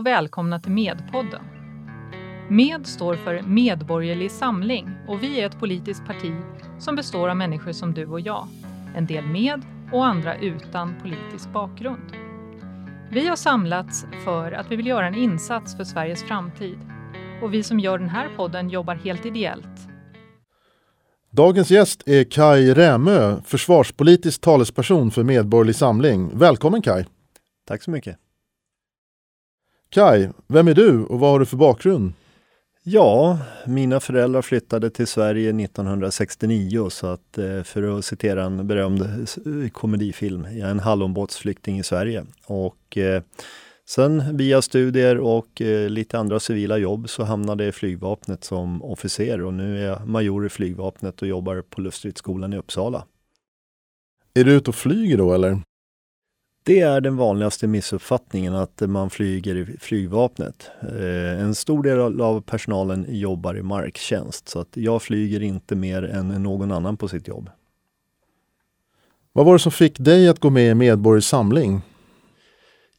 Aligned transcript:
Och 0.00 0.06
välkomna 0.06 0.60
till 0.60 0.72
Medpodden. 0.72 1.42
Med 2.48 2.86
står 2.86 3.14
för 3.14 3.42
Medborgerlig 3.42 4.30
Samling 4.30 4.88
och 5.08 5.22
vi 5.22 5.40
är 5.40 5.46
ett 5.46 5.58
politiskt 5.58 6.06
parti 6.06 6.32
som 6.78 6.96
består 6.96 7.28
av 7.28 7.36
människor 7.36 7.72
som 7.72 7.94
du 7.94 8.06
och 8.06 8.20
jag. 8.20 8.48
En 8.96 9.06
del 9.06 9.26
med 9.26 9.62
och 9.92 10.06
andra 10.06 10.38
utan 10.38 10.94
politisk 11.02 11.52
bakgrund. 11.52 12.12
Vi 13.10 13.28
har 13.28 13.36
samlats 13.36 14.06
för 14.24 14.52
att 14.52 14.70
vi 14.70 14.76
vill 14.76 14.86
göra 14.86 15.06
en 15.06 15.14
insats 15.14 15.76
för 15.76 15.84
Sveriges 15.84 16.24
framtid. 16.24 16.78
Och 17.42 17.54
vi 17.54 17.62
som 17.62 17.80
gör 17.80 17.98
den 17.98 18.08
här 18.08 18.28
podden 18.36 18.70
jobbar 18.70 18.94
helt 18.94 19.26
ideellt. 19.26 19.88
Dagens 21.30 21.70
gäst 21.70 22.02
är 22.06 22.24
Kai 22.24 22.74
Rämö, 22.74 23.42
försvarspolitisk 23.44 24.40
talesperson 24.40 25.10
för 25.10 25.24
Medborgerlig 25.24 25.76
Samling. 25.76 26.38
Välkommen 26.38 26.82
Kai! 26.82 27.04
Tack 27.66 27.82
så 27.82 27.90
mycket! 27.90 28.29
Kai, 29.92 30.28
vem 30.46 30.68
är 30.68 30.74
du 30.74 31.04
och 31.04 31.20
vad 31.20 31.30
har 31.30 31.38
du 31.38 31.46
för 31.46 31.56
bakgrund? 31.56 32.12
Ja, 32.82 33.38
mina 33.66 34.00
föräldrar 34.00 34.42
flyttade 34.42 34.90
till 34.90 35.06
Sverige 35.06 35.48
1969 35.64 36.90
så 36.90 37.06
att 37.06 37.38
eh, 37.38 37.62
för 37.62 37.98
att 37.98 38.04
citera 38.04 38.44
en 38.44 38.66
berömd 38.66 39.28
komedifilm, 39.72 40.46
jag 40.52 40.66
är 40.66 40.70
en 40.70 40.80
hallonbåtsflykting 40.80 41.78
i 41.78 41.82
Sverige. 41.82 42.24
Och 42.46 42.98
eh, 42.98 43.22
sen 43.88 44.36
via 44.36 44.62
studier 44.62 45.18
och 45.18 45.60
eh, 45.62 45.88
lite 45.88 46.18
andra 46.18 46.40
civila 46.40 46.78
jobb 46.78 47.08
så 47.08 47.24
hamnade 47.24 47.64
jag 47.64 47.68
i 47.68 47.72
flygvapnet 47.72 48.44
som 48.44 48.82
officer 48.82 49.42
och 49.42 49.54
nu 49.54 49.78
är 49.78 49.86
jag 49.86 50.08
major 50.08 50.46
i 50.46 50.48
flygvapnet 50.48 51.22
och 51.22 51.28
jobbar 51.28 51.62
på 51.62 51.80
luftstridsskolan 51.80 52.52
i 52.52 52.56
Uppsala. 52.56 53.04
Är 54.34 54.44
du 54.44 54.52
ute 54.52 54.70
och 54.70 54.76
flyger 54.76 55.18
då 55.18 55.34
eller? 55.34 55.60
Det 56.70 56.80
är 56.80 57.00
den 57.00 57.16
vanligaste 57.16 57.66
missuppfattningen 57.66 58.54
att 58.54 58.80
man 58.80 59.10
flyger 59.10 59.54
i 59.54 59.76
flygvapnet. 59.80 60.70
Eh, 60.82 61.40
en 61.40 61.54
stor 61.54 61.82
del 61.82 62.20
av 62.20 62.40
personalen 62.40 63.06
jobbar 63.08 63.56
i 63.56 63.62
marktjänst 63.62 64.48
så 64.48 64.60
att 64.60 64.68
jag 64.76 65.02
flyger 65.02 65.42
inte 65.42 65.74
mer 65.74 66.02
än 66.02 66.28
någon 66.28 66.72
annan 66.72 66.96
på 66.96 67.08
sitt 67.08 67.28
jobb. 67.28 67.50
Vad 69.32 69.46
var 69.46 69.52
det 69.52 69.58
som 69.58 69.72
fick 69.72 69.98
dig 69.98 70.28
att 70.28 70.38
gå 70.38 70.50
med 70.50 70.70
i 70.70 70.74
Medborgerlig 70.74 71.24
Samling? 71.24 71.80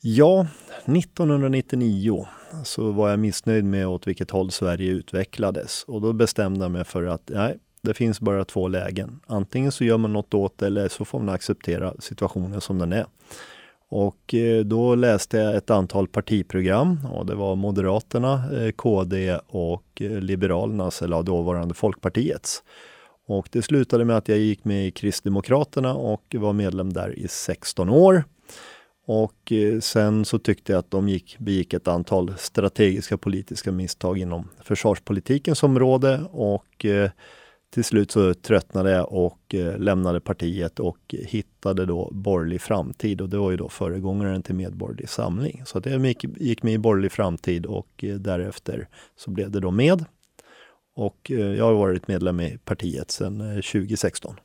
Ja, 0.01 0.47
1999 0.85 2.27
så 2.63 2.91
var 2.91 3.09
jag 3.09 3.19
missnöjd 3.19 3.65
med 3.65 3.87
åt 3.87 4.07
vilket 4.07 4.31
håll 4.31 4.51
Sverige 4.51 4.91
utvecklades 4.91 5.83
och 5.83 6.01
då 6.01 6.13
bestämde 6.13 6.65
jag 6.65 6.71
mig 6.71 6.83
för 6.83 7.03
att 7.03 7.29
nej, 7.33 7.57
det 7.81 7.93
finns 7.93 8.19
bara 8.19 8.45
två 8.45 8.67
lägen. 8.67 9.19
Antingen 9.27 9.71
så 9.71 9.83
gör 9.83 9.97
man 9.97 10.13
något 10.13 10.33
åt 10.33 10.57
det 10.57 10.65
eller 10.65 10.87
så 10.87 11.05
får 11.05 11.19
man 11.19 11.35
acceptera 11.35 11.93
situationen 11.99 12.61
som 12.61 12.77
den 12.77 12.93
är. 12.93 13.05
Och 13.91 14.33
eh, 14.33 14.65
då 14.65 14.95
läste 14.95 15.37
jag 15.37 15.55
ett 15.55 15.69
antal 15.69 16.07
partiprogram 16.07 16.99
och 17.13 17.25
det 17.25 17.35
var 17.35 17.55
Moderaterna, 17.55 18.43
eh, 18.57 18.71
KD 18.71 19.39
och 19.47 20.01
eh, 20.01 20.11
Liberalernas, 20.11 20.85
alltså, 20.85 21.05
eller 21.05 21.23
dåvarande 21.23 21.73
Folkpartiets. 21.73 22.63
Och 23.27 23.47
det 23.51 23.61
slutade 23.61 24.05
med 24.05 24.17
att 24.17 24.27
jag 24.27 24.37
gick 24.37 24.65
med 24.65 24.87
i 24.87 24.91
Kristdemokraterna 24.91 25.95
och 25.95 26.35
var 26.37 26.53
medlem 26.53 26.93
där 26.93 27.19
i 27.19 27.27
16 27.27 27.89
år. 27.89 28.23
Och 29.07 29.53
sen 29.81 30.25
så 30.25 30.39
tyckte 30.39 30.71
jag 30.71 30.79
att 30.79 30.91
de 30.91 31.09
gick, 31.09 31.39
begick 31.39 31.73
ett 31.73 31.87
antal 31.87 32.33
strategiska 32.37 33.17
politiska 33.17 33.71
misstag 33.71 34.17
inom 34.17 34.49
försvarspolitikens 34.63 35.63
område 35.63 36.21
och 36.31 36.85
till 37.71 37.83
slut 37.83 38.11
så 38.11 38.33
tröttnade 38.33 38.91
jag 38.91 39.13
och 39.13 39.55
eh, 39.55 39.77
lämnade 39.79 40.19
partiet 40.19 40.79
och 40.79 40.97
hittade 41.09 41.85
då 41.85 42.09
Borgerlig 42.11 42.61
framtid 42.61 43.21
och 43.21 43.29
det 43.29 43.37
var 43.37 43.51
ju 43.51 43.57
då 43.57 43.69
föregångaren 43.69 44.43
till 44.43 44.55
Medborgerlig 44.55 45.09
Samling. 45.09 45.61
Så 45.65 45.77
att 45.77 45.85
jag 45.85 46.05
gick, 46.05 46.23
gick 46.23 46.63
med 46.63 46.73
i 46.73 46.77
Borgerlig 46.77 47.11
framtid 47.11 47.65
och 47.65 48.03
eh, 48.03 48.15
därefter 48.15 48.87
så 49.15 49.31
blev 49.31 49.51
det 49.51 49.59
då 49.59 49.71
med. 49.71 50.05
Och 50.95 51.31
eh, 51.31 51.39
jag 51.39 51.65
har 51.65 51.73
varit 51.73 52.07
medlem 52.07 52.39
i 52.39 52.57
partiet 52.65 53.11
sedan 53.11 53.39
2016. 53.39 54.35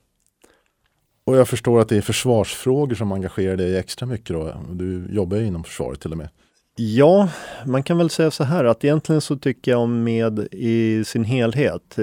Och 1.25 1.37
jag 1.37 1.49
förstår 1.49 1.81
att 1.81 1.89
det 1.89 1.97
är 1.97 2.03
försvarsfrågor 2.03 2.95
som 2.95 3.13
engagerar 3.13 3.57
dig 3.57 3.77
extra 3.77 4.07
mycket 4.07 4.37
då. 4.37 4.57
Du 4.73 5.07
jobbar 5.11 5.37
ju 5.37 5.47
inom 5.47 5.65
försvaret 5.65 6.01
till 6.01 6.13
och 6.13 6.19
med. 6.19 6.29
Ja, 6.77 7.29
man 7.67 7.83
kan 7.83 7.99
väl 7.99 8.11
säga 8.11 8.31
så 8.31 8.45
här 8.45 8.65
att 8.65 8.85
egentligen 8.85 9.21
så 9.21 9.37
tycker 9.37 9.71
jag 9.71 9.81
om 9.81 10.05
med 10.05 10.49
i 10.53 11.05
sin 11.05 11.25
helhet 11.25 11.99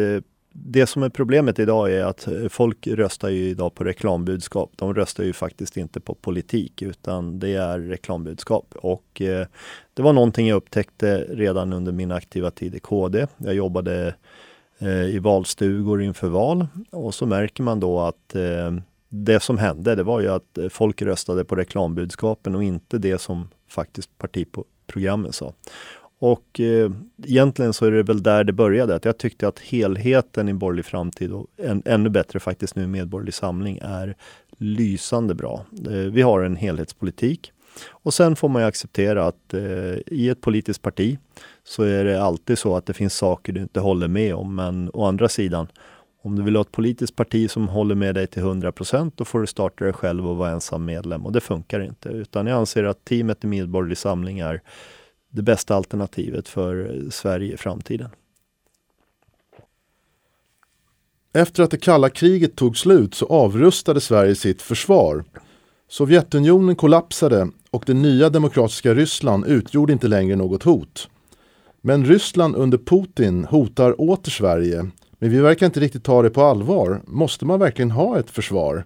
det 0.53 0.87
som 0.87 1.03
är 1.03 1.09
problemet 1.09 1.59
idag 1.59 1.91
är 1.91 2.05
att 2.05 2.27
eh, 2.27 2.47
folk 2.49 2.87
röstar 2.87 3.29
ju 3.29 3.49
idag 3.49 3.75
på 3.75 3.83
reklambudskap. 3.83 4.71
De 4.75 4.93
röstar 4.93 5.23
ju 5.23 5.33
faktiskt 5.33 5.77
inte 5.77 5.99
på 5.99 6.15
politik 6.15 6.81
utan 6.81 7.39
det 7.39 7.53
är 7.53 7.79
reklambudskap. 7.79 8.73
Och 8.75 9.21
eh, 9.21 9.47
det 9.93 10.01
var 10.01 10.13
någonting 10.13 10.47
jag 10.47 10.55
upptäckte 10.55 11.25
redan 11.29 11.73
under 11.73 11.91
min 11.91 12.11
aktiva 12.11 12.51
tid 12.51 12.75
i 12.75 12.79
KD. 12.79 13.27
Jag 13.37 13.53
jobbade 13.53 14.15
eh, 14.79 15.05
i 15.05 15.19
valstugor 15.19 16.01
inför 16.01 16.27
val 16.27 16.67
och 16.91 17.13
så 17.13 17.25
märker 17.25 17.63
man 17.63 17.79
då 17.79 17.99
att 17.99 18.35
eh, 18.35 18.71
det 19.09 19.39
som 19.39 19.57
hände, 19.57 19.95
det 19.95 20.03
var 20.03 20.21
ju 20.21 20.27
att 20.27 20.57
eh, 20.57 20.69
folk 20.69 21.01
röstade 21.01 21.45
på 21.45 21.55
reklambudskapen 21.55 22.55
och 22.55 22.63
inte 22.63 22.97
det 22.97 23.21
som 23.21 23.49
faktiskt 23.67 24.17
partiprogrammen 24.17 25.33
sa. 25.33 25.53
Och 26.25 26.59
eh, 26.59 26.91
egentligen 27.25 27.73
så 27.73 27.85
är 27.85 27.91
det 27.91 28.03
väl 28.03 28.23
där 28.23 28.43
det 28.43 28.53
började, 28.53 28.95
att 28.95 29.05
jag 29.05 29.17
tyckte 29.17 29.47
att 29.47 29.59
helheten 29.59 30.49
i 30.49 30.53
Borgerlig 30.53 30.85
framtid 30.85 31.31
och 31.31 31.47
en, 31.57 31.83
ännu 31.85 32.09
bättre 32.09 32.39
faktiskt 32.39 32.75
nu 32.75 32.87
Medborgerlig 32.87 33.33
Samling 33.33 33.79
är 33.81 34.15
lysande 34.57 35.35
bra. 35.35 35.65
Eh, 35.85 35.91
vi 35.91 36.21
har 36.21 36.41
en 36.41 36.55
helhetspolitik 36.55 37.51
och 37.89 38.13
sen 38.13 38.35
får 38.35 38.49
man 38.49 38.61
ju 38.61 38.67
acceptera 38.67 39.25
att 39.25 39.53
eh, 39.53 39.95
i 40.07 40.29
ett 40.29 40.41
politiskt 40.41 40.81
parti 40.81 41.17
så 41.63 41.83
är 41.83 42.03
det 42.03 42.23
alltid 42.23 42.57
så 42.57 42.75
att 42.75 42.85
det 42.85 42.93
finns 42.93 43.13
saker 43.13 43.53
du 43.53 43.61
inte 43.61 43.79
håller 43.79 44.07
med 44.07 44.35
om. 44.35 44.55
Men 44.55 44.89
å 44.93 45.05
andra 45.05 45.29
sidan, 45.29 45.67
om 46.21 46.35
du 46.35 46.43
vill 46.43 46.55
ha 46.55 46.61
ett 46.61 46.71
politiskt 46.71 47.15
parti 47.15 47.51
som 47.51 47.67
håller 47.67 47.95
med 47.95 48.15
dig 48.15 48.27
till 48.27 48.41
100 48.41 48.71
procent, 48.71 49.17
då 49.17 49.25
får 49.25 49.39
du 49.39 49.47
starta 49.47 49.83
dig 49.83 49.93
själv 49.93 50.27
och 50.27 50.37
vara 50.37 50.51
ensam 50.51 50.85
medlem 50.85 51.25
och 51.25 51.31
det 51.31 51.41
funkar 51.41 51.79
inte. 51.79 52.09
Utan 52.09 52.47
jag 52.47 52.57
anser 52.57 52.83
att 52.83 53.05
teamet 53.05 53.43
i 53.43 53.47
Medborgerlig 53.47 53.97
Samling 53.97 54.39
är 54.39 54.61
det 55.33 55.41
bästa 55.41 55.75
alternativet 55.75 56.47
för 56.47 57.01
Sverige 57.09 57.53
i 57.53 57.57
framtiden. 57.57 58.09
Efter 61.33 61.63
att 61.63 61.71
det 61.71 61.77
kalla 61.77 62.09
kriget 62.09 62.55
tog 62.55 62.77
slut 62.77 63.15
så 63.15 63.25
avrustade 63.25 64.01
Sverige 64.01 64.35
sitt 64.35 64.61
försvar. 64.61 65.23
Sovjetunionen 65.87 66.75
kollapsade 66.75 67.49
och 67.71 67.83
det 67.85 67.93
nya 67.93 68.29
demokratiska 68.29 68.93
Ryssland 68.93 69.45
utgjorde 69.45 69.93
inte 69.93 70.07
längre 70.07 70.35
något 70.35 70.63
hot. 70.63 71.09
Men 71.81 72.05
Ryssland 72.05 72.55
under 72.55 72.77
Putin 72.77 73.45
hotar 73.45 74.01
åter 74.01 74.31
Sverige. 74.31 74.85
Men 75.19 75.29
vi 75.29 75.39
verkar 75.39 75.65
inte 75.65 75.79
riktigt 75.79 76.03
ta 76.03 76.21
det 76.21 76.29
på 76.29 76.41
allvar. 76.41 77.01
Måste 77.07 77.45
man 77.45 77.59
verkligen 77.59 77.91
ha 77.91 78.19
ett 78.19 78.29
försvar? 78.29 78.85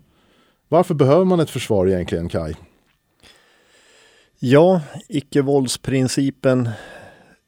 Varför 0.69 0.94
behöver 0.94 1.25
man 1.25 1.40
ett 1.40 1.50
försvar 1.50 1.88
egentligen, 1.88 2.30
Kai? 2.30 2.53
Ja, 4.40 4.81
icke-våldsprincipen 5.08 6.70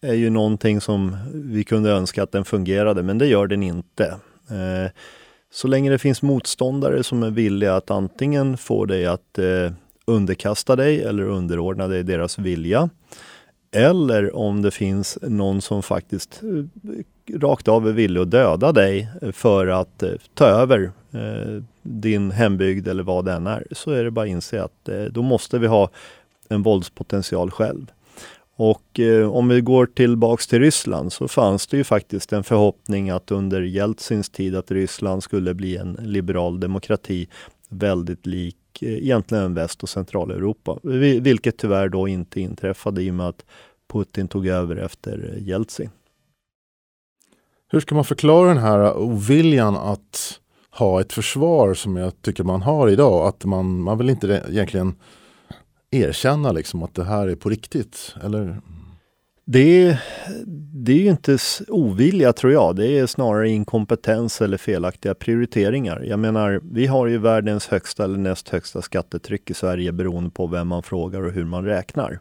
är 0.01 0.13
ju 0.13 0.29
någonting 0.29 0.81
som 0.81 1.17
vi 1.33 1.63
kunde 1.63 1.91
önska 1.91 2.23
att 2.23 2.31
den 2.31 2.45
fungerade, 2.45 3.03
men 3.03 3.17
det 3.17 3.27
gör 3.27 3.47
den 3.47 3.63
inte. 3.63 4.05
Eh, 4.49 4.91
så 5.51 5.67
länge 5.67 5.89
det 5.89 5.97
finns 5.97 6.21
motståndare 6.21 7.03
som 7.03 7.23
är 7.23 7.29
villiga 7.29 7.75
att 7.75 7.91
antingen 7.91 8.57
få 8.57 8.85
dig 8.85 9.05
att 9.05 9.39
eh, 9.39 9.71
underkasta 10.05 10.75
dig 10.75 11.01
eller 11.01 11.23
underordna 11.23 11.87
dig 11.87 12.03
deras 12.03 12.39
vilja, 12.39 12.89
eller 13.71 14.35
om 14.35 14.61
det 14.61 14.71
finns 14.71 15.17
någon 15.21 15.61
som 15.61 15.83
faktiskt 15.83 16.41
eh, 16.43 17.39
rakt 17.39 17.67
av 17.67 17.87
är 17.87 17.91
villig 17.91 18.21
att 18.21 18.31
döda 18.31 18.71
dig 18.71 19.09
för 19.33 19.67
att 19.67 20.03
ta 20.33 20.45
över 20.45 20.91
din 21.81 22.31
hembygd 22.31 22.87
eller 22.87 23.03
vad 23.03 23.25
den 23.25 23.47
är, 23.47 23.67
så 23.71 23.91
är 23.91 24.03
det 24.03 24.11
bara 24.11 24.25
att 24.25 24.29
inse 24.29 24.63
att 24.63 24.89
då 25.11 25.21
måste 25.21 25.59
vi 25.59 25.67
ha 25.67 25.89
en 26.49 26.63
våldspotential 26.63 27.51
själv. 27.51 27.91
Och 28.55 28.99
eh, 28.99 29.29
om 29.29 29.47
vi 29.47 29.61
går 29.61 29.85
tillbaks 29.85 30.47
till 30.47 30.59
Ryssland 30.59 31.13
så 31.13 31.27
fanns 31.27 31.67
det 31.67 31.77
ju 31.77 31.83
faktiskt 31.83 32.33
en 32.33 32.43
förhoppning 32.43 33.09
att 33.09 33.31
under 33.31 33.61
Jeltsins 33.61 34.29
tid 34.29 34.55
att 34.55 34.71
Ryssland 34.71 35.23
skulle 35.23 35.53
bli 35.53 35.77
en 35.77 35.93
liberal 35.93 36.59
demokrati 36.59 37.27
väldigt 37.69 38.25
lik 38.25 38.81
eh, 38.81 38.93
egentligen 38.93 39.53
Väst 39.53 39.83
och 39.83 39.89
Centraleuropa. 39.89 40.79
Vilket 41.21 41.57
tyvärr 41.57 41.89
då 41.89 42.07
inte 42.07 42.41
inträffade 42.41 43.01
i 43.01 43.09
och 43.09 43.13
med 43.13 43.27
att 43.27 43.45
Putin 43.91 44.27
tog 44.27 44.47
över 44.47 44.75
efter 44.75 45.37
Jeltsin. 45.41 45.89
Hur 47.71 47.79
ska 47.79 47.95
man 47.95 48.05
förklara 48.05 48.47
den 48.47 48.57
här 48.57 48.97
oviljan 48.97 49.75
att 49.75 50.39
ha 50.69 51.01
ett 51.01 51.13
försvar 51.13 51.73
som 51.73 51.95
jag 51.95 52.21
tycker 52.21 52.43
man 52.43 52.61
har 52.61 52.89
idag? 52.89 53.27
Att 53.27 53.45
man, 53.45 53.81
man 53.81 53.97
vill 53.97 54.09
inte 54.09 54.43
egentligen 54.49 54.95
erkänna 55.91 56.51
liksom 56.51 56.83
att 56.83 56.95
det 56.95 57.03
här 57.03 57.27
är 57.27 57.35
på 57.35 57.49
riktigt? 57.49 58.15
Eller? 58.23 58.61
Det 59.45 59.87
är, 59.87 60.03
det 60.73 60.91
är 60.91 60.97
ju 60.97 61.09
inte 61.09 61.37
ovilja 61.67 62.33
tror 62.33 62.53
jag. 62.53 62.75
Det 62.75 62.99
är 62.99 63.05
snarare 63.05 63.49
inkompetens 63.49 64.41
eller 64.41 64.57
felaktiga 64.57 65.13
prioriteringar. 65.13 66.03
Jag 66.05 66.19
menar, 66.19 66.61
vi 66.63 66.85
har 66.87 67.07
ju 67.07 67.17
världens 67.17 67.67
högsta 67.67 68.03
eller 68.03 68.17
näst 68.17 68.49
högsta 68.49 68.81
skattetryck 68.81 69.49
i 69.49 69.53
Sverige 69.53 69.91
beroende 69.91 70.29
på 70.29 70.47
vem 70.47 70.67
man 70.67 70.83
frågar 70.83 71.21
och 71.21 71.31
hur 71.31 71.45
man 71.45 71.65
räknar. 71.65 72.19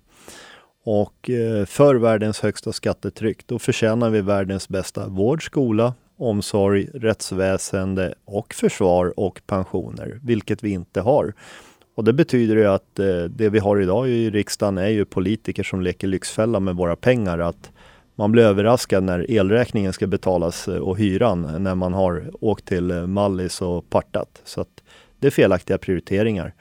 Och 0.84 1.30
eh, 1.30 1.64
för 1.64 1.94
världens 1.94 2.40
högsta 2.40 2.72
skattetryck, 2.72 3.46
då 3.46 3.58
förtjänar 3.58 4.10
vi 4.10 4.20
världens 4.20 4.68
bästa 4.68 5.08
vård, 5.08 5.46
skola, 5.46 5.94
omsorg, 6.18 6.88
rättsväsende 6.94 8.14
och 8.24 8.54
försvar 8.54 9.20
och 9.20 9.40
pensioner, 9.46 10.20
vilket 10.22 10.62
vi 10.62 10.70
inte 10.70 11.00
har. 11.00 11.34
Och 11.98 12.04
det 12.04 12.12
betyder 12.12 12.56
ju 12.56 12.66
att 12.66 12.98
eh, 12.98 13.24
det 13.24 13.48
vi 13.48 13.58
har 13.58 13.80
idag 13.80 14.08
i 14.08 14.30
riksdagen 14.30 14.78
är 14.78 14.88
ju 14.88 15.04
politiker 15.04 15.62
som 15.62 15.80
leker 15.80 16.08
lyxfälla 16.08 16.60
med 16.60 16.76
våra 16.76 16.96
pengar. 16.96 17.38
Att 17.38 17.70
man 18.14 18.32
blir 18.32 18.42
överraskad 18.42 19.04
när 19.04 19.30
elräkningen 19.30 19.92
ska 19.92 20.06
betalas 20.06 20.68
eh, 20.68 20.76
och 20.76 20.98
hyran 20.98 21.62
när 21.62 21.74
man 21.74 21.94
har 21.94 22.30
åkt 22.40 22.66
till 22.66 22.90
eh, 22.90 23.06
Mallis 23.06 23.62
och 23.62 23.90
partat. 23.90 24.42
Så 24.44 24.60
att 24.60 24.82
det 25.18 25.26
är 25.26 25.30
felaktiga 25.30 25.78
prioriteringar. 25.78 26.54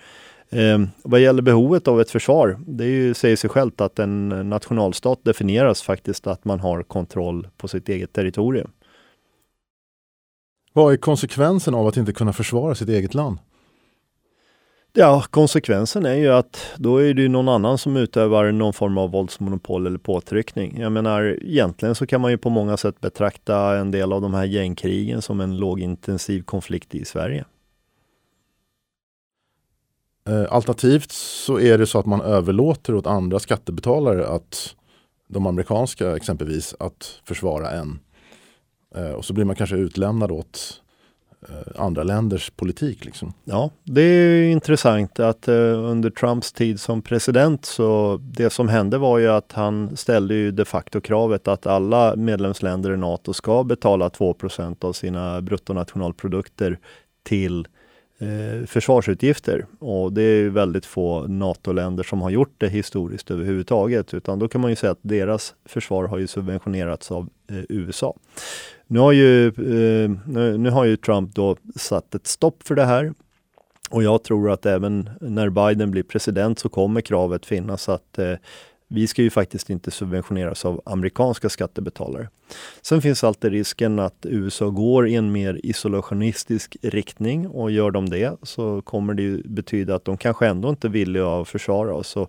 Eh, 0.49 0.79
vad 1.03 1.19
gäller 1.19 1.41
behovet 1.41 1.87
av 1.87 2.01
ett 2.01 2.11
försvar, 2.11 2.59
det 2.67 2.83
är 2.83 2.89
ju, 2.89 3.13
säger 3.13 3.35
sig 3.35 3.49
självt 3.49 3.81
att 3.81 3.99
en 3.99 4.31
eh, 4.31 4.43
nationalstat 4.43 5.19
definieras 5.23 5.81
faktiskt 5.81 6.27
att 6.27 6.45
man 6.45 6.59
har 6.59 6.83
kontroll 6.83 7.47
på 7.57 7.67
sitt 7.67 7.89
eget 7.89 8.13
territorium. 8.13 8.71
Vad 10.73 10.93
är 10.93 10.97
konsekvensen 10.97 11.75
av 11.75 11.87
att 11.87 11.97
inte 11.97 12.13
kunna 12.13 12.33
försvara 12.33 12.75
sitt 12.75 12.89
eget 12.89 13.13
land? 13.13 13.37
Ja, 14.99 15.23
konsekvensen 15.29 16.05
är 16.05 16.13
ju 16.13 16.29
att 16.29 16.73
då 16.77 16.97
är 16.97 17.13
det 17.13 17.21
ju 17.21 17.27
någon 17.27 17.49
annan 17.49 17.77
som 17.77 17.97
utövar 17.97 18.51
någon 18.51 18.73
form 18.73 18.97
av 18.97 19.11
våldsmonopol 19.11 19.87
eller 19.87 19.97
påtryckning. 19.97 20.79
Jag 20.79 20.91
menar, 20.91 21.37
egentligen 21.41 21.95
så 21.95 22.07
kan 22.07 22.21
man 22.21 22.31
ju 22.31 22.37
på 22.37 22.49
många 22.49 22.77
sätt 22.77 23.01
betrakta 23.01 23.77
en 23.77 23.91
del 23.91 24.13
av 24.13 24.21
de 24.21 24.33
här 24.33 24.45
gängkrigen 24.45 25.21
som 25.21 25.41
en 25.41 25.57
lågintensiv 25.57 26.41
konflikt 26.41 26.95
i 26.95 27.05
Sverige. 27.05 27.45
Eh, 30.27 30.45
alternativt 30.49 31.11
så 31.11 31.59
är 31.59 31.77
det 31.77 31.87
så 31.87 31.99
att 31.99 32.05
man 32.05 32.21
överlåter 32.21 32.95
åt 32.95 33.07
andra 33.07 33.39
skattebetalare 33.39 34.27
att 34.27 34.75
de 35.27 35.47
amerikanska 35.47 36.15
exempelvis 36.15 36.75
att 36.79 37.21
försvara 37.23 37.71
en. 37.71 37.99
Eh, 38.95 39.11
och 39.11 39.25
så 39.25 39.33
blir 39.33 39.45
man 39.45 39.55
kanske 39.55 39.75
utlämnad 39.75 40.31
åt 40.31 40.81
Eh, 41.41 41.81
andra 41.81 42.03
länders 42.03 42.49
politik. 42.49 43.05
Liksom. 43.05 43.33
Ja, 43.43 43.69
det 43.83 44.01
är 44.01 44.51
intressant 44.51 45.19
att 45.19 45.47
eh, 45.47 45.53
under 45.83 46.09
Trumps 46.09 46.51
tid 46.51 46.79
som 46.79 47.01
president 47.01 47.65
så 47.65 48.19
det 48.23 48.49
som 48.49 48.67
hände 48.67 48.97
var 48.97 49.17
ju 49.17 49.27
att 49.27 49.51
han 49.51 49.97
ställde 49.97 50.33
ju 50.33 50.51
de 50.51 50.65
facto 50.65 51.01
kravet 51.01 51.47
att 51.47 51.67
alla 51.67 52.15
medlemsländer 52.15 52.93
i 52.93 52.97
NATO 52.97 53.33
ska 53.33 53.63
betala 53.63 54.09
2% 54.09 54.85
av 54.85 54.93
sina 54.93 55.41
bruttonationalprodukter 55.41 56.79
till 57.23 57.67
eh, 58.19 58.65
försvarsutgifter. 58.65 59.65
Och 59.79 60.13
det 60.13 60.21
är 60.21 60.49
väldigt 60.49 60.85
få 60.85 61.27
NATO-länder 61.27 62.03
som 62.03 62.21
har 62.21 62.29
gjort 62.29 62.53
det 62.57 62.69
historiskt 62.69 63.31
överhuvudtaget. 63.31 64.13
Utan 64.13 64.39
då 64.39 64.47
kan 64.47 64.61
man 64.61 64.69
ju 64.69 64.75
säga 64.75 64.91
att 64.91 64.99
deras 65.01 65.55
försvar 65.65 66.07
har 66.07 66.17
ju 66.17 66.27
subventionerats 66.27 67.11
av 67.11 67.29
eh, 67.49 67.57
USA. 67.69 68.15
Nu 68.87 68.99
har, 68.99 69.11
ju, 69.11 69.47
eh, 69.47 70.11
nu, 70.25 70.57
nu 70.57 70.69
har 70.69 70.85
ju 70.85 70.97
Trump 70.97 71.35
då 71.35 71.57
satt 71.75 72.15
ett 72.15 72.27
stopp 72.27 72.63
för 72.63 72.75
det 72.75 72.85
här. 72.85 73.13
Och 73.89 74.03
jag 74.03 74.23
tror 74.23 74.51
att 74.51 74.65
även 74.65 75.09
när 75.21 75.49
Biden 75.49 75.91
blir 75.91 76.03
president 76.03 76.59
så 76.59 76.69
kommer 76.69 77.01
kravet 77.01 77.45
finnas 77.45 77.89
att 77.89 78.19
eh, 78.19 78.33
vi 78.87 79.07
ska 79.07 79.21
ju 79.21 79.29
faktiskt 79.29 79.69
inte 79.69 79.91
subventioneras 79.91 80.65
av 80.65 80.81
amerikanska 80.85 81.49
skattebetalare. 81.49 82.29
Sen 82.81 83.01
finns 83.01 83.23
alltid 83.23 83.51
risken 83.51 83.99
att 83.99 84.25
USA 84.29 84.69
går 84.69 85.07
i 85.07 85.15
en 85.15 85.31
mer 85.31 85.59
isolationistisk 85.63 86.77
riktning 86.81 87.47
och 87.47 87.71
gör 87.71 87.91
de 87.91 88.09
det 88.09 88.37
så 88.43 88.81
kommer 88.81 89.13
det 89.13 89.43
betyda 89.45 89.95
att 89.95 90.05
de 90.05 90.17
kanske 90.17 90.47
ändå 90.47 90.69
inte 90.69 90.89
vill 90.89 91.21
att 91.21 91.47
försvara 91.47 91.93
oss. 91.93 92.07
Så 92.07 92.27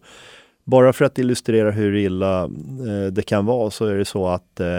bara 0.64 0.92
för 0.92 1.04
att 1.04 1.18
illustrera 1.18 1.70
hur 1.70 1.96
illa 1.96 2.44
eh, 2.44 3.12
det 3.12 3.22
kan 3.22 3.46
vara 3.46 3.70
så 3.70 3.84
är 3.86 3.98
det 3.98 4.04
så 4.04 4.28
att 4.28 4.60
eh, 4.60 4.78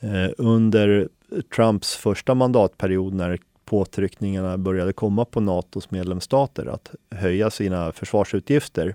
eh 0.00 0.30
under 0.38 1.08
Trumps 1.56 1.96
första 1.96 2.34
mandatperiod 2.34 3.14
när 3.14 3.38
påtryckningarna 3.64 4.58
började 4.58 4.92
komma 4.92 5.24
på 5.24 5.40
Natos 5.40 5.90
medlemsstater 5.90 6.66
att 6.66 6.94
höja 7.10 7.50
sina 7.50 7.92
försvarsutgifter 7.92 8.94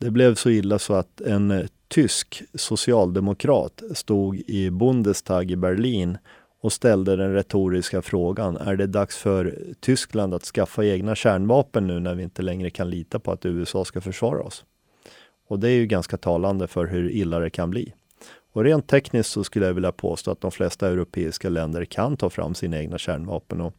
det 0.00 0.10
blev 0.10 0.34
så 0.34 0.50
illa 0.50 0.78
så 0.78 0.94
att 0.94 1.20
en 1.20 1.50
eh, 1.50 1.66
tysk 1.88 2.42
socialdemokrat 2.54 3.82
stod 3.94 4.36
i 4.36 4.70
Bundestag 4.70 5.50
i 5.50 5.56
Berlin 5.56 6.18
och 6.60 6.72
ställde 6.72 7.16
den 7.16 7.32
retoriska 7.32 8.02
frågan, 8.02 8.56
är 8.56 8.76
det 8.76 8.86
dags 8.86 9.16
för 9.16 9.58
Tyskland 9.80 10.34
att 10.34 10.44
skaffa 10.44 10.84
egna 10.84 11.14
kärnvapen 11.14 11.86
nu 11.86 12.00
när 12.00 12.14
vi 12.14 12.22
inte 12.22 12.42
längre 12.42 12.70
kan 12.70 12.90
lita 12.90 13.18
på 13.18 13.32
att 13.32 13.46
USA 13.46 13.84
ska 13.84 14.00
försvara 14.00 14.42
oss? 14.42 14.64
Och 15.48 15.58
det 15.58 15.68
är 15.68 15.74
ju 15.74 15.86
ganska 15.86 16.16
talande 16.16 16.66
för 16.66 16.86
hur 16.86 17.10
illa 17.10 17.38
det 17.38 17.50
kan 17.50 17.70
bli. 17.70 17.92
Och 18.52 18.64
rent 18.64 18.88
tekniskt 18.88 19.30
så 19.30 19.44
skulle 19.44 19.66
jag 19.66 19.74
vilja 19.74 19.92
påstå 19.92 20.30
att 20.30 20.40
de 20.40 20.50
flesta 20.50 20.88
europeiska 20.88 21.48
länder 21.48 21.84
kan 21.84 22.16
ta 22.16 22.30
fram 22.30 22.54
sina 22.54 22.78
egna 22.78 22.98
kärnvapen. 22.98 23.60
Och 23.60 23.74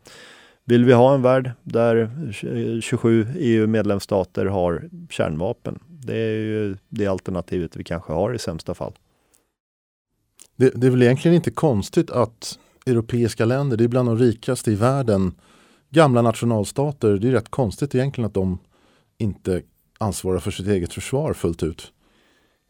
vill 0.66 0.86
vi 0.86 0.94
ha 0.94 1.14
en 1.14 1.22
värld 1.22 1.52
där 1.64 2.10
27 2.82 3.28
EU-medlemsstater 3.36 4.46
har 4.46 4.90
kärnvapen? 5.10 5.80
Det 6.02 6.16
är 6.16 6.38
ju 6.38 6.78
det 6.90 7.08
alternativet 7.08 7.76
vi 7.76 7.84
kanske 7.84 8.14
har 8.14 8.34
i 8.34 8.40
sämsta 8.40 8.74
fall. 8.74 8.94
Det, 10.56 10.70
det 10.76 10.88
är 10.88 10.92
väl 10.92 11.04
egentligen 11.04 11.36
inte 11.36 11.52
konstigt 11.52 12.12
att 12.12 12.60
europeiska 12.86 13.46
länder, 13.46 13.78
det 13.78 13.84
är 13.84 13.88
bland 13.88 14.08
de 14.10 14.18
rikaste 14.18 14.72
i 14.72 14.76
världen, 14.76 15.32
gamla 15.90 16.22
nationalstater, 16.22 17.18
det 17.18 17.28
är 17.28 17.32
rätt 17.32 17.50
konstigt 17.50 17.96
egentligen 17.96 18.28
att 18.28 18.34
de 18.34 18.58
inte 19.18 19.62
ansvarar 19.98 20.40
för 20.40 20.52
sitt 20.52 20.68
eget 20.68 20.94
försvar 20.94 21.34
fullt 21.34 21.64
ut. 21.64 21.92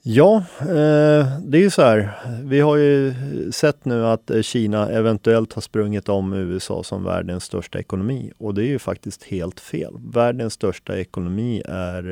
Ja, 0.01 0.43
eh, 0.59 1.39
det 1.39 1.57
är 1.57 1.61
ju 1.61 1.69
så 1.69 1.81
här. 1.81 2.11
Vi 2.43 2.59
har 2.59 2.75
ju 2.77 3.13
sett 3.51 3.85
nu 3.85 4.05
att 4.05 4.31
Kina 4.41 4.89
eventuellt 4.89 5.53
har 5.53 5.61
sprungit 5.61 6.09
om 6.09 6.33
USA 6.33 6.83
som 6.83 7.03
världens 7.03 7.43
största 7.43 7.79
ekonomi 7.79 8.31
och 8.37 8.53
det 8.53 8.63
är 8.63 8.67
ju 8.67 8.79
faktiskt 8.79 9.23
helt 9.23 9.59
fel. 9.59 9.93
Världens 10.13 10.53
största 10.53 10.99
ekonomi 10.99 11.61
är 11.65 12.03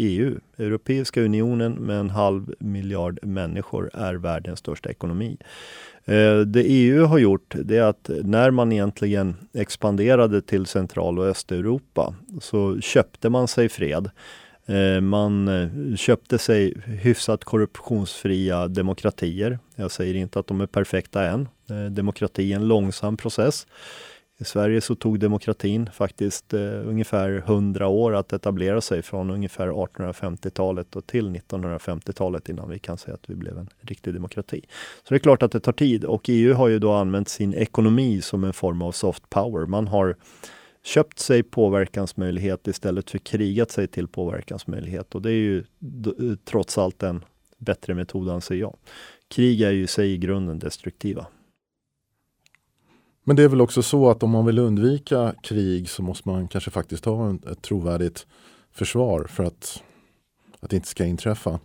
EU, 0.00 0.38
Europeiska 0.58 1.20
unionen 1.20 1.72
med 1.72 1.96
en 1.96 2.10
halv 2.10 2.54
miljard 2.58 3.18
människor 3.22 3.90
är 3.94 4.14
världens 4.14 4.58
största 4.58 4.90
ekonomi. 4.90 5.36
Eh, 6.04 6.38
det 6.38 6.62
EU 6.62 7.04
har 7.04 7.18
gjort 7.18 7.54
det 7.64 7.76
är 7.76 7.82
att 7.82 8.10
när 8.22 8.50
man 8.50 8.72
egentligen 8.72 9.36
expanderade 9.52 10.42
till 10.42 10.66
Central 10.66 11.18
och 11.18 11.24
Östeuropa 11.24 12.14
så 12.40 12.80
köpte 12.80 13.30
man 13.30 13.48
sig 13.48 13.68
fred. 13.68 14.10
Eh, 14.66 15.00
man 15.00 15.48
eh, 15.48 15.96
köpte 15.96 16.38
sig 16.38 16.74
hyfsat 16.86 17.44
korruptionsfria 17.44 18.68
demokratier. 18.68 19.58
Jag 19.76 19.90
säger 19.90 20.14
inte 20.14 20.38
att 20.38 20.46
de 20.46 20.60
är 20.60 20.66
perfekta 20.66 21.24
än. 21.24 21.48
Demokrati 21.90 22.52
är 22.52 22.56
en 22.56 22.68
långsam 22.68 23.16
process. 23.16 23.66
I 24.40 24.44
Sverige 24.44 24.80
så 24.80 24.94
tog 24.94 25.20
demokratin 25.20 25.90
faktiskt 25.92 26.54
eh, 26.54 26.88
ungefär 26.88 27.30
100 27.30 27.88
år 27.88 28.14
att 28.14 28.32
etablera 28.32 28.80
sig 28.80 29.02
från 29.02 29.30
ungefär 29.30 29.68
1850-talet 29.68 30.96
och 30.96 31.06
till 31.06 31.28
1950-talet 31.30 32.48
innan 32.48 32.70
vi 32.70 32.78
kan 32.78 32.98
säga 32.98 33.14
att 33.14 33.30
vi 33.30 33.34
blev 33.34 33.58
en 33.58 33.68
riktig 33.80 34.14
demokrati. 34.14 34.64
Så 35.02 35.08
det 35.08 35.14
är 35.14 35.18
klart 35.18 35.42
att 35.42 35.52
det 35.52 35.60
tar 35.60 35.72
tid 35.72 36.04
och 36.04 36.22
EU 36.28 36.54
har 36.54 36.68
ju 36.68 36.78
då 36.78 36.92
använt 36.92 37.28
sin 37.28 37.54
ekonomi 37.54 38.20
som 38.20 38.44
en 38.44 38.52
form 38.52 38.82
av 38.82 38.92
soft 38.92 39.30
power. 39.30 39.66
Man 39.66 39.88
har 39.88 40.16
köpt 40.82 41.18
sig 41.18 41.42
påverkansmöjlighet 41.42 42.68
istället 42.68 43.10
för 43.10 43.18
krigat 43.18 43.70
sig 43.70 43.86
till 43.86 44.08
påverkansmöjlighet. 44.08 45.14
Och 45.14 45.22
det 45.22 45.30
är 45.30 45.34
ju 45.34 45.64
trots 46.44 46.78
allt 46.78 47.02
en 47.02 47.24
bättre 47.58 47.94
metod 47.94 48.28
anser 48.28 48.54
jag. 48.54 48.76
Krig 49.28 49.62
är 49.62 49.70
ju 49.70 49.82
i 49.82 49.86
sig 49.86 50.12
i 50.12 50.18
grunden 50.18 50.58
destruktiva. 50.58 51.26
Men 53.30 53.36
det 53.36 53.42
är 53.42 53.48
väl 53.48 53.60
också 53.60 53.82
så 53.82 54.10
att 54.10 54.22
om 54.22 54.30
man 54.30 54.46
vill 54.46 54.58
undvika 54.58 55.34
krig 55.42 55.88
så 55.88 56.02
måste 56.02 56.28
man 56.28 56.48
kanske 56.48 56.70
faktiskt 56.70 57.04
ha 57.04 57.34
ett 57.34 57.62
trovärdigt 57.62 58.26
försvar 58.72 59.26
för 59.30 59.44
att, 59.44 59.82
att 60.60 60.70
det 60.70 60.76
inte 60.76 60.88
ska 60.88 61.04
inträffa. 61.04 61.60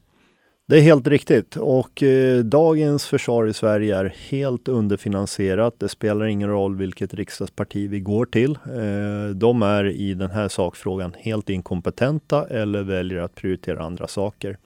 Det 0.68 0.78
är 0.78 0.82
helt 0.82 1.08
riktigt 1.08 1.56
och 1.56 2.04
eh, 2.04 2.44
dagens 2.44 3.06
försvar 3.06 3.48
i 3.48 3.54
Sverige 3.54 3.98
är 3.98 4.16
helt 4.30 4.68
underfinansierat. 4.68 5.76
Det 5.78 5.90
spelar 5.90 6.26
ingen 6.26 6.50
roll 6.50 6.76
vilket 6.76 7.14
riksdagsparti 7.14 7.90
vi 7.90 8.00
går 8.00 8.26
till. 8.26 8.52
Eh, 8.52 9.36
de 9.36 9.62
är 9.62 9.86
i 9.86 10.14
den 10.14 10.32
här 10.32 10.48
sakfrågan 10.48 11.16
helt 11.20 11.50
inkompetenta 11.50 12.48
eller 12.48 12.84
väljer 12.84 13.20
att 13.20 13.36
prioritera 13.36 13.84
andra 13.84 14.08
saker. 14.08 14.58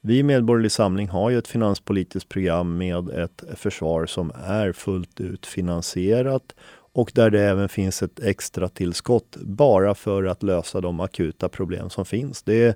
Vi 0.00 0.18
i 0.18 0.22
Medborgerlig 0.22 0.72
Samling 0.72 1.08
har 1.08 1.30
ju 1.30 1.38
ett 1.38 1.48
finanspolitiskt 1.48 2.28
program 2.28 2.76
med 2.76 3.08
ett 3.08 3.44
försvar 3.54 4.06
som 4.06 4.32
är 4.44 4.72
fullt 4.72 5.20
ut 5.20 5.46
finansierat 5.46 6.54
och 6.92 7.12
där 7.14 7.30
det 7.30 7.40
även 7.40 7.68
finns 7.68 8.02
ett 8.02 8.20
extra 8.20 8.68
tillskott 8.68 9.36
bara 9.36 9.94
för 9.94 10.24
att 10.24 10.42
lösa 10.42 10.80
de 10.80 11.00
akuta 11.00 11.48
problem 11.48 11.90
som 11.90 12.04
finns. 12.04 12.42
Det 12.42 12.64
är 12.64 12.74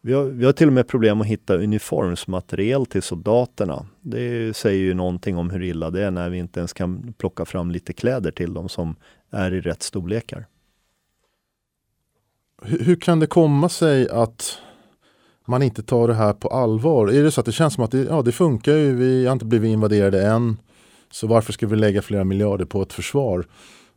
vi 0.00 0.12
har, 0.12 0.24
vi 0.24 0.44
har 0.44 0.52
till 0.52 0.66
och 0.66 0.72
med 0.72 0.88
problem 0.88 1.20
att 1.20 1.26
hitta 1.26 1.56
uniformsmateriel 1.56 2.86
till 2.86 3.02
soldaterna. 3.02 3.86
Det 4.00 4.56
säger 4.56 4.80
ju 4.80 4.94
någonting 4.94 5.36
om 5.36 5.50
hur 5.50 5.62
illa 5.62 5.90
det 5.90 6.04
är 6.04 6.10
när 6.10 6.30
vi 6.30 6.38
inte 6.38 6.60
ens 6.60 6.72
kan 6.72 7.14
plocka 7.18 7.44
fram 7.44 7.70
lite 7.70 7.92
kläder 7.92 8.30
till 8.30 8.54
dem 8.54 8.68
som 8.68 8.96
är 9.30 9.54
i 9.54 9.60
rätt 9.60 9.82
storlekar. 9.82 10.46
Hur, 12.62 12.84
hur 12.84 12.96
kan 12.96 13.20
det 13.20 13.26
komma 13.26 13.68
sig 13.68 14.08
att 14.08 14.58
man 15.48 15.62
inte 15.62 15.82
tar 15.82 16.08
det 16.08 16.14
här 16.14 16.32
på 16.32 16.48
allvar? 16.48 17.08
Är 17.08 17.22
det 17.22 17.30
så 17.30 17.40
att 17.40 17.46
det 17.46 17.52
känns 17.52 17.74
som 17.74 17.84
att 17.84 17.90
det, 17.90 17.98
ja, 17.98 18.22
det 18.22 18.32
funkar 18.32 18.72
ju, 18.72 18.94
vi 18.94 19.26
har 19.26 19.32
inte 19.32 19.44
blivit 19.44 19.72
invaderade 19.72 20.26
än. 20.26 20.56
Så 21.10 21.26
varför 21.26 21.52
ska 21.52 21.66
vi 21.66 21.76
lägga 21.76 22.02
flera 22.02 22.24
miljarder 22.24 22.64
på 22.64 22.82
ett 22.82 22.92
försvar? 22.92 23.46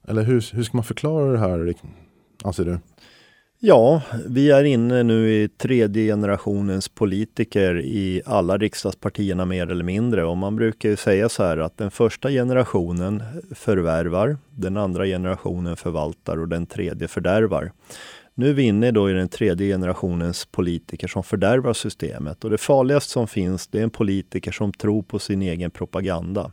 Eller 0.07 0.23
hur, 0.23 0.55
hur 0.55 0.63
ska 0.63 0.77
man 0.77 0.83
förklara 0.83 1.31
det 1.31 1.39
här, 1.39 1.73
anser 2.43 2.65
du? 2.65 2.79
Ja, 3.63 4.01
vi 4.27 4.51
är 4.51 4.63
inne 4.63 5.03
nu 5.03 5.31
i 5.31 5.49
tredje 5.49 6.05
generationens 6.05 6.89
politiker 6.89 7.79
i 7.79 8.21
alla 8.25 8.57
riksdagspartierna 8.57 9.45
mer 9.45 9.71
eller 9.71 9.83
mindre. 9.83 10.25
Och 10.25 10.37
man 10.37 10.55
brukar 10.55 10.89
ju 10.89 10.95
säga 10.95 11.29
så 11.29 11.43
här 11.43 11.57
att 11.57 11.77
den 11.77 11.91
första 11.91 12.29
generationen 12.29 13.23
förvärvar, 13.55 14.37
den 14.49 14.77
andra 14.77 15.05
generationen 15.05 15.77
förvaltar 15.77 16.39
och 16.39 16.47
den 16.47 16.65
tredje 16.65 17.07
fördärvar. 17.07 17.71
Nu 18.41 18.49
är 18.49 18.53
vi 18.53 18.63
inne 18.63 18.91
då 18.91 19.09
i 19.09 19.13
den 19.13 19.29
tredje 19.29 19.67
generationens 19.67 20.45
politiker 20.45 21.07
som 21.07 21.23
fördärvar 21.23 21.73
systemet 21.73 22.43
och 22.43 22.49
det 22.49 22.57
farligaste 22.57 23.11
som 23.11 23.27
finns 23.27 23.67
det 23.67 23.79
är 23.79 23.83
en 23.83 23.89
politiker 23.89 24.51
som 24.51 24.73
tror 24.73 25.03
på 25.03 25.19
sin 25.19 25.41
egen 25.41 25.71
propaganda. 25.71 26.51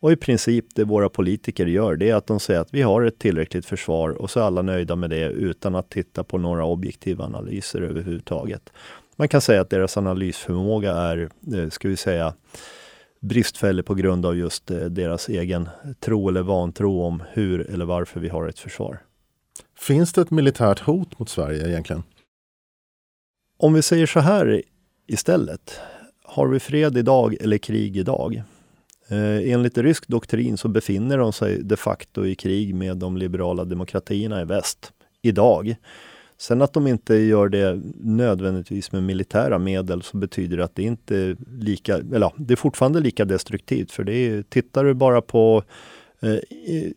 Och 0.00 0.12
i 0.12 0.16
princip 0.16 0.64
det 0.74 0.84
våra 0.84 1.08
politiker 1.08 1.66
gör, 1.66 1.96
det 1.96 2.10
är 2.10 2.14
att 2.14 2.26
de 2.26 2.40
säger 2.40 2.60
att 2.60 2.74
vi 2.74 2.82
har 2.82 3.02
ett 3.02 3.18
tillräckligt 3.18 3.66
försvar 3.66 4.10
och 4.10 4.30
så 4.30 4.40
är 4.40 4.44
alla 4.44 4.62
nöjda 4.62 4.96
med 4.96 5.10
det 5.10 5.24
utan 5.24 5.74
att 5.74 5.90
titta 5.90 6.24
på 6.24 6.38
några 6.38 6.64
objektiva 6.64 7.24
analyser 7.24 7.80
överhuvudtaget. 7.80 8.72
Man 9.16 9.28
kan 9.28 9.40
säga 9.40 9.60
att 9.60 9.70
deras 9.70 9.96
analysförmåga 9.96 10.92
är, 10.92 11.28
eh, 11.54 11.68
ska 11.70 11.88
vi 11.88 11.96
säga, 11.96 12.34
bristfällig 13.20 13.86
på 13.86 13.94
grund 13.94 14.26
av 14.26 14.36
just 14.36 14.70
eh, 14.70 14.78
deras 14.78 15.28
egen 15.28 15.68
tro 16.00 16.28
eller 16.28 16.42
vantro 16.42 17.02
om 17.02 17.22
hur 17.32 17.70
eller 17.70 17.84
varför 17.84 18.20
vi 18.20 18.28
har 18.28 18.48
ett 18.48 18.58
försvar. 18.58 18.98
Finns 19.78 20.12
det 20.12 20.20
ett 20.20 20.30
militärt 20.30 20.80
hot 20.80 21.18
mot 21.18 21.28
Sverige 21.28 21.68
egentligen? 21.68 22.02
Om 23.58 23.74
vi 23.74 23.82
säger 23.82 24.06
så 24.06 24.20
här 24.20 24.62
istället. 25.06 25.80
Har 26.24 26.48
vi 26.48 26.60
fred 26.60 26.96
idag 26.96 27.36
eller 27.40 27.58
krig 27.58 27.96
idag? 27.96 28.42
Eh, 29.08 29.52
enligt 29.52 29.78
rysk 29.78 30.08
doktrin 30.08 30.56
så 30.56 30.68
befinner 30.68 31.18
de 31.18 31.32
sig 31.32 31.62
de 31.62 31.76
facto 31.76 32.26
i 32.26 32.34
krig 32.34 32.74
med 32.74 32.96
de 32.96 33.16
liberala 33.16 33.64
demokratierna 33.64 34.42
i 34.42 34.44
väst 34.44 34.92
idag. 35.22 35.76
Sen 36.38 36.62
att 36.62 36.72
de 36.72 36.86
inte 36.86 37.14
gör 37.14 37.48
det 37.48 37.80
nödvändigtvis 37.96 38.92
med 38.92 39.02
militära 39.02 39.58
medel 39.58 40.02
så 40.02 40.16
betyder 40.16 40.56
det 40.56 40.64
att 40.64 40.74
det 40.74 40.82
inte 40.82 41.16
är 41.16 41.36
lika, 41.60 41.96
eller 41.96 42.32
det 42.36 42.54
är 42.54 42.56
fortfarande 42.56 43.00
lika 43.00 43.24
destruktivt. 43.24 43.92
För 43.92 44.04
det 44.04 44.12
är, 44.14 44.42
tittar 44.42 44.84
du 44.84 44.94
bara 44.94 45.22
på 45.22 45.62
Eh, 46.20 46.38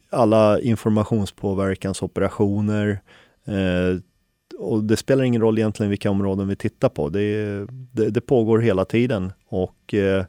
alla 0.10 0.60
informationspåverkansoperationer 0.60 3.00
eh, 3.46 3.96
och 4.60 4.84
det 4.84 4.98
spelar 4.98 5.24
ingen 5.24 5.42
roll 5.42 5.58
egentligen 5.58 5.90
vilka 5.90 6.12
områden 6.12 6.48
vi 6.48 6.56
tittar 6.56 6.90
på. 6.90 7.10
Det, 7.10 7.66
det, 7.92 8.10
det 8.10 8.22
pågår 8.22 8.60
hela 8.60 8.86
tiden 8.86 9.34
och 9.48 9.94
eh, 9.94 10.26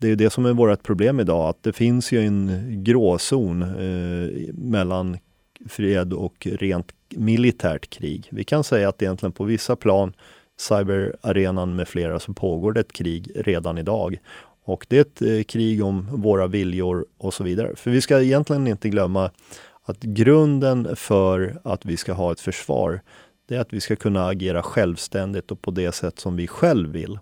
det 0.00 0.08
är 0.08 0.16
det 0.16 0.30
som 0.30 0.46
är 0.46 0.52
vårt 0.52 0.82
problem 0.82 1.20
idag, 1.20 1.48
att 1.48 1.62
det 1.62 1.72
finns 1.72 2.12
ju 2.12 2.26
en 2.26 2.66
gråzon 2.84 3.64
mellan 4.52 5.18
fred 5.68 6.12
och 6.12 6.48
rent 6.52 6.92
militärt 7.10 7.90
krig. 7.90 8.28
Vi 8.30 8.44
kan 8.44 8.64
säga 8.64 8.88
att 8.88 9.02
egentligen 9.02 9.32
på 9.32 9.44
vissa 9.44 9.76
plan, 9.76 10.12
cyberarenan 10.68 11.76
med 11.76 11.88
flera, 11.88 12.20
så 12.20 12.34
pågår 12.34 12.72
det 12.72 12.80
ett 12.80 12.92
krig 12.92 13.30
redan 13.34 13.78
idag. 13.78 14.18
Och 14.66 14.86
det 14.88 14.96
är 14.96 15.00
ett 15.00 15.22
eh, 15.22 15.42
krig 15.42 15.84
om 15.84 16.08
våra 16.10 16.46
viljor 16.46 17.06
och 17.18 17.34
så 17.34 17.44
vidare. 17.44 17.76
För 17.76 17.90
vi 17.90 18.00
ska 18.00 18.22
egentligen 18.22 18.66
inte 18.66 18.88
glömma 18.88 19.30
att 19.84 20.00
grunden 20.00 20.96
för 20.96 21.60
att 21.64 21.84
vi 21.84 21.96
ska 21.96 22.12
ha 22.12 22.32
ett 22.32 22.40
försvar, 22.40 23.00
det 23.48 23.54
är 23.54 23.60
att 23.60 23.72
vi 23.72 23.80
ska 23.80 23.96
kunna 23.96 24.26
agera 24.26 24.62
självständigt 24.62 25.50
och 25.50 25.62
på 25.62 25.70
det 25.70 25.92
sätt 25.92 26.18
som 26.18 26.36
vi 26.36 26.46
själv 26.46 26.92
vill. 26.92 27.18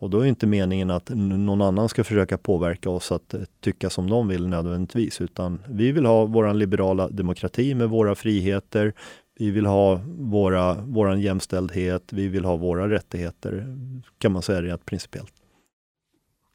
Och 0.00 0.10
då 0.10 0.20
är 0.20 0.26
inte 0.26 0.46
meningen 0.46 0.90
att 0.90 1.10
någon 1.14 1.62
annan 1.62 1.88
ska 1.88 2.04
försöka 2.04 2.38
påverka 2.38 2.90
oss 2.90 3.12
att 3.12 3.34
eh, 3.34 3.40
tycka 3.60 3.90
som 3.90 4.10
de 4.10 4.28
vill 4.28 4.48
nödvändigtvis, 4.48 5.20
utan 5.20 5.62
vi 5.68 5.92
vill 5.92 6.06
ha 6.06 6.24
våran 6.24 6.58
liberala 6.58 7.08
demokrati 7.08 7.74
med 7.74 7.88
våra 7.88 8.14
friheter. 8.14 8.92
Vi 9.38 9.50
vill 9.50 9.66
ha 9.66 10.00
våra, 10.18 10.74
våran 10.74 11.20
jämställdhet, 11.20 12.12
vi 12.12 12.28
vill 12.28 12.44
ha 12.44 12.56
våra 12.56 12.90
rättigheter, 12.90 13.76
kan 14.18 14.32
man 14.32 14.42
säga 14.42 14.62
rent 14.62 14.86
principiellt. 14.86 15.37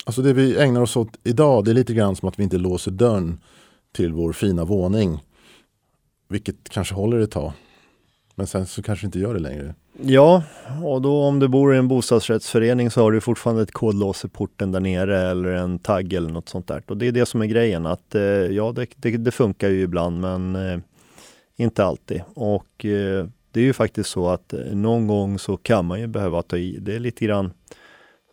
Alltså 0.05 0.22
det 0.22 0.33
vi 0.33 0.57
ägnar 0.57 0.81
oss 0.81 0.95
åt 0.95 1.17
idag, 1.24 1.65
det 1.65 1.72
är 1.72 1.75
lite 1.75 1.93
grann 1.93 2.15
som 2.15 2.29
att 2.29 2.39
vi 2.39 2.43
inte 2.43 2.57
låser 2.57 2.91
dörren 2.91 3.41
till 3.91 4.13
vår 4.13 4.33
fina 4.33 4.65
våning. 4.65 5.24
Vilket 6.29 6.69
kanske 6.69 6.95
håller 6.95 7.19
ett 7.19 7.31
tag. 7.31 7.53
Men 8.36 8.48
sen 8.48 8.65
så 8.65 8.81
kanske 8.83 9.05
inte 9.05 9.19
gör 9.19 9.33
det 9.33 9.39
längre. 9.39 9.75
Ja, 10.01 10.43
och 10.83 11.01
då 11.01 11.24
om 11.24 11.39
du 11.39 11.48
bor 11.48 11.75
i 11.75 11.77
en 11.77 11.88
bostadsrättsförening 11.88 12.91
så 12.91 13.01
har 13.01 13.12
du 13.12 13.22
fortfarande 13.22 13.62
ett 13.63 13.72
kodlås 13.72 14.25
i 14.25 14.27
porten 14.27 14.72
där 14.72 14.79
nere 14.79 15.22
eller 15.22 15.50
en 15.50 15.79
tagg 15.79 16.13
eller 16.13 16.29
något 16.29 16.50
sånt 16.50 16.67
där. 16.67 16.83
Och 16.88 16.98
det 16.98 17.07
är 17.07 17.12
det 17.12 17.25
som 17.25 17.41
är 17.41 17.45
grejen 17.45 17.86
att 17.86 18.15
eh, 18.15 18.22
ja, 18.22 18.72
det, 18.72 18.88
det, 18.95 19.17
det, 19.17 19.31
funkar 19.31 19.69
ju 19.69 19.81
ibland 19.81 20.19
men 20.19 20.55
eh, 20.55 20.79
inte 21.55 21.86
alltid. 21.86 22.22
Och 22.33 22.86
eh, 22.86 23.27
det 23.51 23.60
är 23.60 23.63
ju 23.63 23.74
faktiskt 23.74 24.10
så 24.10 24.29
att 24.29 24.53
någon 24.72 25.07
gång 25.07 25.39
så 25.39 25.57
kan 25.57 25.86
man 25.86 26.00
ju 26.00 26.07
behöva 26.07 26.41
ta 26.41 26.57
i. 26.57 26.77
Det 26.81 26.95
är 26.95 27.00
lite 27.00 27.25
grann 27.25 27.51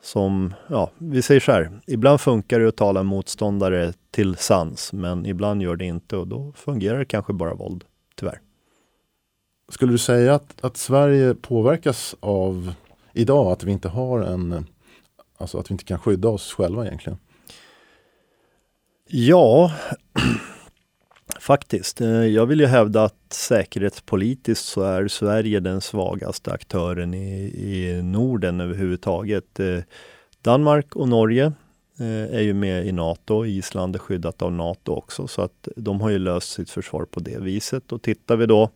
som, 0.02 0.54
ja, 0.68 0.90
vi 0.98 1.22
säger 1.22 1.40
så 1.40 1.52
här. 1.52 1.80
Ibland 1.86 2.20
funkar 2.20 2.60
det 2.60 2.68
att 2.68 2.76
tala 2.76 3.02
motståndare 3.02 3.92
till 4.10 4.36
sans, 4.36 4.92
men 4.92 5.26
ibland 5.26 5.62
gör 5.62 5.76
det 5.76 5.84
inte 5.84 6.16
och 6.16 6.26
då 6.26 6.52
fungerar 6.56 6.98
det 6.98 7.04
kanske 7.04 7.32
bara 7.32 7.54
våld, 7.54 7.84
tyvärr. 8.14 8.40
Skulle 9.68 9.92
du 9.92 9.98
säga 9.98 10.34
att, 10.34 10.64
att 10.64 10.76
Sverige 10.76 11.34
påverkas 11.34 12.14
av 12.20 12.72
idag 13.12 13.52
att 13.52 13.64
vi 13.64 13.72
inte 13.72 13.88
har 13.88 14.20
en, 14.20 14.66
alltså 15.36 15.58
att 15.58 15.70
vi 15.70 15.72
inte 15.72 15.84
kan 15.84 15.98
skydda 15.98 16.28
oss 16.28 16.52
själva 16.52 16.86
egentligen? 16.86 17.18
Ja, 19.06 19.72
faktiskt. 21.40 22.00
Eh, 22.00 22.08
jag 22.08 22.46
vill 22.46 22.60
ju 22.60 22.66
hävda 22.66 23.04
att 23.04 23.14
säkerhetspolitiskt 23.28 24.64
så 24.64 24.82
är 24.82 25.08
Sverige 25.08 25.60
den 25.60 25.80
svagaste 25.80 26.52
aktören 26.52 27.14
i, 27.14 27.42
i 27.44 28.02
Norden 28.02 28.60
överhuvudtaget. 28.60 29.60
Eh, 29.60 29.78
Danmark 30.42 30.96
och 30.96 31.08
Norge 31.08 31.52
eh, 31.98 32.34
är 32.34 32.40
ju 32.40 32.54
med 32.54 32.86
i 32.86 32.92
NATO. 32.92 33.46
Island 33.46 33.94
är 33.94 33.98
skyddat 33.98 34.42
av 34.42 34.52
NATO 34.52 34.92
också, 34.92 35.26
så 35.26 35.42
att 35.42 35.68
de 35.76 36.00
har 36.00 36.10
ju 36.10 36.18
löst 36.18 36.52
sitt 36.52 36.70
försvar 36.70 37.04
på 37.04 37.20
det 37.20 37.40
viset. 37.40 37.92
Och 37.92 38.02
tittar 38.02 38.36
vi 38.36 38.46
då 38.46 38.70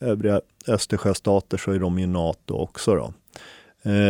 övriga 0.00 0.40
Östersjöstater 0.66 1.56
så 1.56 1.72
är 1.72 1.78
de 1.78 1.98
ju 1.98 2.06
NATO 2.06 2.54
också. 2.54 2.94
Då. 2.94 3.12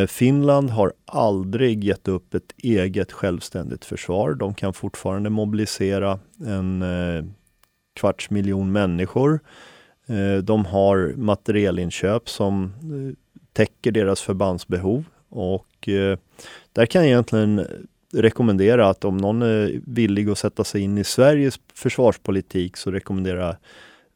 Finland 0.06 0.70
har 0.70 0.92
aldrig 1.04 1.84
gett 1.84 2.08
upp 2.08 2.34
ett 2.34 2.52
eget 2.56 3.12
självständigt 3.12 3.84
försvar. 3.84 4.34
De 4.34 4.54
kan 4.54 4.72
fortfarande 4.72 5.30
mobilisera 5.30 6.18
en 6.46 6.82
kvarts 7.94 8.30
miljon 8.30 8.72
människor. 8.72 9.40
Eh, 10.06 10.37
de 10.42 10.64
har 10.64 11.14
materielinköp 11.16 12.28
som 12.28 12.64
eh, 12.64 13.16
täcker 13.52 13.92
deras 13.92 14.20
förbandsbehov 14.20 15.04
och 15.28 15.88
eh, 15.88 16.18
där 16.72 16.87
kan 16.87 17.02
jag 17.02 17.11
egentligen 17.11 17.66
rekommendera 18.12 18.88
att 18.88 19.04
om 19.04 19.16
någon 19.16 19.42
är 19.42 19.80
villig 19.87 20.30
att 20.30 20.38
sätta 20.38 20.64
sig 20.64 20.80
in 20.80 20.99
i 20.99 21.04
Sveriges 21.04 21.61
försvarspolitik 21.75 22.76
så 22.76 22.90
rekommenderar 22.90 23.46
jag 23.46 23.56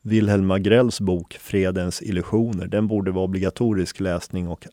Wilhelm 0.02 0.50
Agrells 0.50 1.00
bok 1.00 1.36
Fredens 1.40 2.02
illusioner. 2.02 2.66
Den 2.66 2.86
borde 2.86 3.10
vara 3.10 3.24
obligatorisk 3.24 4.00
läsning 4.00 4.48
och 4.48 4.66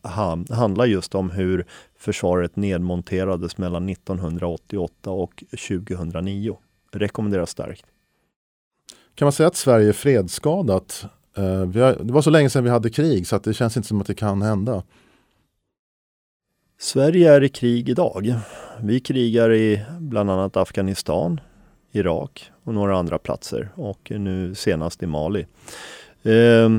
handla 0.48 0.86
just 0.86 1.14
om 1.14 1.30
hur 1.30 1.64
försvaret 1.98 2.56
nedmonterades 2.56 3.58
mellan 3.58 3.88
1988 3.88 5.10
och 5.10 5.44
2009. 5.50 6.56
Rekommenderas 6.92 7.50
starkt. 7.50 7.84
Kan 9.14 9.26
man 9.26 9.32
säga 9.32 9.46
att 9.46 9.56
Sverige 9.56 9.88
är 9.88 9.92
fredsskadat? 9.92 11.06
Uh, 11.38 11.44
eh, 11.44 11.58
har, 11.58 12.04
det 12.04 12.12
var 12.12 12.22
så 12.22 12.30
länge 12.30 12.50
sedan 12.50 12.64
vi 12.64 12.70
hade 12.70 12.90
krig 12.90 13.26
så 13.26 13.36
att 13.36 13.44
det 13.44 13.54
känns 13.54 13.76
inte 13.76 13.88
som 13.88 14.00
att 14.00 14.06
det 14.06 14.14
kan 14.14 14.42
hända. 14.42 14.82
Sverige 16.78 17.32
är 17.32 17.42
i 17.42 17.48
krig 17.48 17.88
idag. 17.88 18.34
Vi 18.82 19.00
krigar 19.00 19.52
i 19.52 19.84
bland 19.98 20.30
annat 20.30 20.56
Afghanistan, 20.56 21.40
Irak 21.92 22.50
och 22.64 22.74
några 22.74 22.96
andra 22.96 23.18
platser 23.18 23.68
och 23.74 24.12
nu 24.16 24.54
senast 24.54 25.02
i 25.02 25.06
Mali. 25.06 25.46
Eh, 26.22 26.70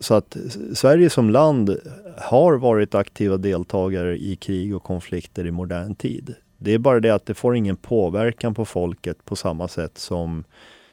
så 0.00 0.14
att 0.14 0.36
Sverige 0.74 1.10
som 1.10 1.30
land 1.30 1.76
har 2.18 2.54
varit 2.54 2.94
aktiva 2.94 3.36
deltagare 3.36 4.18
i 4.18 4.36
krig 4.36 4.76
och 4.76 4.82
konflikter 4.82 5.46
i 5.46 5.50
modern 5.50 5.94
tid. 5.94 6.34
Det 6.58 6.74
är 6.74 6.78
bara 6.78 7.00
det 7.00 7.10
att 7.10 7.26
det 7.26 7.34
får 7.34 7.56
ingen 7.56 7.76
påverkan 7.76 8.54
på 8.54 8.64
folket 8.64 9.24
på 9.24 9.36
samma 9.36 9.68
sätt 9.68 9.98
som 9.98 10.44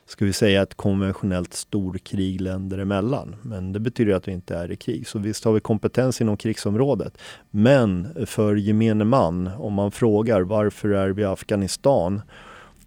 ska 0.05 0.25
vi 0.25 0.33
säga 0.33 0.61
ett 0.61 0.75
konventionellt 0.75 1.53
storkrig 1.53 2.41
länder 2.41 2.77
emellan. 2.77 3.35
Men 3.41 3.73
det 3.73 3.79
betyder 3.79 4.13
att 4.13 4.27
vi 4.27 4.31
inte 4.31 4.55
är 4.55 4.71
i 4.71 4.75
krig. 4.75 5.07
Så 5.07 5.19
visst 5.19 5.45
har 5.45 5.53
vi 5.53 5.59
kompetens 5.59 6.21
inom 6.21 6.37
krigsområdet. 6.37 7.17
Men 7.49 8.07
för 8.25 8.55
gemene 8.55 9.03
man, 9.03 9.47
om 9.47 9.73
man 9.73 9.91
frågar 9.91 10.41
varför 10.41 10.89
är 10.89 11.09
vi 11.09 11.21
i 11.21 11.25
Afghanistan? 11.25 12.21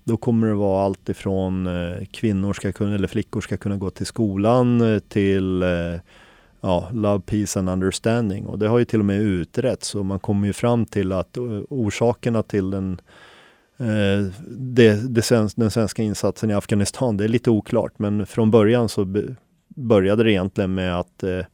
Då 0.05 0.17
kommer 0.17 0.47
det 0.47 0.55
vara 0.55 0.85
allt 0.85 1.09
ifrån 1.09 1.67
eh, 1.67 2.05
kvinnor 2.11 2.53
ska 2.53 2.73
kunna, 2.73 2.95
eller 2.95 3.09
flickor 3.09 3.41
ska 3.41 3.57
kunna 3.57 3.77
gå 3.77 3.91
till 3.91 4.07
skolan 4.07 4.81
eh, 4.81 4.99
till 4.99 5.63
eh, 5.63 6.01
ja, 6.61 6.89
Love, 6.93 7.21
Peace 7.21 7.59
and 7.59 7.69
Understanding. 7.71 8.47
Och 8.47 8.59
det 8.59 8.69
har 8.69 8.79
ju 8.79 8.85
till 8.85 8.99
och 8.99 9.05
med 9.05 9.21
utretts 9.21 9.95
och 9.95 10.07
man 10.07 10.19
kommer 10.19 10.47
ju 10.47 10.53
fram 10.53 10.87
till 10.87 11.13
att 11.13 11.39
orsakerna 11.69 12.43
till 12.43 12.71
den 12.71 13.01
Eh, 13.79 14.33
det, 14.49 15.15
det, 15.15 15.31
den 15.57 15.71
svenska 15.71 16.03
insatsen 16.03 16.51
i 16.51 16.55
Afghanistan, 16.55 17.17
det 17.17 17.25
är 17.25 17.29
lite 17.29 17.51
oklart, 17.51 17.99
men 17.99 18.27
från 18.27 18.51
början 18.51 18.89
så 18.89 19.23
började 19.69 20.25
det 20.25 20.33
egentligen 20.33 20.75
med 20.75 20.99
att 20.99 21.23
eh, 21.23 21.45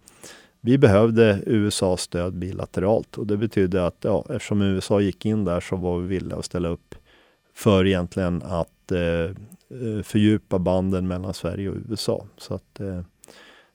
vi 0.61 0.79
behövde 0.79 1.43
USAs 1.47 2.01
stöd 2.01 2.35
bilateralt 2.35 3.19
och 3.19 3.27
det 3.27 3.37
betydde 3.37 3.87
att 3.87 3.97
ja, 4.01 4.25
eftersom 4.31 4.63
USA 4.63 5.01
gick 5.01 5.27
in 5.27 5.45
där 5.45 5.61
så 5.61 5.77
var 5.77 5.99
vi 5.99 6.07
villiga 6.07 6.39
att 6.39 6.45
ställa 6.45 6.69
upp 6.69 6.95
för 7.55 7.87
egentligen 7.87 8.43
att 8.43 8.93
eh, 8.93 9.01
eh 9.01 10.03
fördjupa 10.03 10.59
banden 10.59 11.09
mellan 11.09 11.35
Sverige 11.35 11.71
och 11.71 11.77
USA. 11.89 12.27
Så 12.39 12.55
att, 12.55 12.81
eh, 12.81 13.01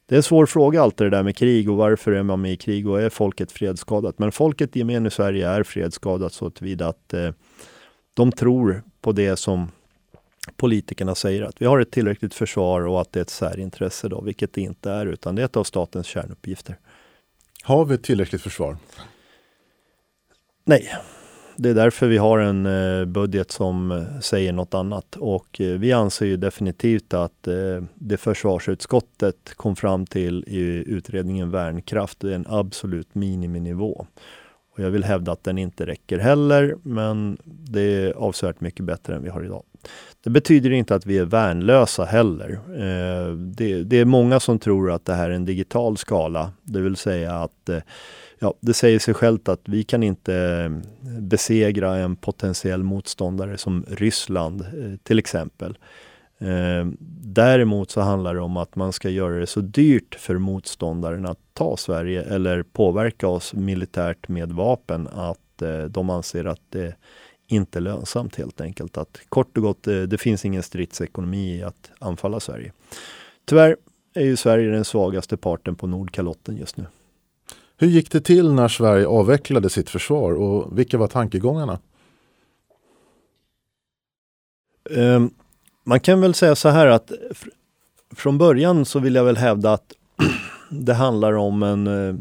det 0.06 0.16
är 0.16 0.18
en 0.18 0.24
svår 0.24 0.46
fråga 0.46 0.82
allt 0.82 0.98
det 0.98 1.10
där 1.10 1.24
med 1.24 1.38
krig 1.38 1.70
och 1.70 1.78
varför 1.78 2.12
är 2.12 2.24
man 2.24 2.42
med 2.42 2.52
i 2.52 2.58
krig 2.58 2.88
och 2.88 3.02
är 3.02 3.10
folket 3.10 3.52
fredsskadat? 3.52 4.20
Men 4.20 4.32
folket 4.32 4.76
i 4.76 4.80
gemen 4.80 5.06
i 5.06 5.12
Sverige 5.12 5.50
är 5.50 5.64
fredsskadat 5.64 6.34
så 6.34 6.50
tillvida 6.50 6.88
att 6.88 7.14
eh, 7.14 7.32
de 8.18 8.32
tror 8.32 8.84
på 9.02 9.12
det 9.12 9.36
som 9.36 9.72
politikerna 10.56 11.16
säger 11.16 11.42
att 11.42 11.62
vi 11.62 11.66
har 11.66 11.80
ett 11.80 11.92
tillräckligt 11.92 12.34
försvar 12.34 12.82
och 12.82 13.02
att 13.02 13.12
det 13.12 13.20
är 13.20 13.22
ett 13.22 13.30
särintresse 13.30 14.08
då, 14.08 14.22
vilket 14.22 14.54
det 14.54 14.62
inte 14.62 14.92
är, 14.92 15.06
utan 15.06 15.36
det 15.36 15.42
är 15.42 15.46
ett 15.46 15.58
av 15.58 15.64
statens 15.64 16.08
kärnuppgifter. 16.08 16.78
Har 17.64 17.86
vi 17.86 17.96
ett 17.96 18.04
tillräckligt 18.04 18.42
försvar? 18.42 18.78
Nej, 20.66 20.90
det 21.56 21.70
är 21.70 21.74
därför 21.74 22.08
vi 22.08 22.18
har 22.18 22.40
en 22.40 22.66
eh, 22.66 23.06
budget 23.06 23.52
som 23.52 23.92
eh, 23.92 24.20
säger 24.20 24.54
något 24.54 24.74
annat 24.74 25.16
och 25.16 25.62
eh, 25.62 25.80
vi 25.80 25.92
anser 25.92 26.26
ju 26.26 26.38
definitivt 26.38 27.14
att 27.14 27.48
det 27.94 28.18
försvarsutskottet 28.18 29.54
kom 29.56 29.76
fram 29.76 30.06
till 30.06 30.44
i 30.48 30.84
utredningen 30.88 31.52
Värnkraft 31.52 32.24
är 32.24 32.32
en 32.32 32.46
absolut 32.50 33.16
miniminivå. 33.16 34.06
Och 34.78 34.84
jag 34.84 34.90
vill 34.90 35.04
hävda 35.04 35.32
att 35.32 35.44
den 35.44 35.58
inte 35.58 35.86
räcker 35.86 36.20
heller, 36.20 36.76
men 36.84 37.38
det 37.44 37.82
är 37.82 38.14
avsevärt 38.14 38.62
mycket 38.62 38.86
bättre 38.86 39.16
än 39.16 39.24
vi 39.24 39.30
har 39.30 39.44
idag. 39.44 39.64
Det 40.24 40.30
betyder 40.30 40.72
inte 40.72 40.96
att 40.96 41.06
vi 41.06 41.18
är 41.18 41.26
värnlösa 41.26 42.06
heller. 42.06 42.60
Eh, 42.70 43.34
det, 43.34 43.84
det, 43.84 43.98
är 43.98 44.06
många 44.06 44.40
som 44.40 44.60
tror 44.60 44.92
att 44.92 45.06
det 45.06 45.14
här 45.14 45.30
är 45.30 45.34
en 45.34 45.46
digital 45.46 45.98
skala, 45.98 46.52
det 46.64 46.82
vill 46.82 46.96
säga 46.96 47.34
att 47.36 47.70
eh, 47.70 47.80
ja, 48.40 48.54
det 48.60 48.74
säger 48.74 49.00
sig 49.00 49.14
självt 49.14 49.50
att 49.50 49.62
vi 49.66 49.84
kan 49.84 50.04
inte 50.04 50.36
eh, 50.36 51.20
besegra 51.20 51.96
en 51.96 52.16
potentiell 52.16 52.84
motståndare 52.84 53.58
som 53.58 53.86
Ryssland 53.88 54.66
till 55.04 55.20
exempel. 55.20 55.78
Eh, 56.40 56.86
däremot 57.22 57.92
så 57.92 58.02
handlar 58.02 58.36
det 58.36 58.42
om 58.42 58.58
att 58.58 58.76
man 58.76 58.94
ska 58.94 59.10
göra 59.10 59.40
det 59.40 59.48
så 59.48 59.62
dyrt 59.62 60.16
för 60.16 60.38
motståndaren 60.38 61.26
att 61.26 61.40
ta 61.54 61.78
Sverige 61.78 62.24
eller 62.24 62.64
påverka 62.64 63.28
oss 63.28 63.54
militärt 63.54 64.28
med 64.28 64.52
vapen 64.52 65.08
att 65.08 65.62
eh, 65.62 65.84
de 65.84 66.10
anser 66.10 66.46
att 66.46 66.62
det 66.70 66.96
inte 67.48 67.80
är 67.80 67.82
lönsamt 67.82 68.36
helt 68.36 68.62
enkelt. 68.62 68.98
Att 68.98 69.20
kort 69.30 69.58
och 69.58 69.64
gott, 69.64 69.88
eh, 69.88 70.02
det 70.02 70.18
finns 70.18 70.46
ingen 70.46 70.64
stridsekonomi 70.64 71.58
i 71.58 71.64
att 71.64 71.92
anfalla 72.00 72.40
Sverige. 72.40 72.72
Tyvärr 73.46 73.78
är 74.14 74.26
ju 74.26 74.36
Sverige 74.36 74.72
den 74.72 74.86
svagaste 74.86 75.38
parten 75.38 75.76
på 75.76 75.88
Nordkalotten 75.88 76.58
just 76.58 76.78
nu. 76.78 76.86
Hur 77.78 77.88
gick 77.88 78.12
det 78.12 78.22
till 78.22 78.54
när 78.54 78.68
Sverige 78.68 79.08
avvecklade 79.08 79.70
sitt 79.70 79.90
försvar 79.90 80.34
och 80.34 80.80
vilka 80.80 80.98
var 80.98 81.08
tankegångarna? 81.08 81.80
Um, 84.90 85.34
man 85.88 86.00
kan 86.00 86.22
väl 86.22 86.34
säga 86.34 86.56
så 86.56 86.70
här 86.70 86.88
att 86.88 87.12
från 88.16 88.38
början 88.38 88.86
så 88.86 89.00
vill 89.00 89.16
jag 89.16 89.24
väl 89.24 89.38
hävda 89.38 89.74
att 89.74 89.94
det 90.70 90.94
handlar 90.94 91.34
om 91.34 91.64
en 91.64 91.88
eh, 91.88 92.16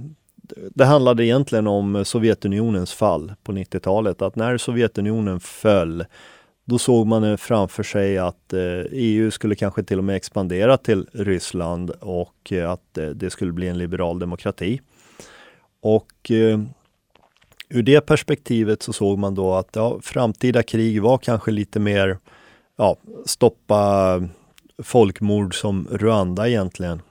det 0.75 0.85
handlade 0.85 1.25
egentligen 1.25 1.67
om 1.67 2.05
Sovjetunionens 2.05 2.93
fall 2.93 3.33
på 3.43 3.53
90-talet. 3.53 4.23
Att 4.23 4.37
när 4.37 4.59
Sovjetunionen 4.59 5.41
föll, 5.41 6.05
då 6.65 6.79
såg 6.79 7.07
man 7.07 7.39
framför 7.39 7.83
sig 7.83 8.19
att 8.19 8.53
eh, 8.53 8.61
EU 8.93 9.31
skulle 9.31 9.55
kanske 9.55 9.83
till 9.83 9.99
och 9.99 10.05
med 10.05 10.17
expandera 10.17 10.77
till 10.77 11.07
Ryssland 11.13 11.91
och 11.91 12.53
eh, 12.53 12.71
att 12.71 12.99
det 13.15 13.31
skulle 13.31 13.53
bli 13.53 13.69
en 13.69 13.79
liberal 13.79 14.19
demokrati. 14.19 14.81
Och 15.81 16.31
ur 17.69 17.83
det 17.83 18.01
perspektivet 18.01 18.83
så 18.83 18.93
såg 18.93 19.19
man 19.19 19.35
då 19.35 19.55
att 19.55 19.71
ja, 19.73 19.99
framtida 20.03 20.63
krig 20.63 21.03
var 21.03 21.19
kanske 21.19 21.51
lite 21.51 21.81
mer 21.81 22.19
ja, 22.77 22.97
stoppa 23.25 24.23
folkmord 24.83 25.61
som 25.61 25.89
Rwanda 25.91 26.49
egentligen. 26.49 27.03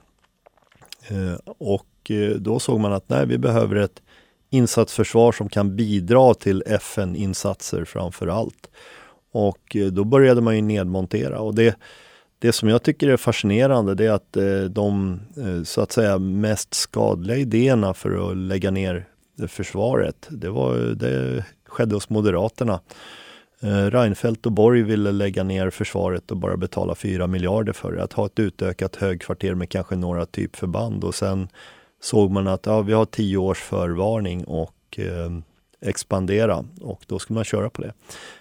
Eh, 1.07 1.39
och 1.57 2.11
eh, 2.11 2.29
då 2.29 2.59
såg 2.59 2.79
man 2.79 2.93
att 2.93 3.09
nej, 3.09 3.25
vi 3.25 3.37
behöver 3.37 3.75
ett 3.75 4.01
insatsförsvar 4.49 5.31
som 5.31 5.49
kan 5.49 5.75
bidra 5.75 6.33
till 6.33 6.63
FN-insatser 6.65 7.85
framför 7.85 8.27
allt. 8.27 8.69
Och 9.31 9.75
eh, 9.75 9.87
då 9.87 10.03
började 10.03 10.41
man 10.41 10.55
ju 10.55 10.61
nedmontera 10.61 11.39
och 11.39 11.55
det, 11.55 11.75
det 12.39 12.51
som 12.51 12.69
jag 12.69 12.83
tycker 12.83 13.09
är 13.09 13.17
fascinerande 13.17 13.95
det 13.95 14.05
är 14.05 14.11
att 14.11 14.37
de 14.73 15.19
så 15.65 15.81
att 15.81 15.91
säga 15.91 16.17
mest 16.17 16.73
skadliga 16.73 17.37
idéerna 17.37 17.93
för 17.93 18.31
att 18.31 18.37
lägga 18.37 18.71
ner 18.71 19.07
försvaret, 19.47 20.27
det, 20.29 20.49
var, 20.49 20.75
det 20.75 21.45
skedde 21.65 21.95
hos 21.95 22.09
Moderaterna. 22.09 22.79
Eh, 23.65 23.91
Reinfeldt 23.91 24.45
och 24.45 24.51
Borg 24.51 24.83
ville 24.83 25.11
lägga 25.11 25.43
ner 25.43 25.69
försvaret 25.69 26.31
och 26.31 26.37
bara 26.37 26.57
betala 26.57 26.95
4 26.95 27.27
miljarder 27.27 27.73
för 27.73 27.91
det. 27.91 28.03
Att 28.03 28.13
ha 28.13 28.25
ett 28.25 28.39
utökat 28.39 28.95
högkvarter 28.95 29.53
med 29.53 29.69
kanske 29.69 29.95
några 29.95 30.25
typförband 30.25 31.03
och 31.03 31.15
sen 31.15 31.47
såg 32.01 32.31
man 32.31 32.47
att 32.47 32.65
ja, 32.65 32.81
vi 32.81 32.93
har 32.93 33.05
10 33.05 33.37
års 33.37 33.61
förvarning 33.61 34.43
och 34.43 34.75
eh, 34.97 35.31
expandera 35.81 36.65
och 36.81 37.01
då 37.07 37.19
skulle 37.19 37.35
man 37.35 37.43
köra 37.43 37.69
på 37.69 37.81
det. 37.81 37.93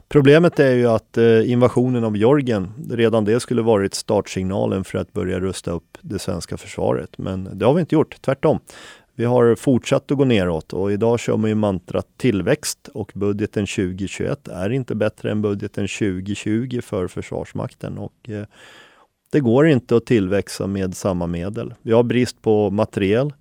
Problemet 0.08 0.60
är 0.60 0.74
ju 0.74 0.86
att 0.86 1.18
eh, 1.18 1.50
invasionen 1.50 2.04
av 2.04 2.16
Georgien, 2.16 2.72
redan 2.90 3.24
det 3.24 3.40
skulle 3.40 3.62
varit 3.62 3.94
startsignalen 3.94 4.84
för 4.84 4.98
att 4.98 5.12
börja 5.12 5.40
rusta 5.40 5.70
upp 5.70 5.98
det 6.00 6.18
svenska 6.18 6.56
försvaret. 6.56 7.18
Men 7.18 7.58
det 7.58 7.66
har 7.66 7.74
vi 7.74 7.80
inte 7.80 7.94
gjort, 7.94 8.22
tvärtom. 8.22 8.60
Vi 9.14 9.24
har 9.24 9.54
fortsatt 9.54 10.10
att 10.10 10.18
gå 10.18 10.24
neråt 10.24 10.72
och 10.72 10.92
idag 10.92 11.20
kör 11.20 11.36
man 11.36 11.50
ju 11.50 11.54
mantrat 11.54 12.06
tillväxt 12.16 12.88
och 12.94 13.12
budgeten 13.14 13.66
2021 13.66 14.48
är 14.48 14.70
inte 14.70 14.94
bättre 14.94 15.30
än 15.30 15.42
budgeten 15.42 15.88
2020 15.88 16.80
för 16.82 17.08
Försvarsmakten. 17.08 17.98
Och, 17.98 18.30
eh, 18.30 18.44
det 19.30 19.40
går 19.40 19.66
inte 19.66 19.96
att 19.96 20.06
tillväxa 20.06 20.66
med 20.66 20.96
samma 20.96 21.26
medel. 21.26 21.74
Vi 21.82 21.92
har 21.92 22.02
brist 22.02 22.42
på 22.42 22.70
materiel. 22.70 23.32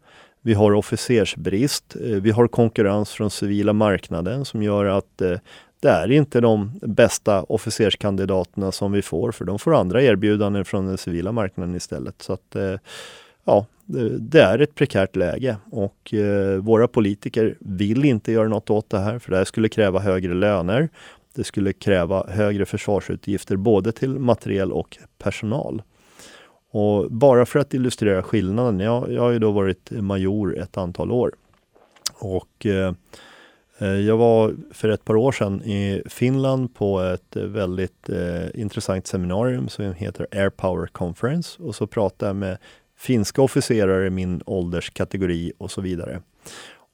Vi 0.42 0.54
har 0.54 0.74
officersbrist. 0.74 1.96
Eh, 1.96 2.02
vi 2.02 2.32
har 2.32 2.48
konkurrens 2.48 3.10
från 3.10 3.30
civila 3.30 3.74
marknaden 3.74 4.46
som 4.46 4.64
gör 4.64 4.86
att 4.86 5.22
eh, 5.22 5.38
det 5.80 5.90
är 5.90 6.12
inte 6.12 6.42
de 6.42 6.80
bästa 6.82 7.44
officerskandidaterna 7.44 8.72
som 8.72 8.92
vi 8.92 9.02
får, 9.02 9.32
för 9.32 9.46
de 9.46 9.60
får 9.60 9.76
andra 9.76 10.02
erbjudanden 10.02 10.66
från 10.66 10.86
den 10.86 10.98
civila 10.98 11.32
marknaden 11.32 11.76
istället. 11.76 12.22
Så 12.22 12.34
att, 12.34 12.56
eh, 12.56 12.76
ja, 13.46 13.66
det 14.20 14.42
är 14.42 14.60
ett 14.60 14.76
prekärt 14.76 15.16
läge 15.16 15.58
och 15.72 16.14
eh, 16.14 16.58
våra 16.58 16.88
politiker 16.88 17.58
vill 17.60 18.06
inte 18.06 18.32
göra 18.32 18.48
något 18.48 18.70
åt 18.70 18.90
det 18.90 19.00
här 19.00 19.20
för 19.20 19.32
det 19.32 19.38
här 19.38 19.46
skulle 19.46 19.70
kräva 19.70 20.00
högre 20.00 20.34
löner. 20.34 20.90
Det 21.36 21.44
skulle 21.44 21.74
kräva 21.74 22.28
högre 22.28 22.66
försvarsutgifter 22.66 23.56
både 23.56 23.92
till 23.92 24.10
materiel 24.10 24.72
och 24.72 24.98
personal. 25.18 25.82
Och 26.72 27.12
bara 27.12 27.46
för 27.46 27.60
att 27.60 27.74
illustrera 27.74 28.24
skillnaden, 28.24 28.80
jag, 28.80 29.12
jag 29.12 29.22
har 29.22 29.32
ju 29.32 29.40
då 29.40 29.52
varit 29.52 29.92
major 29.92 30.58
ett 30.58 30.78
antal 30.78 31.12
år. 31.12 31.32
Och 32.14 32.66
eh, 32.66 32.94
eh 33.78 33.88
jag 33.88 34.18
var 34.18 34.56
för 34.72 34.90
ett 34.90 35.06
par 35.06 35.16
år 35.16 35.32
sedan 35.32 35.64
i 35.64 36.04
Finland 36.06 36.76
på 36.76 37.00
ett 37.00 37.36
väldigt 37.36 38.10
eh, 38.10 38.62
intressant 38.62 39.08
seminarium 39.08 39.70
som 39.70 39.94
heter 39.94 40.28
Air 40.32 40.50
Power 40.50 40.88
Conference 40.88 41.64
och 41.64 41.76
så 41.76 41.88
pratade 41.88 42.30
jag 42.30 42.36
med 42.36 42.58
finska 43.04 43.42
officerare 43.42 44.08
i 44.08 44.10
min 44.10 44.42
ålderskategori 44.46 45.52
och 45.58 45.72
så 45.72 45.82
vidare. 45.82 46.22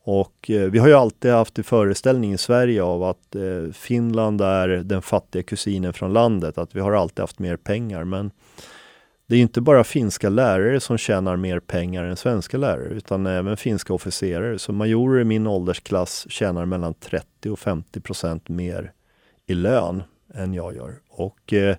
Och 0.03 0.49
eh, 0.49 0.69
vi 0.69 0.79
har 0.79 0.87
ju 0.87 0.93
alltid 0.93 1.31
haft 1.31 1.57
en 1.57 1.63
föreställning 1.63 2.33
i 2.33 2.37
Sverige 2.37 2.83
av 2.83 3.03
att 3.03 3.35
eh, 3.35 3.71
Finland 3.73 4.41
är 4.41 4.67
den 4.67 5.01
fattiga 5.01 5.43
kusinen 5.43 5.93
från 5.93 6.13
landet, 6.13 6.57
att 6.57 6.75
vi 6.75 6.79
har 6.79 6.91
alltid 6.91 7.19
haft 7.19 7.39
mer 7.39 7.57
pengar. 7.57 8.03
Men 8.03 8.31
det 9.27 9.35
är 9.35 9.39
inte 9.39 9.61
bara 9.61 9.83
finska 9.83 10.29
lärare 10.29 10.79
som 10.79 10.97
tjänar 10.97 11.37
mer 11.37 11.59
pengar 11.59 12.03
än 12.03 12.15
svenska 12.15 12.57
lärare, 12.57 12.89
utan 12.89 13.25
även 13.25 13.57
finska 13.57 13.93
officerare. 13.93 14.59
Så 14.59 14.71
majorer 14.71 15.21
i 15.21 15.23
min 15.23 15.47
åldersklass 15.47 16.25
tjänar 16.29 16.65
mellan 16.65 16.93
30 16.93 17.49
och 17.49 17.59
50 17.59 17.99
procent 18.01 18.49
mer 18.49 18.91
i 19.45 19.53
lön 19.53 20.03
än 20.33 20.53
jag 20.53 20.75
gör. 20.75 20.93
Och 21.09 21.53
eh, 21.53 21.75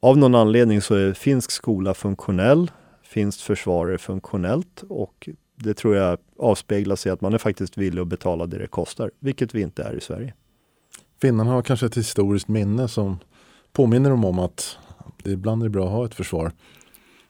av 0.00 0.18
någon 0.18 0.34
anledning 0.34 0.82
så 0.82 0.94
är 0.94 1.12
finsk 1.12 1.50
skola 1.50 1.94
funktionell 1.94 2.70
finskt 3.12 3.42
försvar 3.42 3.88
är 3.88 3.98
funktionellt 3.98 4.84
och 4.88 5.28
det 5.54 5.74
tror 5.74 5.96
jag 5.96 6.18
avspeglas 6.38 7.06
i 7.06 7.10
att 7.10 7.20
man 7.20 7.34
är 7.34 7.38
faktiskt 7.38 7.78
villig 7.78 8.02
att 8.02 8.08
betala 8.08 8.46
det 8.46 8.58
det 8.58 8.66
kostar, 8.66 9.10
vilket 9.20 9.54
vi 9.54 9.60
inte 9.60 9.82
är 9.82 9.94
i 9.94 10.00
Sverige. 10.00 10.34
Finnarna 11.20 11.50
har 11.50 11.62
kanske 11.62 11.86
ett 11.86 11.96
historiskt 11.96 12.48
minne 12.48 12.88
som 12.88 13.18
påminner 13.72 14.10
dem 14.10 14.24
om 14.24 14.38
att 14.38 14.78
det 15.22 15.30
ibland 15.30 15.62
är 15.62 15.68
bra 15.68 15.84
att 15.84 15.92
ha 15.92 16.04
ett 16.04 16.14
försvar. 16.14 16.52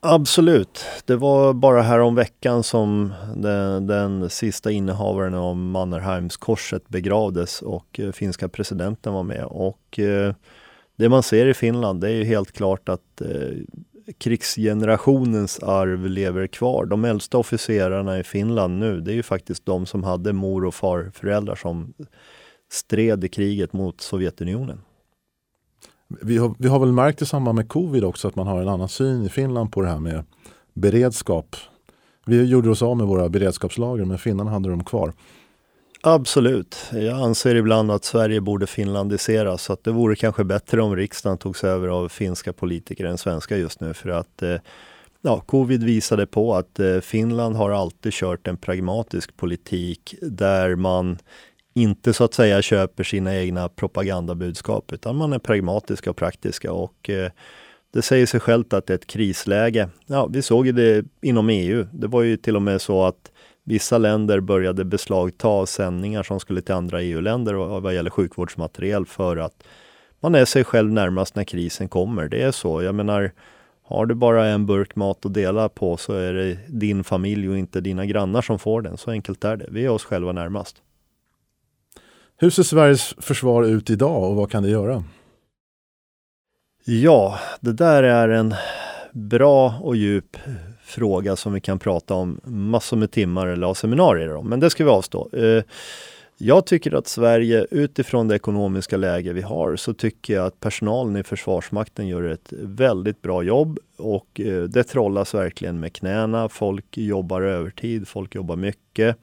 Absolut. 0.00 0.84
Det 1.04 1.16
var 1.16 1.52
bara 1.52 1.82
här 1.82 2.00
om 2.00 2.14
veckan 2.14 2.62
som 2.62 3.12
den, 3.36 3.86
den 3.86 4.30
sista 4.30 4.70
innehavaren 4.70 5.34
av 5.34 5.56
Mannerheimskorset 5.56 6.88
begravdes 6.88 7.62
och 7.62 8.00
eh, 8.00 8.12
finska 8.12 8.48
presidenten 8.48 9.12
var 9.12 9.22
med. 9.22 9.44
Och 9.44 9.98
eh, 9.98 10.34
det 10.96 11.08
man 11.08 11.22
ser 11.22 11.46
i 11.46 11.54
Finland 11.54 12.00
det 12.00 12.08
är 12.08 12.14
ju 12.14 12.24
helt 12.24 12.52
klart 12.52 12.88
att 12.88 13.20
eh, 13.20 13.28
krigsgenerationens 14.18 15.58
arv 15.58 16.06
lever 16.06 16.46
kvar. 16.46 16.86
De 16.86 17.04
äldsta 17.04 17.38
officerarna 17.38 18.18
i 18.18 18.24
Finland 18.24 18.78
nu, 18.78 19.00
det 19.00 19.12
är 19.12 19.14
ju 19.14 19.22
faktiskt 19.22 19.66
de 19.66 19.86
som 19.86 20.04
hade 20.04 20.32
mor 20.32 20.64
och 20.64 20.74
farföräldrar 20.74 21.54
som 21.54 21.94
stred 22.72 23.24
i 23.24 23.28
kriget 23.28 23.72
mot 23.72 24.00
Sovjetunionen. 24.00 24.80
Vi 26.20 26.36
har, 26.36 26.54
vi 26.58 26.68
har 26.68 26.78
väl 26.78 26.92
märkt 26.92 27.22
i 27.22 27.26
samband 27.26 27.56
med 27.56 27.68
covid 27.68 28.04
också 28.04 28.28
att 28.28 28.36
man 28.36 28.46
har 28.46 28.62
en 28.62 28.68
annan 28.68 28.88
syn 28.88 29.24
i 29.24 29.28
Finland 29.28 29.72
på 29.72 29.82
det 29.82 29.88
här 29.88 29.98
med 29.98 30.24
beredskap. 30.74 31.56
Vi 32.26 32.44
gjorde 32.44 32.70
oss 32.70 32.82
av 32.82 32.96
med 32.96 33.06
våra 33.06 33.28
beredskapslager 33.28 34.04
men 34.04 34.18
finnarna 34.18 34.50
hade 34.50 34.68
dem 34.68 34.84
kvar. 34.84 35.12
Absolut. 36.04 36.76
Jag 36.92 37.20
anser 37.20 37.54
ibland 37.54 37.90
att 37.90 38.04
Sverige 38.04 38.40
borde 38.40 38.66
finlandiseras 38.66 39.62
så 39.62 39.72
att 39.72 39.84
det 39.84 39.90
vore 39.90 40.16
kanske 40.16 40.44
bättre 40.44 40.82
om 40.82 40.96
riksdagen 40.96 41.38
togs 41.38 41.64
över 41.64 41.88
av 41.88 42.08
finska 42.08 42.52
politiker 42.52 43.04
än 43.04 43.18
svenska 43.18 43.56
just 43.56 43.80
nu 43.80 43.94
för 43.94 44.08
att 44.08 44.42
eh, 44.42 44.56
ja, 45.20 45.40
covid 45.40 45.82
visade 45.84 46.26
på 46.26 46.54
att 46.54 46.80
eh, 46.80 47.00
Finland 47.00 47.56
har 47.56 47.70
alltid 47.70 48.12
kört 48.12 48.48
en 48.48 48.56
pragmatisk 48.56 49.36
politik 49.36 50.14
där 50.22 50.76
man 50.76 51.18
inte 51.74 52.12
så 52.12 52.24
att 52.24 52.34
säga 52.34 52.62
köper 52.62 53.04
sina 53.04 53.36
egna 53.36 53.68
propagandabudskap 53.68 54.92
utan 54.92 55.16
man 55.16 55.32
är 55.32 55.38
pragmatiska 55.38 56.10
och 56.10 56.16
praktiska 56.16 56.72
och 56.72 57.10
eh, 57.10 57.30
det 57.92 58.02
säger 58.02 58.26
sig 58.26 58.40
självt 58.40 58.72
att 58.72 58.86
det 58.86 58.92
är 58.92 58.98
ett 58.98 59.06
krisläge. 59.06 59.88
Ja, 60.06 60.26
vi 60.26 60.42
såg 60.42 60.66
ju 60.66 60.72
det 60.72 61.04
inom 61.22 61.48
EU. 61.50 61.86
Det 61.92 62.06
var 62.06 62.22
ju 62.22 62.36
till 62.36 62.56
och 62.56 62.62
med 62.62 62.80
så 62.80 63.04
att 63.04 63.31
vissa 63.64 63.98
länder 63.98 64.40
började 64.40 64.84
beslagta 64.84 65.66
sändningar 65.66 66.22
som 66.22 66.40
skulle 66.40 66.62
till 66.62 66.74
andra 66.74 67.02
EU-länder 67.02 67.54
vad 67.54 67.94
gäller 67.94 68.10
sjukvårdsmateriel 68.10 69.06
för 69.06 69.36
att 69.36 69.64
man 70.20 70.34
är 70.34 70.44
sig 70.44 70.64
själv 70.64 70.92
närmast 70.92 71.36
när 71.36 71.44
krisen 71.44 71.88
kommer. 71.88 72.28
Det 72.28 72.42
är 72.42 72.52
så. 72.52 72.82
Jag 72.82 72.94
menar, 72.94 73.32
har 73.82 74.06
du 74.06 74.14
bara 74.14 74.46
en 74.46 74.66
burk 74.66 74.96
mat 74.96 75.26
att 75.26 75.34
dela 75.34 75.68
på 75.68 75.96
så 75.96 76.12
är 76.12 76.32
det 76.32 76.58
din 76.68 77.04
familj 77.04 77.48
och 77.48 77.58
inte 77.58 77.80
dina 77.80 78.06
grannar 78.06 78.42
som 78.42 78.58
får 78.58 78.82
den. 78.82 78.96
Så 78.96 79.10
enkelt 79.10 79.44
är 79.44 79.56
det. 79.56 79.66
Vi 79.70 79.84
är 79.84 79.88
oss 79.88 80.04
själva 80.04 80.32
närmast. 80.32 80.76
Hur 82.36 82.50
ser 82.50 82.62
Sveriges 82.62 83.14
försvar 83.18 83.64
ut 83.64 83.90
idag 83.90 84.30
och 84.30 84.36
vad 84.36 84.50
kan 84.50 84.62
det 84.62 84.68
göra? 84.68 85.04
Ja, 86.84 87.38
det 87.60 87.72
där 87.72 88.02
är 88.02 88.28
en 88.28 88.54
bra 89.12 89.74
och 89.80 89.96
djup 89.96 90.36
fråga 90.84 91.36
som 91.36 91.52
vi 91.52 91.60
kan 91.60 91.78
prata 91.78 92.14
om 92.14 92.40
massor 92.44 92.96
med 92.96 93.10
timmar 93.10 93.46
eller 93.46 93.66
ha 93.66 93.74
seminarier 93.74 94.34
om, 94.34 94.48
men 94.48 94.60
det 94.60 94.70
ska 94.70 94.84
vi 94.84 94.90
avstå. 94.90 95.28
Eh, 95.32 95.64
jag 96.38 96.66
tycker 96.66 96.94
att 96.94 97.06
Sverige 97.06 97.66
utifrån 97.70 98.28
det 98.28 98.36
ekonomiska 98.36 98.96
läge 98.96 99.32
vi 99.32 99.42
har 99.42 99.76
så 99.76 99.94
tycker 99.94 100.34
jag 100.34 100.46
att 100.46 100.60
personalen 100.60 101.16
i 101.16 101.22
Försvarsmakten 101.22 102.08
gör 102.08 102.22
ett 102.22 102.52
väldigt 102.60 103.22
bra 103.22 103.42
jobb 103.42 103.78
och 103.98 104.40
eh, 104.40 104.62
det 104.62 104.84
trollas 104.84 105.34
verkligen 105.34 105.80
med 105.80 105.92
knäna. 105.92 106.48
Folk 106.48 106.98
jobbar 106.98 107.42
övertid, 107.42 108.08
folk 108.08 108.34
jobbar 108.34 108.56
mycket 108.56 109.16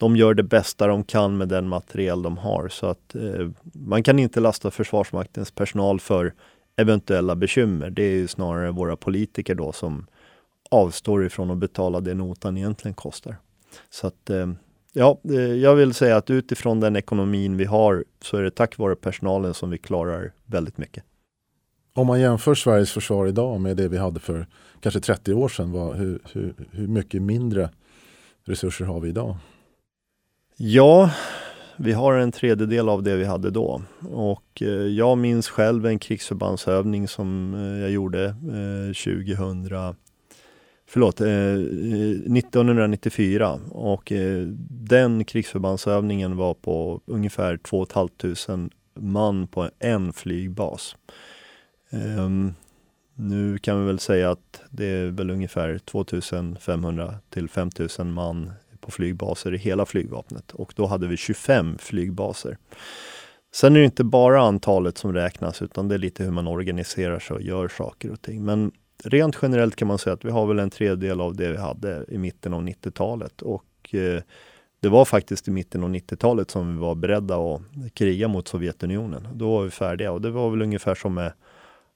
de 0.00 0.16
gör 0.16 0.34
det 0.34 0.42
bästa 0.42 0.86
de 0.86 1.04
kan 1.04 1.38
med 1.38 1.48
den 1.48 1.68
materiel 1.68 2.22
de 2.22 2.38
har. 2.38 2.68
Så 2.68 2.86
att 2.86 3.14
eh, 3.14 3.48
man 3.62 4.02
kan 4.02 4.18
inte 4.18 4.40
lasta 4.40 4.70
Försvarsmaktens 4.70 5.50
personal 5.50 6.00
för 6.00 6.34
eventuella 6.80 7.36
bekymmer. 7.36 7.90
Det 7.90 8.02
är 8.02 8.16
ju 8.16 8.28
snarare 8.28 8.70
våra 8.70 8.96
politiker 8.96 9.54
då 9.54 9.72
som 9.72 10.06
avstår 10.70 11.24
ifrån 11.24 11.50
att 11.50 11.58
betala 11.58 12.00
det 12.00 12.14
notan 12.14 12.56
egentligen 12.56 12.94
kostar. 12.94 13.36
Så 13.90 14.06
att 14.06 14.30
eh, 14.30 14.52
ja, 14.92 15.20
eh, 15.24 15.40
jag 15.40 15.74
vill 15.74 15.94
säga 15.94 16.16
att 16.16 16.30
utifrån 16.30 16.80
den 16.80 16.96
ekonomin 16.96 17.56
vi 17.56 17.64
har 17.64 18.04
så 18.22 18.36
är 18.36 18.42
det 18.42 18.50
tack 18.50 18.78
vare 18.78 18.96
personalen 18.96 19.54
som 19.54 19.70
vi 19.70 19.78
klarar 19.78 20.32
väldigt 20.46 20.78
mycket. 20.78 21.04
Om 21.94 22.06
man 22.06 22.20
jämför 22.20 22.54
Sveriges 22.54 22.92
försvar 22.92 23.26
idag 23.26 23.60
med 23.60 23.76
det 23.76 23.88
vi 23.88 23.98
hade 23.98 24.20
för 24.20 24.46
kanske 24.80 25.00
30 25.00 25.34
år 25.34 25.48
sedan, 25.48 25.72
vad, 25.72 25.96
hur, 25.96 26.18
hur, 26.32 26.54
hur 26.70 26.86
mycket 26.86 27.22
mindre 27.22 27.70
resurser 28.44 28.84
har 28.84 29.00
vi 29.00 29.08
idag? 29.08 29.36
Ja, 30.56 31.10
vi 31.82 31.92
har 31.92 32.14
en 32.14 32.32
tredjedel 32.32 32.88
av 32.88 33.02
det 33.02 33.16
vi 33.16 33.24
hade 33.24 33.50
då. 33.50 33.82
Och 34.10 34.62
eh, 34.62 34.68
jag 34.68 35.18
minns 35.18 35.48
själv 35.48 35.86
en 35.86 35.98
krigsförbandsövning 35.98 37.08
som 37.08 37.54
eh, 37.54 37.80
jag 37.80 37.90
gjorde 37.90 38.24
eh, 38.24 38.34
2000 39.36 39.94
Förlåt, 40.86 41.20
eh, 41.20 41.28
1994 41.28 43.60
och 43.70 44.12
eh, 44.12 44.46
den 44.70 45.24
krigsförbandsövningen 45.24 46.36
var 46.36 46.54
på 46.54 47.00
ungefär 47.06 47.56
2 47.56 47.86
500 47.86 48.70
man 48.94 49.46
på 49.46 49.70
en 49.78 50.12
flygbas. 50.12 50.96
Ehm, 51.90 52.54
nu 53.14 53.58
kan 53.58 53.80
vi 53.80 53.86
väl 53.86 53.98
säga 53.98 54.30
att 54.30 54.62
det 54.70 54.86
är 54.86 55.06
väl 55.06 55.30
ungefär 55.30 55.78
2500 55.78 57.14
till 57.30 57.48
5000 57.48 58.12
man 58.12 58.52
på 58.80 58.90
flygbaser 58.90 59.54
i 59.54 59.58
hela 59.58 59.86
flygvapnet 59.86 60.52
och 60.52 60.72
då 60.76 60.86
hade 60.86 61.06
vi 61.06 61.16
25 61.16 61.78
flygbaser. 61.78 62.58
Sen 63.52 63.76
är 63.76 63.80
det 63.80 63.84
inte 63.84 64.04
bara 64.04 64.40
antalet 64.40 64.98
som 64.98 65.12
räknas 65.12 65.62
utan 65.62 65.88
det 65.88 65.94
är 65.94 65.98
lite 65.98 66.24
hur 66.24 66.30
man 66.30 66.48
organiserar 66.48 67.18
sig 67.18 67.34
och 67.34 67.42
gör 67.42 67.68
saker 67.68 68.10
och 68.10 68.22
ting. 68.22 68.44
Men 68.44 68.72
rent 69.04 69.38
generellt 69.42 69.76
kan 69.76 69.88
man 69.88 69.98
säga 69.98 70.14
att 70.14 70.24
vi 70.24 70.30
har 70.30 70.46
väl 70.46 70.58
en 70.58 70.70
tredjedel 70.70 71.20
av 71.20 71.36
det 71.36 71.50
vi 71.50 71.56
hade 71.56 72.04
i 72.08 72.18
mitten 72.18 72.54
av 72.54 72.62
90-talet 72.62 73.42
och 73.42 73.94
eh, 73.94 74.22
det 74.80 74.88
var 74.88 75.04
faktiskt 75.04 75.48
i 75.48 75.50
mitten 75.50 75.84
av 75.84 75.90
90-talet 75.90 76.50
som 76.50 76.74
vi 76.74 76.80
var 76.80 76.94
beredda 76.94 77.36
att 77.36 77.62
kriga 77.94 78.28
mot 78.28 78.48
Sovjetunionen. 78.48 79.28
Då 79.34 79.50
var 79.50 79.62
vi 79.62 79.70
färdiga 79.70 80.12
och 80.12 80.20
det 80.20 80.30
var 80.30 80.50
väl 80.50 80.62
ungefär 80.62 80.94
som 80.94 81.14
med 81.14 81.32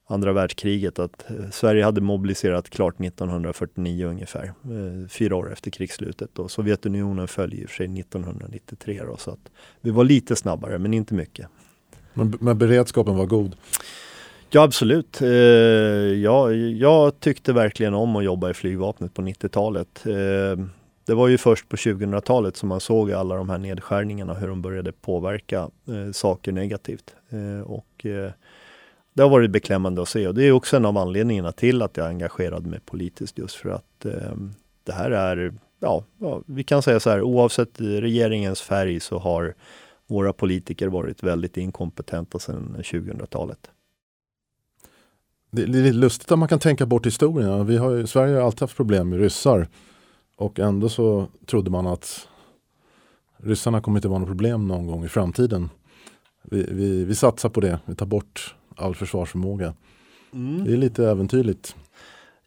andra 0.06 0.32
världskriget 0.32 0.98
att 0.98 1.30
eh, 1.30 1.50
Sverige 1.50 1.84
hade 1.84 2.00
mobiliserat 2.00 2.70
klart 2.70 3.00
1949 3.00 4.06
ungefär, 4.06 4.44
eh, 4.44 5.08
fyra 5.08 5.36
år 5.36 5.52
efter 5.52 5.70
krigsslutet 5.70 6.38
och 6.38 6.50
Sovjetunionen 6.50 7.28
föll 7.28 7.54
i 7.54 7.64
och 7.64 7.68
för 7.70 7.76
sig 7.76 8.00
1993 8.00 9.02
då, 9.06 9.16
så 9.16 9.30
att 9.30 9.50
vi 9.80 9.90
var 9.90 10.04
lite 10.04 10.36
snabbare 10.36 10.78
men 10.78 10.94
inte 10.94 11.14
mycket. 11.14 11.48
Men, 12.14 12.38
men 12.40 12.58
beredskapen 12.58 13.16
var 13.16 13.26
god? 13.26 13.56
Ja 14.50 14.62
absolut. 14.62 15.20
Eh, 15.20 15.28
jag, 15.28 16.56
jag 16.56 17.20
tyckte 17.20 17.52
verkligen 17.52 17.94
om 17.94 18.16
att 18.16 18.24
jobba 18.24 18.50
i 18.50 18.54
flygvapnet 18.54 19.14
på 19.14 19.22
90-talet. 19.22 20.06
Eh, 20.06 20.64
det 21.06 21.14
var 21.14 21.28
ju 21.28 21.38
först 21.38 21.68
på 21.68 21.76
2000-talet 21.76 22.56
som 22.56 22.68
man 22.68 22.80
såg 22.80 23.12
alla 23.12 23.36
de 23.36 23.48
här 23.48 23.58
nedskärningarna, 23.58 24.34
hur 24.34 24.48
de 24.48 24.62
började 24.62 24.92
påverka 24.92 25.70
saker 26.12 26.52
negativt. 26.52 27.14
Och 27.64 28.06
det 29.14 29.22
har 29.22 29.30
varit 29.30 29.50
beklämmande 29.50 30.02
att 30.02 30.08
se 30.08 30.28
och 30.28 30.34
det 30.34 30.44
är 30.44 30.52
också 30.52 30.76
en 30.76 30.84
av 30.84 30.98
anledningarna 30.98 31.52
till 31.52 31.82
att 31.82 31.96
jag 31.96 32.06
är 32.06 32.10
engagerad 32.10 32.66
mig 32.66 32.80
politiskt 32.80 33.38
just 33.38 33.54
för 33.54 33.68
att 33.68 34.04
eh, 34.04 34.32
det 34.84 34.92
här 34.92 35.10
är, 35.10 35.54
ja, 35.80 36.04
ja, 36.18 36.42
vi 36.46 36.64
kan 36.64 36.82
säga 36.82 37.00
så 37.00 37.10
här, 37.10 37.22
oavsett 37.22 37.80
regeringens 37.80 38.60
färg 38.60 39.00
så 39.00 39.18
har 39.18 39.54
våra 40.06 40.32
politiker 40.32 40.88
varit 40.88 41.22
väldigt 41.22 41.56
inkompetenta 41.56 42.38
sedan 42.38 42.76
2000-talet. 42.78 43.70
Det 45.50 45.62
är 45.62 45.66
lite 45.66 45.92
lustigt 45.92 46.32
att 46.32 46.38
man 46.38 46.48
kan 46.48 46.58
tänka 46.58 46.86
bort 46.86 47.06
historien. 47.06 47.66
Vi 47.66 47.76
har 47.76 47.90
ju, 47.90 48.06
Sverige 48.06 48.34
har 48.34 48.42
alltid 48.42 48.60
haft 48.60 48.76
problem 48.76 49.08
med 49.08 49.18
ryssar 49.18 49.68
och 50.36 50.58
ändå 50.58 50.88
så 50.88 51.26
trodde 51.46 51.70
man 51.70 51.86
att 51.86 52.28
ryssarna 53.36 53.80
kommer 53.80 53.98
inte 53.98 54.08
vara 54.08 54.18
något 54.18 54.28
problem 54.28 54.68
någon 54.68 54.86
gång 54.86 55.04
i 55.04 55.08
framtiden. 55.08 55.70
Vi, 56.42 56.66
vi, 56.70 57.04
vi 57.04 57.14
satsar 57.14 57.48
på 57.48 57.60
det, 57.60 57.78
vi 57.86 57.94
tar 57.94 58.06
bort 58.06 58.54
all 58.76 58.94
försvarsförmåga. 58.94 59.74
Mm. 60.32 60.64
Det 60.64 60.72
är 60.72 60.76
lite 60.76 61.08
äventyrligt. 61.08 61.76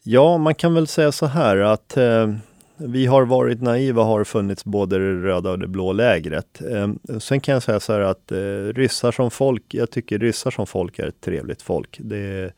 Ja, 0.04 0.38
man 0.38 0.56
kan 0.56 0.74
väl 0.74 0.88
säga 0.88 1.12
så 1.12 1.26
här 1.26 1.58
att 1.58 1.98
eh, 1.98 2.34
vi 2.78 3.06
har 3.06 3.26
varit 3.26 3.62
naiva, 3.62 4.04
har 4.04 4.24
funnits 4.24 4.66
både 4.66 4.98
det 4.98 5.28
röda 5.28 5.52
och 5.52 5.60
det 5.60 5.68
blå 5.68 5.94
lägret. 5.94 6.62
Eh, 6.62 7.20
sen 7.20 7.40
kan 7.40 7.54
jag 7.54 7.64
säga 7.64 7.80
så 7.80 7.94
här 7.94 8.00
att 8.00 8.32
eh, 8.32 8.38
ryssar 8.74 9.12
som 9.12 9.32
folk, 9.32 9.74
jag 9.74 9.92
tycker 9.92 10.20
ryssar 10.20 10.52
som 10.52 10.68
folk 10.68 11.00
är 11.00 11.08
ett 11.08 11.22
trevligt 11.22 11.62
folk. 11.62 11.98
Det, 12.02 12.54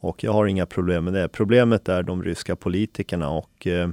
och 0.00 0.24
jag 0.24 0.32
har 0.32 0.46
inga 0.46 0.66
problem 0.66 1.04
med 1.04 1.12
det. 1.12 1.28
Problemet 1.28 1.88
är 1.88 2.02
de 2.02 2.22
ryska 2.22 2.56
politikerna 2.56 3.30
och 3.30 3.66
eh, 3.66 3.88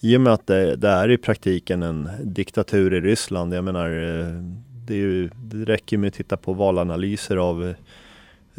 i 0.00 0.16
och 0.16 0.20
med 0.20 0.32
att 0.32 0.46
det, 0.46 0.76
det, 0.76 0.88
är 0.88 1.10
i 1.10 1.18
praktiken 1.18 1.82
en 1.82 2.08
diktatur 2.24 2.94
i 2.94 3.00
Ryssland, 3.00 3.54
jag 3.54 3.64
menar 3.64 3.90
eh, 3.90 4.42
det, 4.86 4.94
ju, 4.94 5.30
det 5.36 5.64
räcker 5.64 5.98
med 5.98 6.08
att 6.08 6.14
titta 6.14 6.36
på 6.36 6.52
valanalyser 6.52 7.36
av 7.36 7.74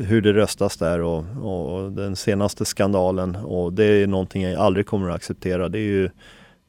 hur 0.01 0.21
det 0.21 0.33
röstas 0.33 0.77
där 0.77 1.01
och, 1.01 1.25
och, 1.41 1.91
den 1.91 2.15
senaste 2.15 2.65
skandalen 2.65 3.35
och 3.35 3.73
det 3.73 3.85
är 3.85 4.07
någonting 4.07 4.43
jag 4.43 4.59
aldrig 4.59 4.85
kommer 4.85 5.09
att 5.09 5.15
acceptera. 5.15 5.69
Det 5.69 5.79
är 5.79 5.91
ju 5.91 6.09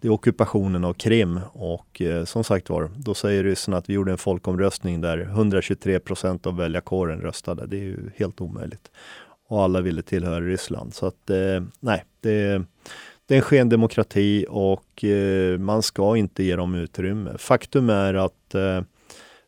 det 0.00 0.08
är 0.08 0.12
ockupationen 0.12 0.84
av 0.84 0.92
Krim 0.92 1.40
och 1.52 2.02
eh, 2.02 2.24
som 2.24 2.44
sagt 2.44 2.70
var, 2.70 2.90
då 2.96 3.14
säger 3.14 3.44
ryssarna 3.44 3.76
att 3.76 3.88
vi 3.88 3.94
gjorde 3.94 4.12
en 4.12 4.18
folkomröstning 4.18 5.00
där 5.00 5.18
123 5.18 6.00
procent 6.00 6.46
av 6.46 6.56
väljarkåren 6.56 7.20
röstade. 7.20 7.66
Det 7.66 7.76
är 7.76 7.84
ju 7.84 8.10
helt 8.16 8.40
omöjligt. 8.40 8.90
och 9.48 9.62
alla 9.62 9.80
ville 9.80 10.02
tillhöra 10.02 10.40
Ryssland. 10.40 10.94
Så 10.94 11.06
att 11.06 11.30
eh, 11.30 11.62
nej, 11.80 12.04
det, 12.20 12.62
det 13.26 13.34
är 13.34 13.36
en 13.36 13.42
skendemokrati 13.42 14.46
och 14.48 15.04
eh, 15.04 15.58
man 15.58 15.82
ska 15.82 16.16
inte 16.16 16.44
ge 16.44 16.56
dem 16.56 16.74
utrymme. 16.74 17.38
Faktum 17.38 17.90
är 17.90 18.14
att 18.14 18.54
eh, 18.54 18.80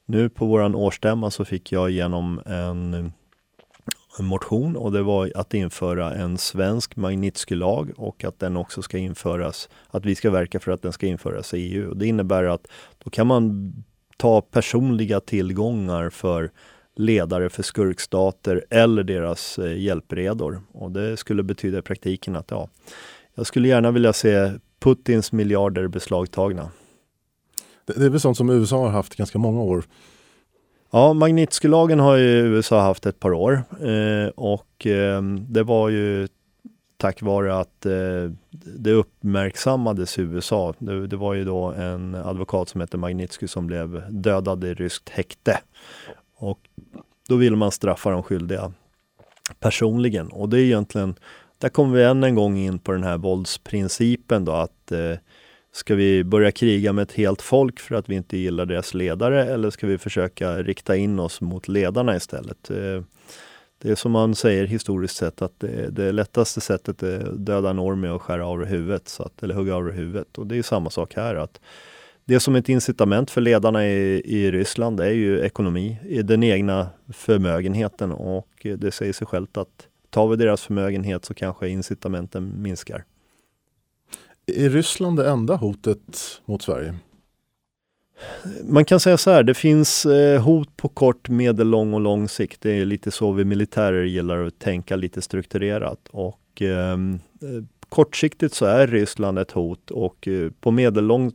nu 0.06 0.28
på 0.28 0.46
våran 0.46 0.74
årsstämma 0.74 1.30
så 1.30 1.44
fick 1.44 1.72
jag 1.72 1.90
igenom 1.90 2.40
en, 2.46 2.94
en 2.94 3.12
motion 4.18 4.76
och 4.76 4.92
det 4.92 5.02
var 5.02 5.32
att 5.34 5.54
införa 5.54 6.14
en 6.14 6.38
svensk 6.38 6.96
Magnitsky-lag 6.96 7.90
och 7.96 8.24
att 8.24 8.38
den 8.38 8.56
också 8.56 8.82
ska 8.82 8.98
införas, 8.98 9.68
att 9.88 10.04
vi 10.04 10.14
ska 10.14 10.30
verka 10.30 10.60
för 10.60 10.72
att 10.72 10.82
den 10.82 10.92
ska 10.92 11.06
införas 11.06 11.54
i 11.54 11.58
EU. 11.58 11.90
Och 11.90 11.96
det 11.96 12.06
innebär 12.06 12.44
att 12.44 12.66
då 13.04 13.10
kan 13.10 13.26
man 13.26 13.72
ta 14.16 14.40
personliga 14.40 15.20
tillgångar 15.20 16.10
för 16.10 16.50
ledare 16.96 17.50
för 17.50 17.62
skurkstater 17.62 18.64
eller 18.70 19.02
deras 19.02 19.58
eh, 19.58 19.78
hjälpredor. 19.78 20.62
Och 20.72 20.90
det 20.90 21.16
skulle 21.16 21.42
betyda 21.42 21.78
i 21.78 21.82
praktiken 21.82 22.36
att 22.36 22.50
ja, 22.50 22.68
jag 23.34 23.46
skulle 23.46 23.68
gärna 23.68 23.90
vilja 23.90 24.12
se 24.12 24.52
Putins 24.78 25.32
miljarder 25.32 25.88
beslagtagna. 25.88 26.70
Det 27.86 28.04
är 28.04 28.10
väl 28.10 28.20
sånt 28.20 28.36
som 28.36 28.50
USA 28.50 28.76
har 28.76 28.90
haft 28.90 29.16
ganska 29.16 29.38
många 29.38 29.60
år. 29.60 29.84
Ja, 30.94 31.12
Magnitskijlagen 31.12 32.00
har 32.00 32.16
ju 32.16 32.24
USA 32.24 32.80
haft 32.80 33.06
ett 33.06 33.20
par 33.20 33.32
år 33.32 33.64
eh, 33.80 34.28
och 34.28 34.86
eh, 34.86 35.22
det 35.22 35.62
var 35.62 35.88
ju 35.88 36.28
tack 36.96 37.22
vare 37.22 37.56
att 37.56 37.86
eh, 37.86 38.30
det 38.76 38.90
uppmärksammades 38.90 40.18
i 40.18 40.22
USA. 40.22 40.74
Det, 40.78 41.06
det, 41.06 41.16
var 41.16 41.34
ju 41.34 41.44
då 41.44 41.64
en 41.72 42.14
advokat 42.14 42.68
som 42.68 42.80
hette 42.80 42.96
Magnitsky 42.96 43.48
som 43.48 43.66
blev 43.66 44.02
dödad 44.10 44.64
i 44.64 44.74
ryskt 44.74 45.08
häkte. 45.08 45.60
Och 46.36 46.58
då 47.28 47.36
ville 47.36 47.56
man 47.56 47.70
straffa 47.70 48.10
de 48.10 48.22
skyldiga 48.22 48.72
personligen 49.60 50.28
och 50.28 50.48
det 50.48 50.60
är 50.60 50.64
egentligen, 50.64 51.14
där 51.58 51.68
kommer 51.68 51.96
vi 51.96 52.04
än 52.04 52.24
en 52.24 52.34
gång 52.34 52.56
in 52.56 52.78
på 52.78 52.92
den 52.92 53.04
här 53.04 53.18
våldsprincipen 53.18 54.44
då 54.44 54.52
att 54.52 54.92
eh, 54.92 55.18
Ska 55.74 55.94
vi 55.94 56.24
börja 56.24 56.52
kriga 56.52 56.92
med 56.92 57.02
ett 57.02 57.12
helt 57.12 57.42
folk 57.42 57.80
för 57.80 57.94
att 57.94 58.08
vi 58.08 58.14
inte 58.14 58.36
gillar 58.36 58.66
deras 58.66 58.94
ledare 58.94 59.44
eller 59.44 59.70
ska 59.70 59.86
vi 59.86 59.98
försöka 59.98 60.62
rikta 60.62 60.96
in 60.96 61.18
oss 61.18 61.40
mot 61.40 61.68
ledarna 61.68 62.16
istället? 62.16 62.70
Eh, 62.70 63.02
det 63.82 63.90
är 63.90 63.94
som 63.94 64.12
man 64.12 64.34
säger 64.34 64.66
historiskt 64.66 65.16
sett 65.16 65.42
att 65.42 65.60
det, 65.60 65.90
det 65.90 66.12
lättaste 66.12 66.60
sättet 66.60 67.02
är 67.02 67.28
att 67.28 67.46
döda 67.46 67.70
en 67.70 67.78
orm 67.78 68.00
med 68.00 68.12
att 68.12 68.22
skära 68.22 68.46
av 68.46 68.64
huvudet, 68.64 69.08
så 69.08 69.22
att, 69.22 69.42
eller 69.42 69.54
hugga 69.54 69.74
av 69.74 69.90
huvudet. 69.90 70.38
Och 70.38 70.46
det 70.46 70.58
är 70.58 70.62
samma 70.62 70.90
sak 70.90 71.14
här. 71.14 71.34
att 71.34 71.60
det 72.24 72.40
som 72.40 72.54
är 72.54 72.58
ett 72.58 72.68
incitament 72.68 73.30
för 73.30 73.40
ledarna 73.40 73.86
i, 73.86 74.22
i 74.24 74.50
Ryssland 74.50 75.00
är 75.00 75.10
ju 75.10 75.40
ekonomi, 75.40 75.98
den 76.24 76.42
egna 76.42 76.88
förmögenheten 77.12 78.12
och 78.12 78.66
det 78.76 78.90
säger 78.90 79.12
sig 79.12 79.26
självt 79.26 79.56
att 79.56 79.88
tar 80.10 80.28
vi 80.28 80.36
deras 80.36 80.62
förmögenhet 80.62 81.24
så 81.24 81.34
kanske 81.34 81.68
incitamenten 81.68 82.62
minskar. 82.62 83.04
Är 84.46 84.70
Ryssland 84.70 85.16
det 85.16 85.30
enda 85.30 85.56
hotet 85.56 86.40
mot 86.44 86.62
Sverige? 86.62 86.94
Man 88.64 88.84
kan 88.84 89.00
säga 89.00 89.16
så 89.16 89.30
här, 89.30 89.42
det 89.42 89.54
finns 89.54 90.06
eh, 90.06 90.42
hot 90.42 90.76
på 90.76 90.88
kort, 90.88 91.28
medellång 91.28 91.94
och 91.94 92.00
lång 92.00 92.28
sikt. 92.28 92.60
Det 92.60 92.70
är 92.70 92.84
lite 92.84 93.10
så 93.10 93.32
vi 93.32 93.44
militärer 93.44 94.04
gillar 94.04 94.44
att 94.44 94.58
tänka 94.58 94.96
lite 94.96 95.22
strukturerat. 95.22 96.08
Och, 96.10 96.62
ehm, 96.62 97.20
eh, 97.42 97.64
kortsiktigt 97.88 98.54
så 98.54 98.66
är 98.66 98.86
Ryssland 98.86 99.38
ett 99.38 99.50
hot 99.50 99.90
och 99.90 100.28
eh, 100.28 100.50
på 100.60 100.70
medellång 100.70 101.32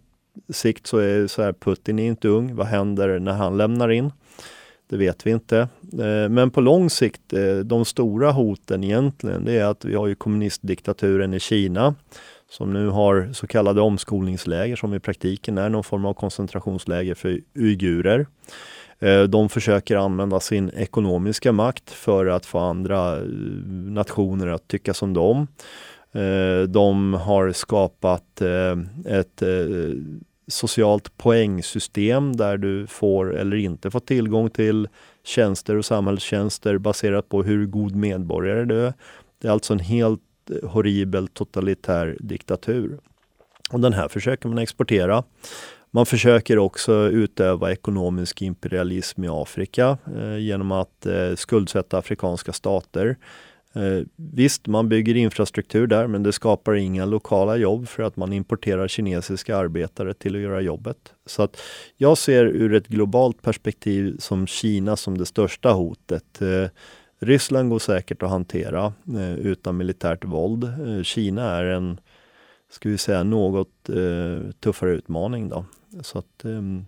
sikt 0.50 0.88
så 0.88 0.98
är 0.98 1.28
så 1.28 1.42
här, 1.42 1.54
Putin 1.54 2.00
är 2.00 2.08
inte 2.08 2.28
ung. 2.28 2.56
Vad 2.56 2.68
händer 2.68 3.20
när 3.20 3.34
han 3.34 3.58
lämnar 3.58 3.92
in? 3.92 4.12
Det 4.90 4.98
vet 4.98 5.26
vi 5.28 5.32
inte. 5.32 5.58
Eh, 5.94 6.30
men 6.30 6.52
på 6.52 6.62
lång 6.62 6.90
sikt, 6.90 7.34
eh, 7.34 7.58
de 7.58 7.86
stora 7.86 8.32
hoten 8.32 8.84
egentligen, 8.84 9.46
det 9.46 9.54
är 9.54 9.66
att 9.66 9.86
vi 9.86 9.96
har 9.96 10.08
ju 10.08 10.16
kommunistdiktaturen 10.16 11.34
i 11.34 11.40
Kina 11.40 11.96
som 12.50 12.74
nu 12.74 12.88
har 12.88 13.30
så 13.34 13.48
kallade 13.48 13.82
omskolningsläger 13.82 14.76
som 14.76 14.94
i 14.94 15.00
praktiken 15.00 15.58
är 15.58 15.70
någon 15.70 15.84
form 15.84 16.06
av 16.06 16.14
koncentrationsläger 16.14 17.16
för 17.16 17.42
uigurer. 17.56 18.28
Eh, 19.00 19.24
de 19.24 19.50
försöker 19.50 19.96
använda 19.96 20.40
sin 20.40 20.70
ekonomiska 20.70 21.52
makt 21.52 21.90
för 21.92 22.26
att 22.26 22.46
få 22.46 22.60
andra 22.60 23.18
eh, 23.18 23.24
nationer 23.92 24.48
att 24.48 24.68
tycka 24.68 24.94
som 24.94 25.14
dem. 25.14 25.48
Eh, 26.12 26.62
de 26.68 27.14
har 27.14 27.52
skapat 27.52 28.42
ett 29.06 29.44
socialt 30.48 31.18
poängsystem 31.18 32.36
där 32.36 32.58
du 32.58 32.88
får 32.88 33.38
eller 33.38 33.58
inte 33.58 33.92
får 33.92 34.00
tillgång 34.00 34.50
till 34.50 34.88
tjänster 35.24 35.76
och 35.76 35.86
samhällstjänster 35.86 36.78
baserat 36.78 37.30
på 37.30 37.44
hur 37.44 37.66
god 37.66 37.96
medborgare 37.96 38.66
du 38.66 38.86
är. 38.86 38.94
Det 39.42 39.48
är 39.48 39.52
alltså 39.52 39.74
en 39.74 39.80
helt 39.80 40.22
Eh, 40.50 40.70
horribel 40.70 41.28
totalitär 41.28 42.18
diktatur. 42.20 43.00
Och 43.70 43.80
den 43.80 43.94
här 43.94 44.08
försöker 44.08 44.50
man 44.50 44.58
exportera. 44.58 45.24
Man 45.92 46.06
försöker 46.06 46.58
också 46.58 46.94
utöva 46.94 47.72
ekonomisk 47.72 48.42
imperialism 48.42 49.24
i 49.24 49.28
Afrika 49.30 49.98
eh, 50.18 50.38
genom 50.38 50.72
att 50.72 51.06
eh, 51.06 51.36
skuldsätta 51.36 51.98
afrikanska 51.98 52.54
stater. 52.54 53.18
Eh, 53.74 54.06
visst, 54.16 54.68
man 54.68 54.90
bygger 54.90 55.16
infrastruktur 55.16 55.88
där, 55.88 56.08
men 56.08 56.24
det 56.24 56.32
skapar 56.32 56.74
inga 56.74 57.06
lokala 57.06 57.58
jobb 57.58 57.88
för 57.88 58.04
att 58.04 58.16
man 58.16 58.34
importerar 58.34 58.88
kinesiska 58.88 59.58
arbetare 59.58 60.14
till 60.14 60.36
att 60.36 60.42
göra 60.42 60.62
jobbet. 60.62 61.14
Så 61.26 61.44
att 61.44 61.62
jag 61.98 62.18
ser 62.18 62.46
ur 62.46 62.74
ett 62.74 62.88
globalt 62.88 63.42
perspektiv 63.42 64.16
som 64.20 64.48
Kina 64.48 64.96
som 64.96 65.18
det 65.18 65.26
största 65.26 65.72
hotet. 65.72 66.42
Eh, 66.42 66.70
Ryssland 67.20 67.70
går 67.70 67.80
säkert 67.80 68.24
att 68.24 68.30
hantera 68.30 68.94
eh, 69.16 69.34
utan 69.34 69.78
militärt 69.78 70.26
våld. 70.26 70.64
Eh, 70.64 71.04
Kina 71.04 71.44
är 71.44 71.64
en, 71.64 72.00
ska 72.70 72.90
vi 72.90 72.98
säga, 72.98 73.24
något 73.24 73.90
eh, 73.90 74.52
tuffare 74.60 74.92
utmaning 74.92 75.50
då. 75.50 75.66
Så 76.02 76.20
att, 76.20 76.46
ehm, 76.46 76.86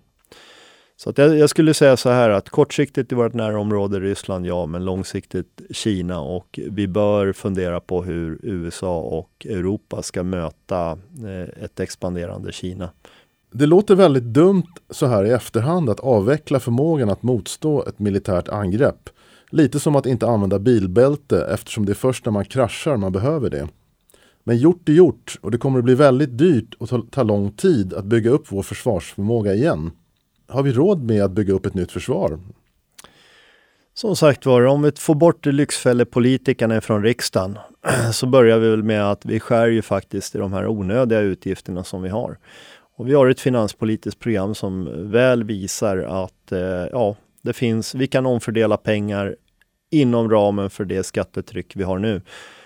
så 0.96 1.10
att 1.10 1.18
jag, 1.18 1.38
jag, 1.38 1.50
skulle 1.50 1.74
säga 1.74 1.98
så 1.98 2.10
här 2.10 2.30
att 2.30 2.50
kortsiktigt 2.50 3.12
i 3.12 3.16
vårt 3.16 3.34
närområde 3.34 4.00
Ryssland, 4.00 4.46
ja, 4.46 4.66
men 4.66 4.86
långsiktigt 4.86 5.62
Kina 5.70 6.20
och 6.20 6.60
vi 6.72 6.88
bör 6.88 7.34
fundera 7.34 7.80
på 7.80 8.04
hur 8.04 8.40
USA 8.44 9.00
och 9.00 9.46
Europa 9.50 10.02
ska 10.02 10.24
möta 10.24 10.98
eh, 11.26 11.64
ett 11.64 11.80
expanderande 11.80 12.52
Kina. 12.52 12.90
Det 13.52 13.66
låter 13.66 13.96
väldigt 13.96 14.24
dumt 14.24 14.74
så 14.90 15.06
här 15.06 15.26
i 15.26 15.30
efterhand 15.30 15.90
att 15.90 16.00
avveckla 16.00 16.60
förmågan 16.60 17.10
att 17.10 17.24
motstå 17.24 17.86
ett 17.86 18.00
militärt 18.00 18.50
angrepp. 18.50 19.10
Lite 19.54 19.80
som 19.80 19.96
att 19.96 20.06
inte 20.06 20.28
använda 20.28 20.60
bilbälte 20.60 21.48
eftersom 21.54 21.86
det 21.86 21.92
är 21.92 21.94
först 21.94 22.26
när 22.26 22.32
man 22.32 22.46
kraschar 22.46 22.98
man 22.98 23.12
behöver 23.12 23.50
det. 23.50 23.68
Men 24.44 24.58
gjort 24.58 24.90
är 24.90 24.94
gjort 24.94 25.38
och 25.42 25.52
det 25.52 25.58
kommer 25.58 25.80
att 25.80 25.86
bli 25.86 25.96
väldigt 25.96 26.38
dyrt 26.38 26.74
och 26.78 27.12
ta, 27.12 27.24
lång 27.24 27.52
tid 27.52 27.94
att 27.94 28.06
bygga 28.06 28.30
upp 28.30 28.52
vår 28.52 28.64
försvarsförmåga 28.64 29.54
igen. 29.54 29.92
Har 30.48 30.64
vi 30.64 30.72
råd 30.72 31.04
med 31.04 31.24
att 31.24 31.32
bygga 31.32 31.54
upp 31.54 31.66
ett 31.66 31.74
nytt 31.74 31.92
försvar? 31.92 32.40
Som 33.94 34.16
sagt 34.16 34.46
var, 34.46 34.66
om 34.66 34.82
vi 34.82 34.92
får 34.92 35.16
bort 35.16 35.46
lyxfällepolitikerna 35.46 36.82
från 36.82 37.04
riksdagen 37.04 37.58
så 38.14 38.28
börjar 38.28 38.60
vi 38.60 38.70
väl 38.70 38.84
med 38.84 39.12
att 39.12 39.26
vi 39.26 39.40
skär 39.40 39.68
ju 39.68 39.82
faktiskt 39.82 40.36
i 40.36 40.38
de 40.38 40.54
här 40.54 40.68
onödiga 40.68 41.20
utgifterna 41.20 41.84
som 41.84 42.02
vi 42.02 42.10
har. 42.10 42.38
Och 42.96 43.08
vi 43.08 43.14
har 43.14 43.28
ett 43.28 43.40
finanspolitiskt 43.40 44.20
program 44.20 44.56
som 44.56 44.90
väl 45.12 45.44
visar 45.44 45.98
att 45.98 46.52
eh, 46.52 46.60
ja, 46.92 47.16
det 47.42 47.54
finns, 47.54 47.96
vi 47.96 48.08
kan 48.08 48.26
omfördela 48.26 48.78
pengar 48.78 49.36
inom 49.92 50.30
ramen 50.30 50.70
för 50.70 50.86
det 50.86 51.04
skattetryck 51.04 51.76
vi 51.76 51.84
har 51.84 52.00
nu. 52.00 52.22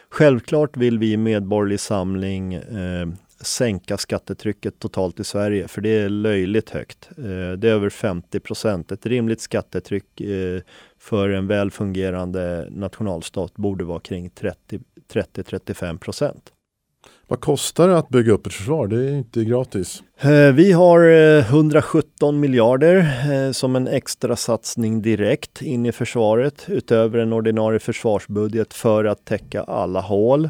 Självklart 0.09 0.77
vill 0.77 0.99
vi 0.99 1.11
i 1.11 1.17
Medborgerlig 1.17 1.79
Samling 1.79 2.53
eh, 2.53 3.07
sänka 3.41 3.97
skattetrycket 3.97 4.79
totalt 4.79 5.19
i 5.19 5.23
Sverige, 5.23 5.67
för 5.67 5.81
det 5.81 5.89
är 5.89 6.09
löjligt 6.09 6.69
högt. 6.69 7.09
Eh, 7.17 7.51
det 7.57 7.69
är 7.69 7.73
över 7.73 7.89
50 7.89 8.39
procent. 8.39 8.91
Ett 8.91 9.05
rimligt 9.05 9.41
skattetryck 9.41 10.21
eh, 10.21 10.61
för 10.99 11.29
en 11.29 11.47
väl 11.47 11.71
fungerande 11.71 12.67
nationalstat 12.71 13.55
borde 13.55 13.83
vara 13.83 13.99
kring 13.99 14.29
30-35 14.29 15.97
procent. 15.97 16.51
Vad 17.27 17.39
kostar 17.39 17.87
det 17.87 17.97
att 17.97 18.09
bygga 18.09 18.31
upp 18.31 18.47
ett 18.47 18.53
försvar? 18.53 18.87
Det 18.87 19.09
är 19.09 19.17
inte 19.17 19.43
gratis. 19.43 20.03
Eh, 20.17 20.53
vi 20.53 20.71
har 20.71 21.09
eh, 21.09 21.49
117 21.49 22.39
miljarder 22.39 22.97
eh, 23.31 23.51
som 23.51 23.75
en 23.75 23.87
extra 23.87 24.35
satsning 24.35 25.01
direkt 25.01 25.61
in 25.61 25.85
i 25.85 25.91
försvaret 25.91 26.65
utöver 26.67 27.19
en 27.19 27.33
ordinarie 27.33 27.79
försvarsbudget 27.79 28.73
för 28.73 29.05
att 29.05 29.25
täcka 29.25 29.63
alla 29.63 30.01
hål. 30.01 30.49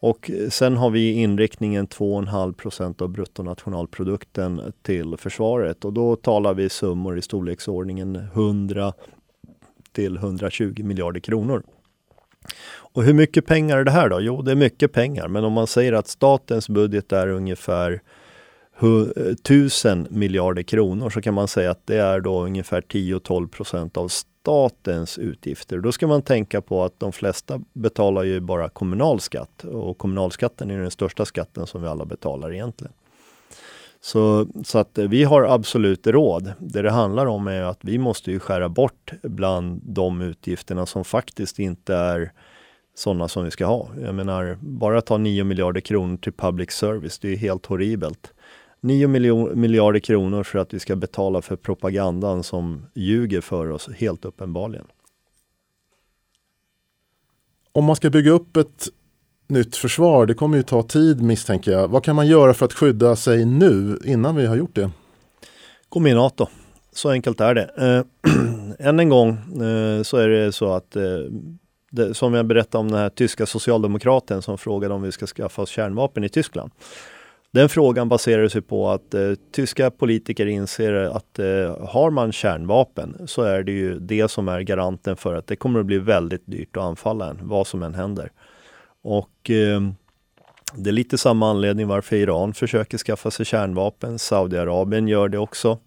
Och 0.00 0.30
sen 0.50 0.76
har 0.76 0.90
vi 0.90 1.12
inriktningen 1.12 1.88
2,5 1.88 2.52
procent 2.52 3.02
av 3.02 3.08
bruttonationalprodukten 3.08 4.72
till 4.82 5.16
försvaret 5.16 5.84
och 5.84 5.92
då 5.92 6.16
talar 6.16 6.54
vi 6.54 6.68
summor 6.68 7.18
i 7.18 7.22
storleksordningen 7.22 8.16
100 8.16 8.92
till 9.92 10.16
120 10.16 10.82
miljarder 10.84 11.20
kronor. 11.20 11.62
Och 12.96 13.04
hur 13.04 13.14
mycket 13.14 13.46
pengar 13.46 13.78
är 13.78 13.84
det 13.84 13.90
här 13.90 14.08
då? 14.08 14.20
Jo, 14.20 14.42
det 14.42 14.50
är 14.50 14.56
mycket 14.56 14.92
pengar, 14.92 15.28
men 15.28 15.44
om 15.44 15.52
man 15.52 15.66
säger 15.66 15.92
att 15.92 16.08
statens 16.08 16.68
budget 16.68 17.12
är 17.12 17.28
ungefär 17.28 18.00
1000 19.44 20.06
miljarder 20.10 20.62
kronor 20.62 21.10
så 21.10 21.22
kan 21.22 21.34
man 21.34 21.48
säga 21.48 21.70
att 21.70 21.86
det 21.86 21.96
är 21.96 22.20
då 22.20 22.44
ungefär 22.44 22.80
10-12 22.80 23.48
procent 23.48 23.96
av 23.96 24.08
statens 24.08 25.18
utgifter. 25.18 25.78
Då 25.78 25.92
ska 25.92 26.06
man 26.06 26.22
tänka 26.22 26.60
på 26.60 26.84
att 26.84 27.00
de 27.00 27.12
flesta 27.12 27.60
betalar 27.72 28.22
ju 28.22 28.40
bara 28.40 28.68
kommunalskatt 28.68 29.64
och 29.64 29.98
kommunalskatten 29.98 30.70
är 30.70 30.78
den 30.78 30.90
största 30.90 31.24
skatten 31.24 31.66
som 31.66 31.82
vi 31.82 31.88
alla 31.88 32.04
betalar 32.04 32.52
egentligen. 32.52 32.92
Så, 34.00 34.46
så 34.64 34.78
att 34.78 34.98
vi 34.98 35.24
har 35.24 35.42
absolut 35.42 36.06
råd. 36.06 36.52
Det 36.58 36.82
det 36.82 36.90
handlar 36.90 37.26
om 37.26 37.46
är 37.46 37.62
att 37.62 37.78
vi 37.80 37.98
måste 37.98 38.30
ju 38.30 38.38
skära 38.38 38.68
bort 38.68 39.12
bland 39.22 39.80
de 39.84 40.20
utgifterna 40.20 40.86
som 40.86 41.04
faktiskt 41.04 41.58
inte 41.58 41.94
är 41.94 42.32
sådana 42.96 43.28
som 43.28 43.44
vi 43.44 43.50
ska 43.50 43.66
ha. 43.66 43.88
Jag 44.02 44.14
menar, 44.14 44.58
bara 44.60 45.00
ta 45.00 45.18
9 45.18 45.44
miljarder 45.44 45.80
kronor 45.80 46.16
till 46.16 46.32
public 46.32 46.70
service, 46.70 47.18
det 47.18 47.32
är 47.32 47.36
helt 47.36 47.66
horribelt. 47.66 48.32
9 48.80 49.08
miljarder 49.54 50.00
kronor 50.00 50.42
för 50.42 50.58
att 50.58 50.74
vi 50.74 50.80
ska 50.80 50.96
betala 50.96 51.42
för 51.42 51.56
propagandan 51.56 52.42
som 52.42 52.86
ljuger 52.94 53.40
för 53.40 53.70
oss 53.70 53.88
helt 53.96 54.24
uppenbarligen. 54.24 54.86
Om 57.72 57.84
man 57.84 57.96
ska 57.96 58.10
bygga 58.10 58.30
upp 58.30 58.56
ett 58.56 58.88
nytt 59.48 59.76
försvar, 59.76 60.26
det 60.26 60.34
kommer 60.34 60.56
ju 60.56 60.62
ta 60.62 60.82
tid 60.82 61.22
misstänker 61.22 61.72
jag. 61.72 61.88
Vad 61.88 62.04
kan 62.04 62.16
man 62.16 62.26
göra 62.26 62.54
för 62.54 62.66
att 62.66 62.72
skydda 62.72 63.16
sig 63.16 63.44
nu 63.44 63.98
innan 64.04 64.36
vi 64.36 64.46
har 64.46 64.56
gjort 64.56 64.74
det? 64.74 64.90
Gå 65.88 66.00
med 66.00 66.12
i 66.12 66.14
NATO. 66.14 66.46
Så 66.92 67.10
enkelt 67.10 67.40
är 67.40 67.54
det. 67.54 67.70
Eh, 67.76 68.32
än 68.88 69.00
en 69.00 69.08
gång 69.08 69.28
eh, 69.62 70.02
så 70.02 70.16
är 70.16 70.28
det 70.28 70.52
så 70.52 70.72
att 70.72 70.96
eh, 70.96 71.02
det, 71.90 72.14
som 72.14 72.34
jag 72.34 72.46
berättade 72.46 72.80
om 72.80 72.88
den 72.88 73.00
här 73.00 73.08
tyska 73.08 73.46
socialdemokraten 73.46 74.42
som 74.42 74.58
frågade 74.58 74.94
om 74.94 75.02
vi 75.02 75.12
ska 75.12 75.26
skaffa 75.26 75.62
oss 75.62 75.70
kärnvapen 75.70 76.24
i 76.24 76.28
Tyskland. 76.28 76.70
Den 77.50 77.68
frågan 77.68 78.08
baserar 78.08 78.48
sig 78.48 78.62
på 78.62 78.90
att 78.90 79.14
eh, 79.14 79.32
tyska 79.52 79.90
politiker 79.90 80.46
inser 80.46 80.92
att 80.92 81.38
eh, 81.38 81.86
har 81.88 82.10
man 82.10 82.32
kärnvapen 82.32 83.16
så 83.26 83.42
är 83.42 83.62
det 83.62 83.72
ju 83.72 83.98
det 83.98 84.30
som 84.30 84.48
är 84.48 84.60
garanten 84.60 85.16
för 85.16 85.34
att 85.34 85.46
det 85.46 85.56
kommer 85.56 85.80
att 85.80 85.86
bli 85.86 85.98
väldigt 85.98 86.42
dyrt 86.46 86.76
att 86.76 86.82
anfalla 86.82 87.30
en, 87.30 87.38
vad 87.42 87.66
som 87.66 87.82
än 87.82 87.94
händer. 87.94 88.32
Och 89.02 89.50
eh, 89.50 89.80
det 90.74 90.90
är 90.90 90.92
lite 90.92 91.18
samma 91.18 91.50
anledning 91.50 91.88
varför 91.88 92.16
Iran 92.16 92.54
försöker 92.54 92.98
skaffa 92.98 93.30
sig 93.30 93.46
kärnvapen. 93.46 94.18
Saudiarabien 94.18 95.08
gör 95.08 95.28
det 95.28 95.38
också. 95.38 95.78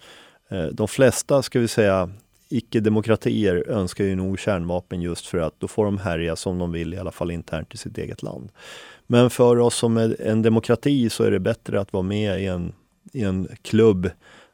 Eh, 0.49 0.65
de 0.65 0.87
flesta, 0.87 1.41
ska 1.41 1.59
vi 1.59 1.67
säga, 1.67 2.09
icke-demokratier 2.49 3.69
önskar 3.69 4.03
ju 4.03 4.15
nog 4.15 4.39
kärnvapen 4.39 5.01
just 5.01 5.27
för 5.27 5.37
att 5.37 5.59
då 5.59 5.67
får 5.67 5.85
de 5.85 5.97
härja 5.97 6.35
som 6.35 6.59
de 6.59 6.71
vill, 6.71 6.93
i 6.93 6.97
alla 6.97 7.11
fall 7.11 7.31
internt 7.31 7.73
i 7.73 7.77
sitt 7.77 7.97
eget 7.97 8.23
land. 8.23 8.51
Men 9.07 9.29
för 9.29 9.57
oss 9.57 9.75
som 9.75 9.97
är 9.97 10.21
en 10.21 10.41
demokrati 10.41 11.09
så 11.09 11.23
är 11.23 11.31
det 11.31 11.39
bättre 11.39 11.79
att 11.79 11.93
vara 11.93 12.03
med 12.03 12.41
i 12.41 12.45
en, 12.45 12.73
i 13.13 13.23
en 13.23 13.47
klubb 13.61 14.09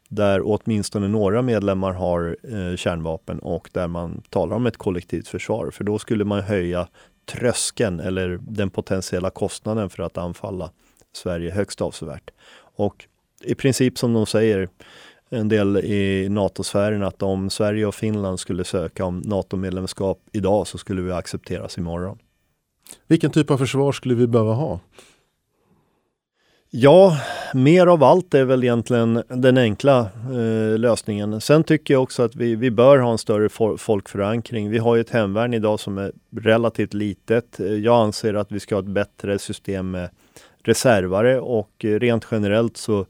där 0.09 0.41
åtminstone 0.43 1.07
några 1.07 1.41
medlemmar 1.41 1.91
har 1.93 2.37
eh, 2.43 2.75
kärnvapen 2.75 3.39
och 3.39 3.69
där 3.73 3.87
man 3.87 4.21
talar 4.29 4.55
om 4.55 4.65
ett 4.65 4.77
kollektivt 4.77 5.27
försvar. 5.27 5.71
För 5.71 5.83
då 5.83 5.99
skulle 5.99 6.23
man 6.23 6.41
höja 6.41 6.87
tröskeln 7.25 7.99
eller 7.99 8.39
den 8.41 8.69
potentiella 8.69 9.29
kostnaden 9.29 9.89
för 9.89 10.03
att 10.03 10.17
anfalla 10.17 10.71
Sverige 11.13 11.51
högst 11.51 11.81
avsevärt. 11.81 12.31
Och 12.75 13.05
i 13.43 13.55
princip 13.55 13.97
som 13.97 14.13
de 14.13 14.25
säger, 14.25 14.69
en 15.29 15.49
del 15.49 15.77
i 15.77 16.29
NATO-sfären 16.29 17.03
att 17.03 17.23
om 17.23 17.49
Sverige 17.49 17.85
och 17.85 17.95
Finland 17.95 18.39
skulle 18.39 18.63
söka 18.63 19.05
om 19.05 19.19
NATO-medlemskap 19.19 20.19
idag 20.31 20.67
så 20.67 20.77
skulle 20.77 21.01
vi 21.01 21.11
accepteras 21.11 21.77
imorgon. 21.77 22.17
Vilken 23.07 23.31
typ 23.31 23.51
av 23.51 23.57
försvar 23.57 23.91
skulle 23.91 24.15
vi 24.15 24.27
behöva 24.27 24.53
ha? 24.53 24.79
Ja, 26.69 27.17
mer 27.53 27.87
av 27.87 28.03
allt 28.03 28.33
är 28.33 28.43
väl 28.43 28.63
egentligen 28.63 29.23
den 29.27 29.57
enkla 29.57 29.99
eh, 30.31 30.77
lösningen. 30.77 31.41
Sen 31.41 31.63
tycker 31.63 31.93
jag 31.93 32.03
också 32.03 32.23
att 32.23 32.35
vi, 32.35 32.55
vi 32.55 32.71
bör 32.71 32.97
ha 32.97 33.11
en 33.11 33.17
större 33.17 33.77
folkförankring. 33.77 34.69
Vi 34.69 34.77
har 34.77 34.95
ju 34.95 35.01
ett 35.01 35.09
hemvärn 35.09 35.53
idag 35.53 35.79
som 35.79 35.97
är 35.97 36.11
relativt 36.37 36.93
litet. 36.93 37.59
Jag 37.59 38.03
anser 38.03 38.33
att 38.33 38.51
vi 38.51 38.59
ska 38.59 38.75
ha 38.75 38.79
ett 38.79 38.87
bättre 38.87 39.39
system 39.39 39.91
med 39.91 40.09
reservare 40.63 41.39
och 41.39 41.71
rent 41.79 42.27
generellt 42.31 42.77
så 42.77 43.05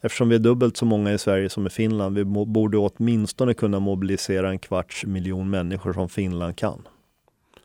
Eftersom 0.00 0.28
vi 0.28 0.34
är 0.34 0.38
dubbelt 0.38 0.76
så 0.76 0.84
många 0.84 1.12
i 1.12 1.18
Sverige 1.18 1.48
som 1.48 1.66
i 1.66 1.70
Finland, 1.70 2.16
vi 2.16 2.24
borde 2.24 2.78
åtminstone 2.78 3.54
kunna 3.54 3.80
mobilisera 3.80 4.50
en 4.50 4.58
kvarts 4.58 5.06
miljon 5.06 5.50
människor 5.50 5.92
som 5.92 6.08
Finland 6.08 6.56
kan. 6.56 6.88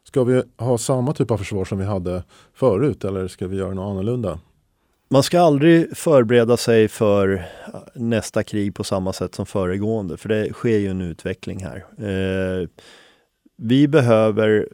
Ska 0.04 0.24
vi 0.24 0.44
ha 0.58 0.78
samma 0.78 1.14
typ 1.14 1.32
av 1.32 1.38
försvar 1.38 1.66
som 1.66 1.78
vi 1.78 1.86
hade 1.86 2.24
förut 2.54 3.04
eller 3.04 3.28
ska 3.28 3.48
vi 3.48 3.58
göra 3.58 3.74
något 3.74 3.92
annorlunda? 3.92 4.40
Man 5.10 5.24
ska 5.24 5.40
aldrig 5.40 5.98
förbereda 5.98 6.58
sig 6.58 6.88
för 6.88 7.46
nästa 7.96 8.44
krig 8.44 8.76
på 8.76 8.84
samma 8.84 9.14
sätt 9.14 9.36
som 9.36 9.46
föregående, 9.46 10.18
för 10.18 10.30
det 10.30 10.54
sker 10.54 10.78
ju 10.78 10.88
en 10.88 11.02
utveckling 11.02 11.64
här. 11.64 11.86
Eh, 11.98 12.68
vi 13.58 13.88
behöver 13.88 14.68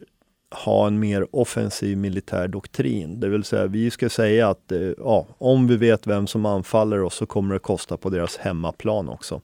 ha 0.52 0.86
en 0.86 0.98
mer 0.98 1.26
offensiv 1.36 1.98
militär 1.98 2.48
doktrin. 2.48 3.20
Det 3.20 3.28
vill 3.28 3.44
säga 3.44 3.66
vi 3.66 3.90
ska 3.90 4.08
säga 4.08 4.48
att 4.48 4.72
eh, 4.72 4.80
ja, 4.98 5.26
om 5.38 5.66
vi 5.66 5.76
vet 5.76 6.06
vem 6.06 6.26
som 6.26 6.46
anfaller 6.46 7.02
oss 7.02 7.14
så 7.14 7.26
kommer 7.26 7.54
det 7.54 7.58
kosta 7.58 7.96
på 7.96 8.10
deras 8.10 8.36
hemmaplan 8.36 9.08
också. 9.08 9.40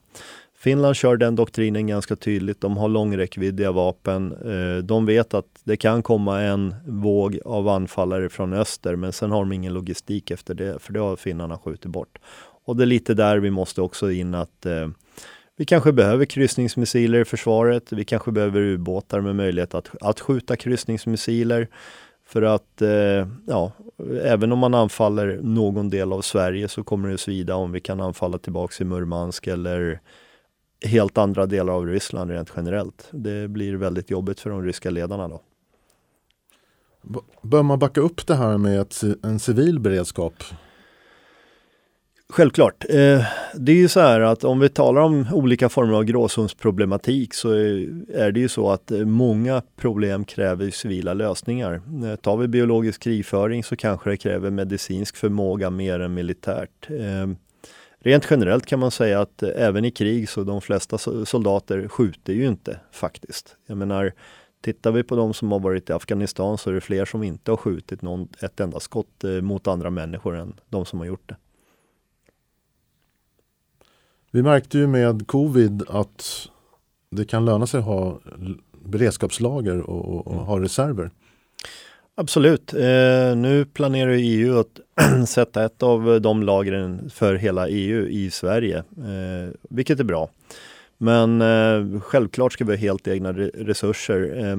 Finland 0.59 0.95
kör 0.95 1.17
den 1.17 1.35
doktrinen 1.35 1.87
ganska 1.87 2.15
tydligt. 2.15 2.61
De 2.61 2.77
har 2.77 2.89
långräckviddiga 2.89 3.71
vapen. 3.71 4.31
Eh, 4.31 4.83
de 4.83 5.05
vet 5.05 5.33
att 5.33 5.61
det 5.63 5.77
kan 5.77 6.03
komma 6.03 6.41
en 6.41 6.75
våg 6.85 7.39
av 7.45 7.67
anfallare 7.67 8.29
från 8.29 8.53
öster, 8.53 8.95
men 8.95 9.13
sen 9.13 9.31
har 9.31 9.39
de 9.39 9.51
ingen 9.51 9.73
logistik 9.73 10.31
efter 10.31 10.53
det, 10.53 10.79
för 10.79 10.93
det 10.93 10.99
har 10.99 11.15
finnarna 11.15 11.57
skjutit 11.57 11.91
bort. 11.91 12.17
Och 12.65 12.75
det 12.75 12.83
är 12.83 12.85
lite 12.85 13.13
där 13.13 13.37
vi 13.37 13.51
måste 13.51 13.81
också 13.81 14.11
in 14.11 14.35
att 14.35 14.65
eh, 14.65 14.89
vi 15.59 15.65
kanske 15.65 15.91
behöver 15.91 16.25
kryssningsmissiler 16.25 17.19
i 17.19 17.25
försvaret. 17.25 17.91
Vi 17.91 18.05
kanske 18.05 18.31
behöver 18.31 18.61
ubåtar 18.61 19.21
med 19.21 19.35
möjlighet 19.35 19.73
att, 19.73 19.89
att 20.01 20.19
skjuta 20.19 20.55
kryssningsmissiler. 20.55 21.67
För 22.25 22.41
att, 22.41 22.81
eh, 22.81 23.27
ja, 23.47 23.71
även 24.23 24.51
om 24.51 24.59
man 24.59 24.73
anfaller 24.73 25.39
någon 25.43 25.89
del 25.89 26.13
av 26.13 26.21
Sverige 26.21 26.67
så 26.67 26.83
kommer 26.83 27.09
det 27.09 27.17
svida 27.17 27.55
om 27.55 27.71
vi 27.71 27.79
kan 27.79 28.01
anfalla 28.01 28.37
tillbaks 28.37 28.81
i 28.81 28.83
Murmansk 28.83 29.47
eller 29.47 29.99
helt 30.85 31.17
andra 31.17 31.45
delar 31.45 31.73
av 31.73 31.85
Ryssland 31.85 32.31
rent 32.31 32.51
generellt. 32.55 33.07
Det 33.11 33.47
blir 33.47 33.75
väldigt 33.75 34.09
jobbigt 34.09 34.39
för 34.39 34.49
de 34.49 34.63
ryska 34.63 34.89
ledarna 34.89 35.27
då. 35.27 35.41
Bör 37.41 37.63
man 37.63 37.79
backa 37.79 38.01
upp 38.01 38.27
det 38.27 38.35
här 38.35 38.57
med 38.57 38.81
ett, 38.81 39.01
en 39.23 39.39
civil 39.39 39.79
beredskap? 39.79 40.43
Självklart. 42.33 42.85
Eh, 42.89 43.25
det 43.55 43.71
är 43.71 43.75
ju 43.75 43.87
så 43.87 43.99
här 43.99 44.19
att 44.19 44.43
om 44.43 44.59
vi 44.59 44.69
talar 44.69 45.01
om 45.01 45.25
olika 45.31 45.69
former 45.69 45.93
av 45.93 46.03
gråzonsproblematik 46.03 47.33
så 47.33 47.51
är 48.13 48.31
det 48.31 48.39
ju 48.39 48.49
så 48.49 48.71
att 48.71 48.91
eh, 48.91 49.05
många 49.05 49.61
problem 49.75 50.25
kräver 50.25 50.69
civila 50.69 51.13
lösningar. 51.13 51.81
Eh, 52.05 52.15
tar 52.15 52.37
vi 52.37 52.47
biologisk 52.47 53.01
krigföring 53.01 53.63
så 53.63 53.75
kanske 53.75 54.09
det 54.09 54.17
kräver 54.17 54.49
medicinsk 54.49 55.15
förmåga 55.15 55.69
mer 55.69 55.99
än 55.99 56.13
militärt. 56.13 56.87
Rent 58.01 58.27
generellt 58.29 58.65
kan 58.65 58.79
man 58.79 58.91
säga 58.91 59.21
att 59.21 59.43
även 59.43 59.85
i 59.85 59.91
krig 59.91 60.29
så 60.29 60.43
de 60.43 60.61
flesta 60.61 60.97
soldater 61.25 61.87
skjuter 61.87 62.33
ju 62.33 62.47
inte 62.47 62.79
faktiskt. 62.91 63.55
Jag 63.67 63.77
menar, 63.77 64.13
tittar 64.61 64.91
vi 64.91 65.03
på 65.03 65.15
de 65.15 65.33
som 65.33 65.51
har 65.51 65.59
varit 65.59 65.89
i 65.89 65.93
Afghanistan 65.93 66.57
så 66.57 66.69
är 66.69 66.73
det 66.73 66.81
fler 66.81 67.05
som 67.05 67.23
inte 67.23 67.51
har 67.51 67.57
skjutit 67.57 68.01
någon, 68.01 68.27
ett 68.41 68.59
enda 68.59 68.79
skott 68.79 69.23
mot 69.41 69.67
andra 69.67 69.89
människor 69.89 70.37
än 70.37 70.53
de 70.69 70.85
som 70.85 70.99
har 70.99 71.05
gjort 71.05 71.29
det. 71.29 71.35
Vi 74.31 74.43
märkte 74.43 74.77
ju 74.77 74.87
med 74.87 75.27
covid 75.27 75.83
att 75.87 76.47
det 77.11 77.25
kan 77.25 77.45
löna 77.45 77.67
sig 77.67 77.77
att 77.77 77.85
ha 77.85 78.19
beredskapslager 78.85 79.79
och, 79.79 80.05
och, 80.05 80.27
och 80.27 80.45
ha 80.45 80.59
reserver. 80.59 81.09
Absolut. 82.15 82.73
Eh, 82.73 83.35
nu 83.35 83.65
planerar 83.73 84.11
EU 84.11 84.59
att 84.59 84.79
sätta 85.27 85.65
ett 85.65 85.83
av 85.83 86.21
de 86.21 86.43
lagren 86.43 87.09
för 87.09 87.35
hela 87.35 87.67
EU 87.67 88.07
i 88.07 88.31
Sverige, 88.31 88.77
eh, 88.77 89.53
vilket 89.69 89.99
är 89.99 90.03
bra. 90.03 90.29
Men 90.97 91.41
eh, 91.41 92.01
självklart 92.01 92.53
ska 92.53 92.65
vi 92.65 92.71
ha 92.71 92.77
helt 92.77 93.07
egna 93.07 93.33
resurser. 93.33 94.53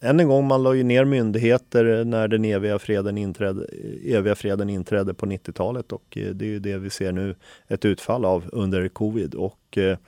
Än 0.00 0.20
en 0.20 0.28
gång, 0.28 0.46
man 0.46 0.62
la 0.62 0.74
ju 0.74 0.82
ner 0.82 1.04
myndigheter 1.04 2.04
när 2.04 2.28
den 2.28 2.44
eviga 2.44 2.78
freden 2.78 3.18
inträdde, 3.18 3.66
eviga 4.04 4.34
freden 4.34 4.70
inträdde 4.70 5.14
på 5.14 5.26
90-talet 5.26 5.92
och 5.92 6.18
eh, 6.18 6.30
det 6.30 6.44
är 6.44 6.48
ju 6.48 6.58
det 6.58 6.78
vi 6.78 6.90
ser 6.90 7.12
nu 7.12 7.34
ett 7.68 7.84
utfall 7.84 8.24
av 8.24 8.44
under 8.52 8.88
covid. 8.88 9.34
Och 9.34 9.78
eh, 9.78 9.98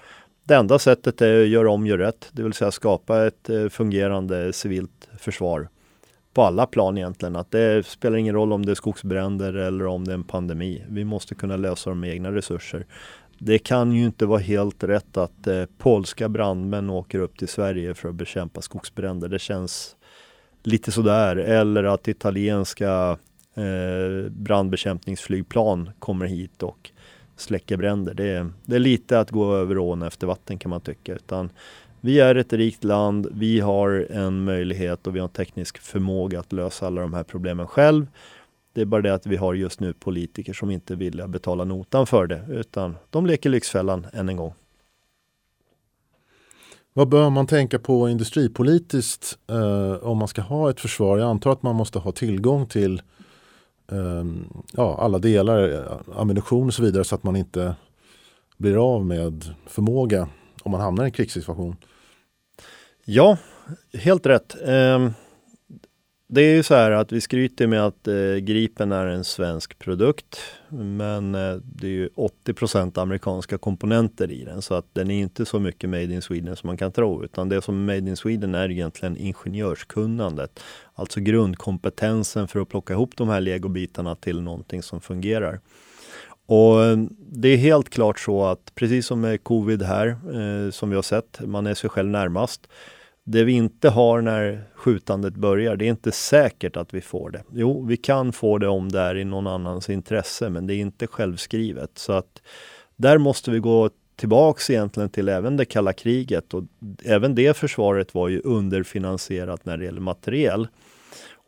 det 0.45 0.55
enda 0.55 0.79
sättet 0.79 1.23
är 1.23 1.43
att 1.43 1.49
göra 1.49 1.71
om, 1.71 1.87
gör 1.87 1.99
rätt, 1.99 2.29
det 2.33 2.43
vill 2.43 2.53
säga 2.53 2.71
skapa 2.71 3.27
ett 3.27 3.51
eh, 3.51 3.69
fungerande 3.69 4.53
civilt 4.53 5.09
försvar 5.19 5.69
på 6.35 6.43
alla 6.43 6.67
plan 6.67 6.99
egentligen. 6.99 7.37
Att 7.37 7.51
det 7.51 7.87
spelar 7.87 8.17
ingen 8.17 8.35
roll 8.35 8.53
om 8.53 8.67
det 8.67 8.73
är 8.73 8.75
skogsbränder 8.75 9.55
eller 9.55 9.87
om 9.87 10.05
det 10.05 10.13
är 10.13 10.15
en 10.15 10.25
pandemi. 10.25 10.85
Vi 10.89 11.05
måste 11.05 11.35
kunna 11.35 11.57
lösa 11.57 11.91
dem 11.91 12.01
med 12.01 12.11
egna 12.11 12.33
resurser. 12.33 12.87
Det 13.39 13.59
kan 13.59 13.93
ju 13.93 14.05
inte 14.05 14.27
vara 14.27 14.41
helt 14.41 14.85
rätt 14.85 15.17
att 15.17 15.47
eh, 15.47 15.65
polska 15.79 16.29
brandmän 16.29 16.91
åker 16.91 17.19
upp 17.19 17.39
till 17.39 17.49
Sverige 17.49 17.95
för 17.95 18.09
att 18.09 18.15
bekämpa 18.15 18.61
skogsbränder. 18.61 19.29
Det 19.29 19.39
känns 19.39 19.97
lite 20.63 20.93
sådär. 20.93 21.37
Eller 21.37 21.85
att 21.85 22.09
italienska 22.09 23.19
eh, 23.55 24.31
brandbekämpningsflygplan 24.31 25.91
kommer 25.99 26.27
hit 26.27 26.63
och 26.63 26.91
släcker 27.37 27.77
bränder. 27.77 28.15
Det 28.15 28.29
är, 28.29 28.53
det 28.65 28.77
är 28.77 28.81
lite 28.81 29.21
att 29.21 29.31
gå 29.31 29.55
över 29.55 29.79
ån 29.79 30.03
efter 30.03 30.27
vatten 30.27 30.59
kan 30.59 30.71
man 30.71 30.81
tycka. 30.81 31.15
Utan 31.15 31.51
Vi 32.01 32.21
är 32.21 32.35
ett 32.35 32.53
rikt 32.53 32.85
land, 32.85 33.29
vi 33.33 33.61
har 33.61 34.07
en 34.11 34.45
möjlighet 34.45 35.07
och 35.07 35.15
vi 35.15 35.19
har 35.19 35.29
en 35.29 35.33
teknisk 35.33 35.79
förmåga 35.79 36.41
att 36.41 36.53
lösa 36.53 36.87
alla 36.87 37.01
de 37.01 37.15
här 37.15 37.23
problemen 37.23 37.67
själv. 37.67 38.07
Det 38.79 38.83
är 38.83 38.87
bara 38.87 39.03
det 39.03 39.15
att 39.15 39.27
vi 39.27 39.37
har 39.37 39.55
just 39.55 39.81
nu 39.81 39.93
politiker 39.93 40.53
som 40.53 40.71
inte 40.71 40.95
vill 40.95 41.29
betala 41.29 41.65
notan 41.65 42.07
för 42.07 42.27
det, 42.27 42.45
utan 42.49 42.97
de 43.11 43.27
leker 43.27 43.51
Lyxfällan 43.51 44.07
än 44.13 44.29
en 44.29 44.37
gång. 44.37 44.55
Vad 46.93 47.09
bör 47.09 47.31
man 47.31 47.47
tänka 47.47 47.79
på 47.79 48.09
industripolitiskt 48.09 49.39
eh, 49.47 49.93
om 49.93 50.19
man 50.19 50.29
ska 50.29 50.43
ha 50.43 50.71
ett 50.71 50.81
försvar? 50.81 51.19
Jag 51.19 51.31
antar 51.31 51.53
att 51.53 51.63
man 51.63 51.77
måste 51.77 51.99
ha 51.99 52.13
tillgång 52.13 52.67
till 52.67 53.03
eh, 53.93 54.25
ja, 54.73 54.99
alla 55.01 55.19
delar, 55.19 55.73
eh, 55.73 56.21
ammunition 56.21 56.67
och 56.67 56.75
så 56.75 56.83
vidare 56.83 57.05
så 57.05 57.15
att 57.15 57.23
man 57.23 57.37
inte 57.37 57.75
blir 58.57 58.95
av 58.95 59.07
med 59.07 59.45
förmåga 59.67 60.29
om 60.63 60.73
man 60.73 60.81
hamnar 60.81 61.05
i 61.05 61.07
en 61.07 61.13
krigssituation. 61.13 61.77
Ja, 63.05 63.39
helt 63.93 64.27
rätt. 64.27 64.57
Eh, 64.69 65.11
det 66.31 66.41
är 66.41 66.55
ju 66.55 66.63
så 66.63 66.75
här 66.75 66.91
att 66.91 67.13
vi 67.13 67.21
skryter 67.21 67.67
med 67.67 67.87
att 67.87 68.09
eh, 68.09 68.37
Gripen 68.37 68.93
är 68.93 69.07
en 69.07 69.25
svensk 69.25 69.79
produkt. 69.79 70.41
Men 70.69 71.35
eh, 71.35 71.55
det 71.55 71.87
är 71.87 71.91
ju 71.91 72.09
80% 72.45 73.01
amerikanska 73.01 73.59
komponenter 73.59 74.33
i 74.33 74.45
den 74.45 74.63
så 74.63 74.75
att 74.75 74.87
den 74.93 75.11
är 75.11 75.21
inte 75.21 75.47
så 75.47 75.59
mycket 75.59 75.91
made 75.91 76.05
in 76.05 76.23
Sweden 76.23 76.57
som 76.57 76.67
man 76.67 76.77
kan 76.77 76.93
tro. 76.93 77.25
Utan 77.25 77.49
det 77.49 77.63
som 77.63 77.75
är 77.75 77.95
made 77.95 78.11
in 78.11 78.17
Sweden 78.17 78.55
är 78.55 78.71
egentligen 78.71 79.17
ingenjörskunnandet. 79.17 80.61
Alltså 80.95 81.21
grundkompetensen 81.21 82.49
för 82.49 82.61
att 82.61 82.69
plocka 82.69 82.93
ihop 82.93 83.17
de 83.17 83.29
här 83.29 83.41
legobitarna 83.41 84.15
till 84.15 84.41
någonting 84.41 84.83
som 84.83 85.01
fungerar. 85.01 85.61
Och 86.47 86.85
eh, 86.85 86.97
det 87.19 87.49
är 87.49 87.57
helt 87.57 87.91
klart 87.91 88.21
så 88.21 88.45
att 88.45 88.75
precis 88.75 89.07
som 89.07 89.21
med 89.21 89.45
covid 89.45 89.83
här 89.83 90.07
eh, 90.09 90.71
som 90.71 90.91
vi 90.91 90.97
har 90.97 91.03
sett, 91.03 91.41
man 91.47 91.67
är 91.67 91.75
sig 91.75 91.91
själv 91.91 92.09
närmast. 92.09 92.69
Det 93.31 93.45
vi 93.45 93.53
inte 93.53 93.89
har 93.89 94.21
när 94.21 94.65
skjutandet 94.75 95.35
börjar, 95.35 95.77
det 95.77 95.85
är 95.85 95.91
inte 95.91 96.13
säkert 96.13 96.77
att 96.77 96.95
vi 96.95 97.01
får 97.01 97.31
det. 97.31 97.43
Jo, 97.53 97.85
vi 97.85 97.97
kan 97.97 98.33
få 98.33 98.59
det 98.59 98.69
om 98.69 98.89
det 98.89 99.01
är 99.01 99.17
i 99.17 99.25
någon 99.25 99.47
annans 99.47 99.91
intresse, 99.91 100.51
men 100.51 100.67
det 100.67 100.75
är 100.75 100.77
inte 100.77 101.07
självskrivet. 101.07 101.91
Så 101.95 102.13
att 102.13 102.43
där 102.97 103.19
måste 103.19 103.51
vi 103.51 103.59
gå 103.59 103.91
tillbaks 104.17 104.71
egentligen 104.71 105.11
till 105.11 105.29
även 105.29 105.57
det 105.57 105.65
kalla 105.65 105.93
kriget 105.93 106.55
och 106.55 106.65
även 107.05 107.35
det 107.35 107.57
försvaret 107.57 108.15
var 108.15 108.29
ju 108.29 108.41
underfinansierat 108.41 109.65
när 109.65 109.77
det 109.77 109.85
gäller 109.85 110.01
materiel. 110.01 110.69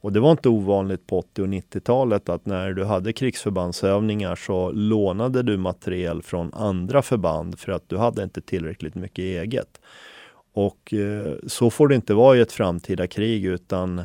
Och 0.00 0.12
det 0.12 0.20
var 0.20 0.30
inte 0.30 0.48
ovanligt 0.48 1.06
på 1.06 1.18
80 1.18 1.42
och 1.42 1.48
90-talet 1.48 2.28
att 2.28 2.46
när 2.46 2.72
du 2.72 2.84
hade 2.84 3.12
krigsförbandsövningar 3.12 4.36
så 4.36 4.70
lånade 4.70 5.42
du 5.42 5.56
materiel 5.56 6.22
från 6.22 6.54
andra 6.54 7.02
förband 7.02 7.58
för 7.58 7.72
att 7.72 7.88
du 7.88 7.96
hade 7.96 8.22
inte 8.22 8.40
tillräckligt 8.40 8.94
mycket 8.94 9.22
eget. 9.22 9.80
Och 10.52 10.94
eh, 10.94 11.34
så 11.46 11.70
får 11.70 11.88
det 11.88 11.94
inte 11.94 12.14
vara 12.14 12.36
i 12.36 12.40
ett 12.40 12.52
framtida 12.52 13.06
krig 13.06 13.44
utan 13.44 14.02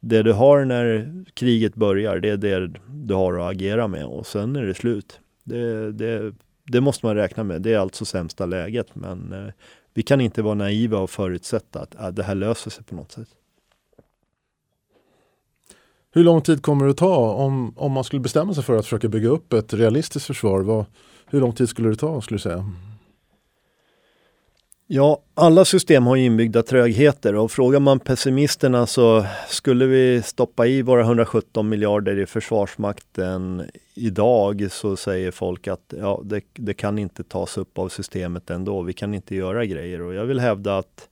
det 0.00 0.22
du 0.22 0.32
har 0.32 0.64
när 0.64 1.12
kriget 1.34 1.74
börjar, 1.74 2.18
det 2.18 2.28
är 2.28 2.36
det 2.36 2.72
du 2.88 3.14
har 3.14 3.38
att 3.38 3.50
agera 3.50 3.88
med 3.88 4.04
och 4.04 4.26
sen 4.26 4.56
är 4.56 4.62
det 4.62 4.74
slut. 4.74 5.20
Det, 5.44 5.92
det, 5.92 6.34
det 6.64 6.80
måste 6.80 7.06
man 7.06 7.14
räkna 7.14 7.44
med. 7.44 7.62
Det 7.62 7.72
är 7.72 7.78
alltså 7.78 8.04
sämsta 8.04 8.46
läget 8.46 8.94
men 8.94 9.32
eh, 9.32 9.52
vi 9.94 10.02
kan 10.02 10.20
inte 10.20 10.42
vara 10.42 10.54
naiva 10.54 10.98
och 10.98 11.10
förutsätta 11.10 11.86
att 11.96 12.16
det 12.16 12.22
här 12.22 12.34
löser 12.34 12.70
sig 12.70 12.84
på 12.84 12.94
något 12.94 13.12
sätt. 13.12 13.28
Hur 16.10 16.24
lång 16.24 16.42
tid 16.42 16.62
kommer 16.62 16.84
det 16.84 16.90
att 16.90 16.96
ta 16.96 17.32
om, 17.32 17.72
om 17.76 17.92
man 17.92 18.04
skulle 18.04 18.20
bestämma 18.20 18.54
sig 18.54 18.64
för 18.64 18.76
att 18.76 18.84
försöka 18.84 19.08
bygga 19.08 19.28
upp 19.28 19.52
ett 19.52 19.74
realistiskt 19.74 20.26
försvar? 20.26 20.60
Vad, 20.60 20.84
hur 21.26 21.40
lång 21.40 21.52
tid 21.52 21.68
skulle 21.68 21.88
det 21.88 21.96
ta 21.96 22.20
skulle 22.20 22.36
du 22.36 22.42
säga? 22.42 22.72
Ja, 24.88 25.22
alla 25.34 25.64
system 25.64 26.06
har 26.06 26.16
inbyggda 26.16 26.62
trögheter 26.62 27.34
och 27.34 27.50
frågar 27.50 27.80
man 27.80 28.00
pessimisterna 28.00 28.86
så 28.86 29.26
skulle 29.48 29.86
vi 29.86 30.22
stoppa 30.22 30.66
i 30.66 30.82
våra 30.82 31.00
117 31.00 31.68
miljarder 31.68 32.18
i 32.18 32.26
Försvarsmakten 32.26 33.62
idag 33.94 34.66
så 34.70 34.96
säger 34.96 35.30
folk 35.30 35.68
att 35.68 35.94
ja, 36.00 36.22
det, 36.24 36.40
det, 36.54 36.74
kan 36.74 36.98
inte 36.98 37.24
tas 37.24 37.58
upp 37.58 37.78
av 37.78 37.88
systemet 37.88 38.50
ändå. 38.50 38.82
Vi 38.82 38.92
kan 38.92 39.14
inte 39.14 39.34
göra 39.34 39.64
grejer 39.64 40.00
och 40.00 40.14
jag 40.14 40.24
vill 40.24 40.40
hävda 40.40 40.78
att 40.78 41.08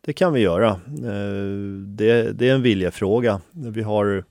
det 0.00 0.12
kan 0.12 0.32
vi 0.32 0.40
göra. 0.40 0.68
Eh, 0.86 1.52
det, 1.86 2.32
det 2.32 2.48
är 2.48 2.54
en 2.54 2.62
viljefråga. 2.62 3.40
Vi 3.50 3.82
har 3.82 4.24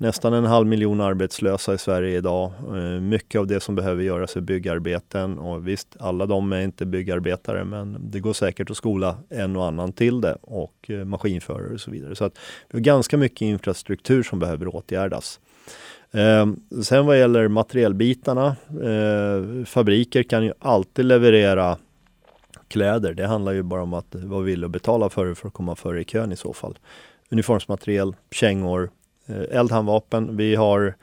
nästan 0.00 0.32
en 0.32 0.44
halv 0.44 0.66
miljon 0.66 1.00
arbetslösa 1.00 1.74
i 1.74 1.78
Sverige 1.78 2.18
idag. 2.18 2.52
Eh, 2.68 3.00
mycket 3.00 3.38
av 3.38 3.46
det 3.46 3.60
som 3.60 3.74
behöver 3.74 4.02
göras 4.02 4.36
är 4.36 4.40
byggarbeten 4.40 5.38
och 5.38 5.68
visst, 5.68 5.96
alla 6.00 6.26
de 6.26 6.52
är 6.52 6.60
inte 6.60 6.86
byggarbetare 6.86 7.64
men 7.64 7.96
det 8.00 8.20
går 8.20 8.32
säkert 8.32 8.70
att 8.70 8.76
skola 8.76 9.16
en 9.28 9.56
och 9.56 9.64
annan 9.66 9.92
till 9.92 10.20
det 10.20 10.36
och 10.40 10.90
eh, 10.90 11.04
maskinförare 11.04 11.74
och 11.74 11.80
så 11.80 11.90
vidare. 11.90 12.14
Så 12.14 12.24
att 12.24 12.38
vi 12.68 12.78
har 12.78 12.80
ganska 12.80 13.16
mycket 13.16 13.40
infrastruktur 13.40 14.22
som 14.22 14.38
behöver 14.38 14.76
åtgärdas. 14.76 15.40
Eh, 16.10 16.46
sen 16.82 17.06
vad 17.06 17.18
gäller 17.18 17.48
materielbitarna, 17.48 18.56
eh, 18.68 19.64
fabriker 19.64 20.22
kan 20.22 20.44
ju 20.44 20.52
alltid 20.58 21.04
leverera 21.04 21.76
kläder. 22.68 23.14
Det 23.14 23.26
handlar 23.26 23.52
ju 23.52 23.62
bara 23.62 23.82
om 23.82 23.94
att 23.94 24.14
vara 24.14 24.42
villig 24.42 24.64
att 24.64 24.70
betala 24.70 25.08
för 25.08 25.26
det 25.26 25.34
för 25.34 25.48
att 25.48 25.54
komma 25.54 25.76
före 25.76 26.00
i 26.00 26.04
kön 26.04 26.32
i 26.32 26.36
så 26.36 26.52
fall. 26.52 26.78
Uniformsmateriel, 27.30 28.16
kängor, 28.30 28.90
Eh, 29.28 29.58
eldhandvapen. 29.58 30.36
Vi 30.36 30.54
har 30.54 30.94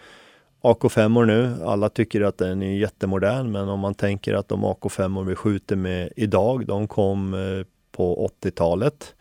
AK5 0.62 1.26
nu. 1.26 1.56
Alla 1.66 1.90
tycker 1.90 2.22
att 2.22 2.38
den 2.38 2.64
är 2.64 2.78
jättemodern, 2.78 3.52
men 3.52 3.70
om 3.70 3.80
man 3.80 3.94
tänker 3.96 4.34
att 4.34 4.48
de 4.48 4.66
AK5 4.66 5.26
vi 5.26 5.36
skjuter 5.36 5.76
med 5.76 6.10
idag, 6.16 6.66
de 6.66 6.88
kom 6.88 7.34
eh, 7.34 7.66
på 7.92 8.30
80-talet. 8.42 9.16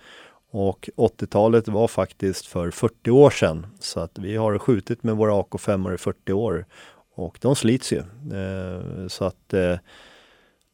Och 0.50 0.90
80-talet 0.96 1.68
var 1.68 1.88
faktiskt 1.88 2.46
för 2.46 2.70
40 2.70 3.10
år 3.10 3.30
sedan. 3.30 3.66
Så 3.80 4.00
att 4.00 4.18
vi 4.18 4.36
har 4.36 4.58
skjutit 4.58 5.02
med 5.02 5.16
våra 5.16 5.32
AK5 5.32 5.94
i 5.94 5.98
40 5.98 6.32
år. 6.32 6.66
Och 7.14 7.38
de 7.40 7.56
slits 7.56 7.92
ju. 7.92 7.98
Eh, 7.98 9.08
så 9.08 9.24
att 9.24 9.54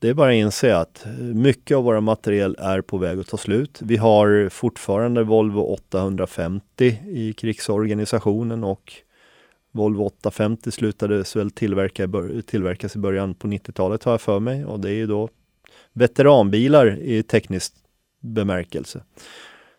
det 0.01 0.09
är 0.09 0.15
bara 0.15 0.31
att 0.31 0.35
inse 0.35 0.77
att 0.77 1.07
mycket 1.35 1.77
av 1.77 1.85
våra 1.85 2.01
materiel 2.01 2.57
är 2.59 2.81
på 2.81 2.99
väg 2.99 3.19
att 3.19 3.27
ta 3.27 3.37
slut. 3.37 3.79
Vi 3.83 3.97
har 3.97 4.49
fortfarande 4.49 5.23
Volvo 5.23 5.61
850 5.61 6.99
i 7.07 7.33
krigsorganisationen 7.33 8.65
och 8.65 8.93
Volvo 9.73 10.05
850 10.05 10.71
slutade 10.71 11.25
väl 11.35 11.51
tillverka, 11.51 12.09
tillverkas 12.47 12.97
i 12.97 12.99
början 12.99 13.35
på 13.35 13.49
90-talet 13.49 14.05
har 14.05 14.13
jag 14.13 14.21
för 14.21 14.41
mig 14.41 14.65
och 14.65 14.81
det 14.81 14.91
är 14.91 14.95
ju 14.95 15.07
då 15.07 15.29
veteranbilar 15.93 16.99
i 17.01 17.23
teknisk 17.23 17.75
bemärkelse. 18.21 19.03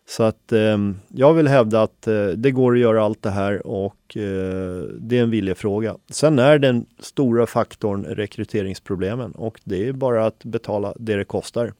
Så 0.08 0.22
att 0.22 0.52
eh, 0.52 0.78
jag 1.08 1.34
vill 1.34 1.48
hävda 1.48 1.82
att 1.82 2.06
eh, 2.06 2.26
det 2.26 2.50
går 2.50 2.72
att 2.72 2.80
göra 2.80 3.04
allt 3.04 3.22
det 3.22 3.30
här 3.30 3.66
och 3.66 4.16
eh, 4.16 4.82
det 4.98 5.18
är 5.18 5.22
en 5.22 5.30
viljefråga. 5.30 5.96
Sen 6.10 6.38
är 6.38 6.58
den 6.58 6.86
stora 6.98 7.46
faktorn 7.46 8.04
rekryteringsproblemen 8.04 9.32
och 9.32 9.60
det 9.64 9.88
är 9.88 9.92
bara 9.92 10.26
att 10.26 10.44
betala 10.44 10.94
det 10.96 11.16
det 11.16 11.24
kostar. 11.24 11.72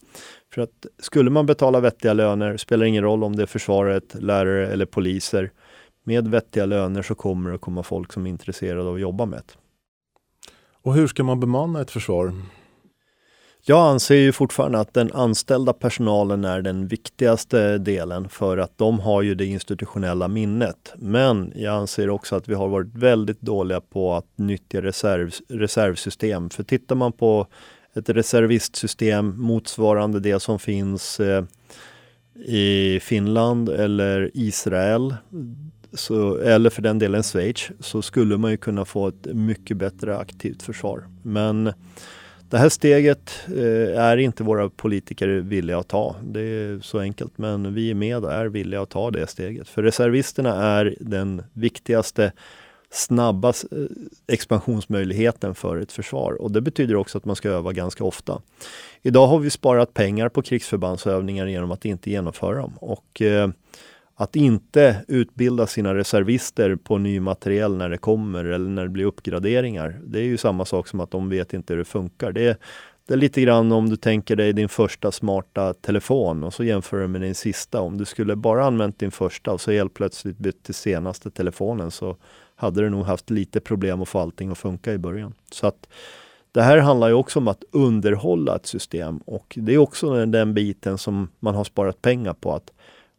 För 0.55 0.63
att 0.63 0.87
skulle 0.99 1.31
man 1.31 1.47
betala 1.47 1.81
vettiga 1.81 2.13
löner, 2.13 2.57
spelar 2.57 2.87
ingen 2.87 3.05
roll 3.05 3.25
om 3.25 3.37
det 3.37 3.43
är 3.43 3.47
försvaret, 3.47 4.15
lärare 4.15 4.69
eller 4.69 4.87
poliser. 4.87 5.51
Med 6.05 6.29
vettiga 6.29 6.67
löner 6.67 7.03
så 7.03 7.15
kommer 7.15 7.51
det 7.51 7.59
komma 7.59 7.83
folk 7.83 8.13
som 8.13 8.27
är 8.27 8.31
intresserade 8.31 8.89
av 8.89 8.95
att 8.95 9.01
jobba 9.01 9.27
med 9.27 9.39
det. 9.39 9.55
Och 10.83 10.95
hur 10.95 11.07
ska 11.07 11.25
man 11.25 11.41
bemanna 11.41 11.81
ett 11.81 11.91
försvar? 11.91 12.33
Jag 13.65 13.91
anser 13.91 14.15
ju 14.15 14.33
fortfarande 14.33 14.81
att 14.81 14.95
den 14.95 15.13
anställda 15.13 15.73
personalen 15.73 16.45
är 16.45 16.63
den 16.63 16.89
viktigaste 16.89 17.79
delen 17.79 18.29
för 18.29 18.59
att 18.59 18.79
de 18.79 19.01
har 19.01 19.23
ju 19.23 19.35
det 19.35 19.47
institutionella 19.47 20.29
minnet. 20.29 20.93
Men 20.97 21.53
jag 21.57 21.75
anser 21.75 22.11
också 22.11 22.37
att 22.37 22.49
vi 22.49 22.55
har 22.55 22.69
varit 22.69 22.95
väldigt 22.95 23.41
dåliga 23.41 23.81
på 23.81 24.15
att 24.15 24.27
nyttja 24.37 24.83
reserv, 24.83 25.35
reservsystem. 25.49 26.51
För 26.51 26.63
tittar 26.63 26.95
man 26.95 27.13
på 27.13 27.47
ett 27.95 28.09
reservistsystem 28.09 29.41
motsvarande 29.41 30.21
det 30.21 30.41
som 30.41 30.59
finns 30.59 31.21
eh, 31.21 31.45
i 32.45 33.01
Finland 33.03 33.69
eller 33.69 34.31
Israel 34.35 35.15
så, 35.93 36.37
eller 36.37 36.71
för 36.71 36.83
den 36.83 36.99
delen 36.99 37.23
Schweiz 37.23 37.71
så 37.81 38.03
skulle 38.03 38.37
man 38.37 38.51
ju 38.51 38.57
kunna 38.57 38.85
få 38.85 39.09
ett 39.09 39.27
mycket 39.35 39.77
bättre 39.77 40.17
aktivt 40.17 40.63
försvar. 40.63 41.05
Men 41.23 41.73
det 42.53 42.59
här 42.59 42.69
steget 42.69 43.33
eh, 43.49 44.03
är 44.03 44.17
inte 44.17 44.43
våra 44.43 44.71
politiker 44.71 45.29
villiga 45.29 45.79
att 45.79 45.89
ta. 45.89 46.17
Det 46.23 46.41
är 46.41 46.81
så 46.81 46.99
enkelt, 46.99 47.39
men 47.39 47.75
vi 47.75 47.91
är 47.91 47.95
med 47.95 48.25
och 48.25 48.33
är 48.33 48.47
villiga 48.47 48.83
att 48.83 48.91
ta 48.91 49.11
det 49.11 49.27
steget. 49.27 49.69
För 49.69 49.83
reservisterna 49.83 50.63
är 50.63 50.97
den 51.01 51.43
viktigaste 51.53 52.33
snabba 52.91 53.49
eh, 53.49 53.79
expansionsmöjligheten 54.27 55.55
för 55.55 55.77
ett 55.77 55.93
försvar 55.93 56.33
och 56.33 56.51
det 56.51 56.61
betyder 56.61 56.97
också 56.97 57.19
att 57.19 57.25
man 57.25 57.37
ska 57.37 57.49
öva 57.49 57.73
ganska 57.73 58.05
ofta. 58.05 58.43
Idag 59.03 59.27
har 59.27 59.39
vi 59.39 59.51
sparat 59.51 59.95
pengar 59.95 60.29
på 60.29 60.43
krigsförbandsövningar 60.43 61.47
genom 61.47 61.73
att 61.73 61.85
inte 61.85 62.11
genomföra 62.11 62.57
dem 62.57 62.73
och 62.77 63.23
eh, 63.23 63.49
att 64.15 64.37
inte 64.37 65.05
utbilda 65.09 65.67
sina 65.67 65.95
reservister 65.95 66.77
på 66.77 66.99
ny 66.99 67.21
materiel 67.21 67.77
när 67.77 67.89
det 67.89 67.99
kommer 67.99 68.45
eller 68.45 68.71
när 68.71 68.83
det 68.83 68.89
blir 68.89 69.05
uppgraderingar. 69.05 70.01
Det 70.05 70.19
är 70.19 70.25
ju 70.25 70.37
samma 70.37 70.65
sak 70.65 70.89
som 70.89 71.01
att 71.01 71.11
de 71.11 71.29
vet 71.29 71.55
inte 71.55 71.73
hur 71.73 71.79
det 71.79 71.85
funkar. 71.85 72.33
Det, 72.33 72.59
det 73.07 73.15
är 73.15 73.19
lite 73.19 73.41
grann 73.41 73.73
om 73.73 73.89
du 73.89 73.97
tänker 73.97 74.37
dig 74.37 74.53
din 74.53 74.69
första 74.69 75.13
smarta 75.13 75.75
telefon 75.75 76.45
och 76.45 76.55
så 76.55 76.65
jämför 76.65 77.01
du 77.01 77.09
med 77.09 77.21
din 77.21 77.35
sista. 77.35 77.81
Om 77.81 77.99
du 77.99 78.05
skulle 78.05 78.37
bara 78.37 78.65
använt 78.65 78.99
din 78.99 79.11
första 79.11 79.53
och 79.53 79.61
så 79.61 79.71
helt 79.71 79.95
plötsligt 79.95 80.39
bytt 80.39 80.63
till 80.63 80.75
senaste 80.75 81.31
telefonen 81.31 81.91
så 81.91 82.17
hade 82.57 82.81
du 82.81 82.91
nog 82.91 83.05
haft 83.05 83.31
lite 83.31 83.61
problem 83.61 84.03
att 84.03 84.09
få 84.09 84.19
allting 84.19 84.51
att 84.51 84.59
funka 84.59 84.93
i 84.93 84.99
början. 84.99 85.35
Så 85.51 85.67
att 85.67 85.89
det 86.53 86.63
här 86.63 86.79
handlar 86.79 87.09
ju 87.09 87.15
också 87.15 87.39
om 87.39 87.49
att 87.49 87.65
underhålla 87.71 88.57
ett 88.57 88.67
system 88.67 89.19
och 89.19 89.59
det 89.61 89.75
är 89.75 89.79
också 89.79 90.27
den 90.27 90.55
biten 90.55 90.99
som 90.99 91.29
man 91.41 91.55
har 91.55 91.65
sparat 91.65 92.03
pengar 92.03 92.33
på. 92.33 92.55
att 92.55 92.71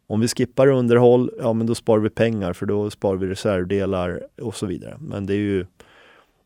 om 0.08 0.20
vi 0.20 0.28
skippar 0.28 0.68
underhåll, 0.68 1.32
ja 1.40 1.54
men 1.54 1.68
då 1.68 1.76
sparar 1.76 2.02
vi 2.02 2.10
pengar 2.10 2.54
för 2.54 2.66
då 2.66 2.90
sparar 2.90 3.18
vi 3.18 3.28
reservdelar 3.28 4.24
och 4.42 4.56
så 4.56 4.66
vidare. 4.66 4.98
Men 5.00 5.26
det 5.26 5.34
är 5.34 5.38
ju 5.38 5.66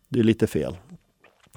det 0.10 0.20
är 0.20 0.24
lite 0.24 0.48
fel. 0.48 0.78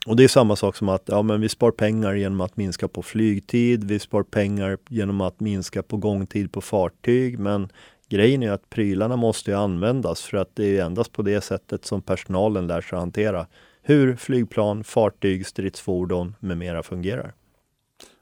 Och 0.07 0.17
det 0.17 0.25
är 0.25 0.29
samma 0.29 0.57
sak 0.57 0.77
som 0.77 0.89
att 0.89 1.03
ja, 1.07 1.23
men 1.23 1.41
vi 1.41 1.49
spar 1.49 1.71
pengar 1.71 2.15
genom 2.15 2.41
att 2.41 2.57
minska 2.57 2.89
på 2.89 3.03
flygtid, 3.03 3.85
vi 3.85 3.99
spar 3.99 4.23
pengar 4.23 4.79
genom 4.89 5.21
att 5.21 5.41
minska 5.41 5.83
på 5.83 5.97
gångtid 5.97 6.53
på 6.53 6.61
fartyg. 6.61 7.39
Men 7.39 7.69
grejen 8.09 8.43
är 8.43 8.51
att 8.51 8.71
prylarna 8.71 9.17
måste 9.17 9.59
användas 9.59 10.23
för 10.23 10.37
att 10.37 10.57
det 10.57 10.79
är 10.79 10.85
endast 10.85 11.13
på 11.13 11.23
det 11.23 11.41
sättet 11.41 11.85
som 11.85 12.03
personalen 12.03 12.67
lär 12.67 12.81
sig 12.81 12.99
hantera 12.99 13.47
hur 13.83 14.17
flygplan, 14.17 14.85
fartyg, 14.85 15.47
stridsfordon 15.47 16.37
med 16.41 16.59
mera 16.59 16.83
fungerar. 16.83 17.35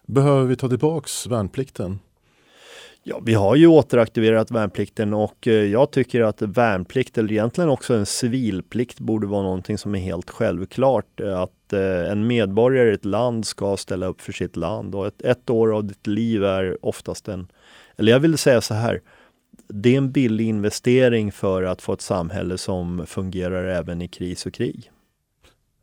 Behöver 0.06 0.46
vi 0.46 0.56
ta 0.56 0.68
tillbaks 0.68 1.26
värnplikten? 1.26 1.98
Ja, 3.02 3.20
vi 3.22 3.34
har 3.34 3.56
ju 3.56 3.66
återaktiverat 3.66 4.50
värnplikten 4.50 5.14
och 5.14 5.48
eh, 5.48 5.52
jag 5.52 5.90
tycker 5.90 6.20
att 6.20 6.42
värnplikt, 6.42 7.18
eller 7.18 7.32
egentligen 7.32 7.70
också 7.70 7.94
en 7.94 8.06
civilplikt, 8.06 9.00
borde 9.00 9.26
vara 9.26 9.42
någonting 9.42 9.78
som 9.78 9.94
är 9.94 9.98
helt 9.98 10.30
självklart. 10.30 11.20
Att 11.20 11.72
eh, 11.72 12.10
en 12.10 12.26
medborgare 12.26 12.90
i 12.90 12.94
ett 12.94 13.04
land 13.04 13.46
ska 13.46 13.76
ställa 13.76 14.06
upp 14.06 14.20
för 14.20 14.32
sitt 14.32 14.56
land 14.56 14.94
och 14.94 15.06
ett, 15.06 15.22
ett 15.22 15.50
år 15.50 15.74
av 15.74 15.84
ditt 15.84 16.06
liv 16.06 16.44
är 16.44 16.84
oftast 16.86 17.28
en, 17.28 17.48
eller 17.96 18.12
jag 18.12 18.20
vill 18.20 18.38
säga 18.38 18.60
så 18.60 18.74
här, 18.74 19.00
det 19.68 19.94
är 19.94 19.98
en 19.98 20.12
billig 20.12 20.48
investering 20.48 21.32
för 21.32 21.62
att 21.62 21.82
få 21.82 21.92
ett 21.92 22.00
samhälle 22.00 22.58
som 22.58 23.06
fungerar 23.06 23.64
även 23.64 24.02
i 24.02 24.08
kris 24.08 24.46
och 24.46 24.54
krig. 24.54 24.90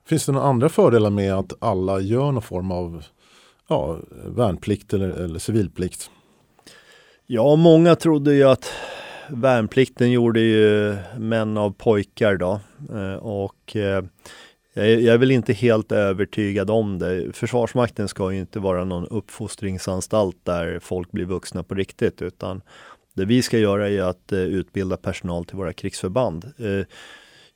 Finns 0.08 0.26
det 0.26 0.32
några 0.32 0.48
andra 0.48 0.70
fördelar 0.70 1.10
med 1.10 1.34
att 1.34 1.54
alla 1.60 2.00
gör 2.00 2.32
någon 2.32 2.42
form 2.42 2.72
av 2.72 3.04
ja, 3.70 4.00
värnplikt 4.26 4.94
eller, 4.94 5.10
eller 5.10 5.40
civilplikt? 5.40 6.10
Ja, 7.28 7.56
många 7.56 7.96
trodde 7.96 8.34
ju 8.34 8.44
att 8.44 8.72
värnplikten 9.30 10.12
gjorde 10.12 10.40
ju 10.40 10.96
män 11.18 11.58
av 11.58 11.72
pojkar 11.72 12.36
då. 12.36 12.60
Eh, 12.94 13.16
och 13.16 13.76
eh, 13.76 14.04
jag 14.74 15.14
är 15.14 15.18
väl 15.18 15.32
inte 15.32 15.54
helt 15.54 15.92
övertygad 15.92 16.70
om 16.70 17.00
det. 17.00 17.36
Försvarsmakten 17.36 18.08
ska 18.08 18.32
ju 18.32 18.40
inte 18.40 18.60
vara 18.60 18.84
någon 18.84 19.08
uppfostringsanstalt 19.08 20.38
där 20.44 20.80
folk 20.80 21.12
blir 21.12 21.26
vuxna 21.26 21.64
på 21.64 21.76
riktigt, 21.76 22.22
utan 22.22 22.62
det 23.14 23.26
vi 23.26 23.42
ska 23.42 23.58
göra 23.58 23.90
är 23.90 24.02
att 24.02 24.32
eh, 24.32 24.40
utbilda 24.40 24.98
personal 24.98 25.46
till 25.46 25.58
våra 25.58 25.74
krigsförband. 25.74 26.52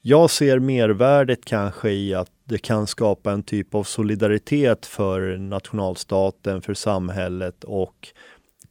Jag 0.02 0.30
ser 0.30 0.60
mervärdet 0.60 1.46
kanske 1.46 1.92
i 1.92 2.14
att 2.14 2.32
det 2.44 2.58
kan 2.58 2.88
skapa 2.88 3.32
en 3.32 3.44
typ 3.44 3.76
av 3.76 3.84
solidaritet 3.84 4.86
för 4.86 5.38
nationalstaten, 5.38 6.62
för 6.62 6.74
samhället 6.74 7.64
och 7.64 8.14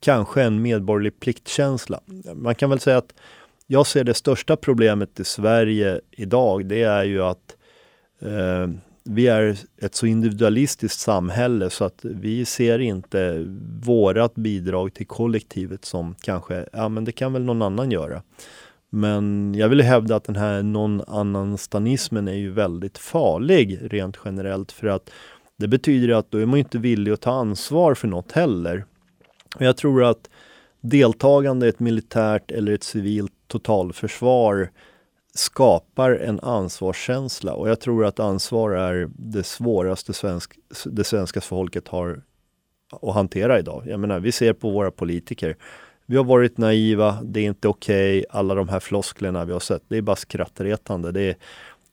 kanske 0.00 0.42
en 0.42 0.62
medborgerlig 0.62 1.20
pliktkänsla. 1.20 2.00
Man 2.34 2.54
kan 2.54 2.70
väl 2.70 2.80
säga 2.80 2.98
att 2.98 3.14
jag 3.66 3.86
ser 3.86 4.04
det 4.04 4.14
största 4.14 4.56
problemet 4.56 5.20
i 5.20 5.24
Sverige 5.24 6.00
idag, 6.10 6.66
det 6.66 6.82
är 6.82 7.04
ju 7.04 7.22
att 7.22 7.56
eh, 8.20 8.68
vi 9.04 9.26
är 9.26 9.58
ett 9.76 9.94
så 9.94 10.06
individualistiskt 10.06 11.00
samhälle 11.00 11.70
så 11.70 11.84
att 11.84 12.00
vi 12.02 12.44
ser 12.44 12.78
inte 12.78 13.44
vårat 13.82 14.34
bidrag 14.34 14.94
till 14.94 15.06
kollektivet 15.06 15.84
som 15.84 16.14
kanske, 16.20 16.66
ja 16.72 16.88
men 16.88 17.04
det 17.04 17.12
kan 17.12 17.32
väl 17.32 17.44
någon 17.44 17.62
annan 17.62 17.90
göra. 17.90 18.22
Men 18.90 19.54
jag 19.54 19.68
vill 19.68 19.80
hävda 19.80 20.16
att 20.16 20.24
den 20.24 20.36
här 20.36 20.62
någon 20.62 21.02
annanstanismen 21.06 22.28
är 22.28 22.32
ju 22.32 22.50
väldigt 22.50 22.98
farlig 22.98 23.78
rent 23.82 24.18
generellt 24.24 24.72
för 24.72 24.86
att 24.86 25.10
det 25.56 25.68
betyder 25.68 26.14
att 26.14 26.30
då 26.30 26.38
är 26.38 26.46
man 26.46 26.58
inte 26.58 26.78
villig 26.78 27.12
att 27.12 27.20
ta 27.20 27.32
ansvar 27.32 27.94
för 27.94 28.08
något 28.08 28.32
heller. 28.32 28.84
Och 29.56 29.62
jag 29.62 29.76
tror 29.76 30.04
att 30.04 30.30
deltagande 30.80 31.66
i 31.66 31.68
ett 31.68 31.80
militärt 31.80 32.50
eller 32.50 32.72
ett 32.72 32.84
civilt 32.84 33.32
totalförsvar 33.46 34.70
skapar 35.34 36.10
en 36.10 36.40
ansvarskänsla 36.40 37.54
och 37.54 37.68
jag 37.68 37.80
tror 37.80 38.04
att 38.04 38.20
ansvar 38.20 38.70
är 38.70 39.08
det 39.16 39.42
svåraste 39.42 40.12
svensk, 40.12 40.58
det 40.84 41.04
svenska 41.04 41.40
folket 41.40 41.88
har 41.88 42.22
att 43.02 43.14
hantera 43.14 43.58
idag. 43.58 43.82
Jag 43.86 44.00
menar, 44.00 44.20
vi 44.20 44.32
ser 44.32 44.52
på 44.52 44.70
våra 44.70 44.90
politiker. 44.90 45.56
Vi 46.06 46.16
har 46.16 46.24
varit 46.24 46.58
naiva, 46.58 47.18
det 47.22 47.40
är 47.40 47.44
inte 47.44 47.68
okej, 47.68 48.18
okay, 48.18 48.26
alla 48.30 48.54
de 48.54 48.68
här 48.68 48.80
flosklerna 48.80 49.44
vi 49.44 49.52
har 49.52 49.60
sett, 49.60 49.82
det 49.88 49.96
är 49.96 50.02
bara 50.02 50.16
skrattretande. 50.16 51.12
Det 51.12 51.22
är, 51.22 51.36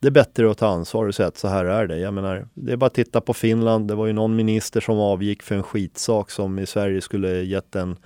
det 0.06 0.10
är 0.10 0.12
bättre 0.12 0.52
att 0.52 0.58
ta 0.58 0.68
ansvar 0.68 1.08
och 1.08 1.16
säga 1.16 1.28
att 1.28 1.38
så 1.38 1.48
här 1.48 1.66
är 1.66 1.88
det. 1.88 1.98
Jag 1.98 2.14
menar, 2.14 2.48
det 2.54 2.72
är 2.72 2.78
bara 2.78 2.86
att 2.86 2.94
titta 2.94 3.22
på 3.22 3.34
Finland. 3.34 3.88
Det 3.88 3.96
var 3.96 4.08
ju 4.08 4.14
någon 4.14 4.36
minister 4.36 4.82
som 4.82 5.00
avgick 5.00 5.44
för 5.44 5.56
en 5.56 5.64
skitsak 5.64 6.32
som 6.32 6.60
i 6.60 6.66
Sverige 6.66 7.02
skulle 7.02 7.30
gett 7.30 7.76
en, 7.76 7.98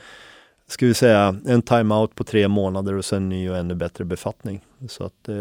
ska 0.68 0.86
vi 0.86 0.94
säga, 0.94 1.36
en 1.46 1.62
timeout 1.62 2.16
på 2.16 2.24
tre 2.24 2.48
månader 2.48 2.94
och 2.94 3.06
sen 3.06 3.30
ny 3.30 3.50
och 3.50 3.58
ännu 3.58 3.76
bättre 3.76 4.06
befattning. 4.06 4.62
Så 4.88 5.04
att 5.04 5.30
eh, 5.30 5.36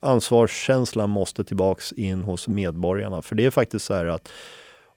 ansvarskänslan 0.00 1.10
måste 1.10 1.44
tillbaks 1.44 1.92
in 1.92 2.22
hos 2.22 2.48
medborgarna. 2.48 3.22
För 3.22 3.36
det 3.36 3.46
är 3.46 3.50
faktiskt 3.50 3.84
så 3.84 3.94
här 3.94 4.06
att 4.06 4.28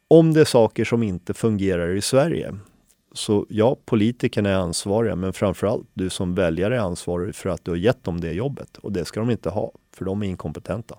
om 0.07 0.33
det 0.33 0.41
är 0.41 0.45
saker 0.45 0.85
som 0.85 1.03
inte 1.03 1.33
fungerar 1.33 1.95
i 1.95 2.01
Sverige, 2.01 2.55
så 3.13 3.45
ja, 3.49 3.77
politikerna 3.85 4.49
är 4.49 4.55
ansvariga, 4.55 5.15
men 5.15 5.33
framförallt 5.33 5.87
du 5.93 6.09
som 6.09 6.35
väljare 6.35 6.75
är 6.75 6.79
ansvarig 6.79 7.35
för 7.35 7.49
att 7.49 7.65
du 7.65 7.71
har 7.71 7.75
gett 7.75 8.03
dem 8.03 8.21
det 8.21 8.31
jobbet. 8.31 8.77
Och 8.77 8.91
det 8.91 9.05
ska 9.05 9.19
de 9.19 9.29
inte 9.29 9.49
ha, 9.49 9.71
för 9.95 10.05
de 10.05 10.23
är 10.23 10.27
inkompetenta. 10.27 10.97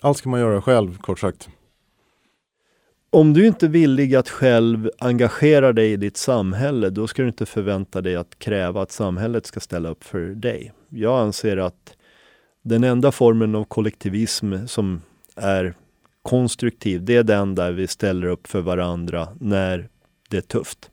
Allt 0.00 0.18
ska 0.18 0.28
man 0.28 0.40
göra 0.40 0.62
själv, 0.62 0.98
kort 0.98 1.18
sagt. 1.18 1.48
Om 3.10 3.32
du 3.32 3.46
inte 3.46 3.66
är 3.66 3.70
villig 3.70 4.14
att 4.14 4.28
själv 4.28 4.90
engagera 4.98 5.72
dig 5.72 5.92
i 5.92 5.96
ditt 5.96 6.16
samhälle, 6.16 6.90
då 6.90 7.06
ska 7.06 7.22
du 7.22 7.28
inte 7.28 7.46
förvänta 7.46 8.00
dig 8.00 8.16
att 8.16 8.38
kräva 8.38 8.82
att 8.82 8.92
samhället 8.92 9.46
ska 9.46 9.60
ställa 9.60 9.88
upp 9.88 10.04
för 10.04 10.20
dig. 10.20 10.72
Jag 10.88 11.20
anser 11.20 11.56
att 11.56 11.96
den 12.62 12.84
enda 12.84 13.12
formen 13.12 13.54
av 13.54 13.64
kollektivism 13.64 14.66
som 14.66 15.02
är 15.36 15.74
konstruktiv, 16.22 17.04
det 17.04 17.16
är 17.16 17.22
den 17.22 17.54
där 17.54 17.72
vi 17.72 17.86
ställer 17.86 18.26
upp 18.26 18.46
för 18.46 18.60
varandra 18.60 19.28
när 19.40 19.88
det 20.28 20.36
är 20.36 20.40
tufft. 20.40 20.90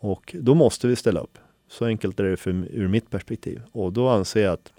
Och 0.00 0.36
då 0.40 0.54
måste 0.54 0.86
vi 0.86 0.96
ställa 0.96 1.20
upp. 1.20 1.38
Så 1.68 1.84
enkelt 1.84 2.20
är 2.20 2.24
det 2.24 2.36
för, 2.36 2.50
ur 2.50 2.88
mitt 2.88 3.10
perspektiv. 3.10 3.62
Och 3.72 3.92
då 3.92 4.08
anser 4.08 4.42
jag 4.42 4.52
att 4.52 4.72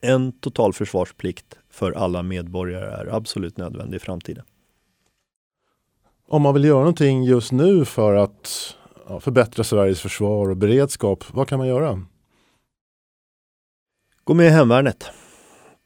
en 0.00 0.32
totalförsvarsplikt 0.32 1.58
för 1.70 1.92
alla 1.92 2.22
medborgare 2.22 2.86
är 2.86 3.16
absolut 3.16 3.56
nödvändig 3.56 3.96
i 3.96 4.00
framtiden. 4.00 4.44
Om 6.28 6.42
man 6.42 6.54
vill 6.54 6.64
göra 6.64 6.78
någonting 6.78 7.24
just 7.24 7.52
nu 7.52 7.84
för 7.84 8.14
att 8.14 8.76
förbättra 9.20 9.64
Sveriges 9.64 10.00
försvar 10.00 10.50
och 10.50 10.56
beredskap, 10.56 11.24
vad 11.32 11.48
kan 11.48 11.58
man 11.58 11.68
göra? 11.68 12.02
Gå 14.24 14.34
med 14.34 14.46
i 14.46 14.50
Hemvärnet. 14.50 15.10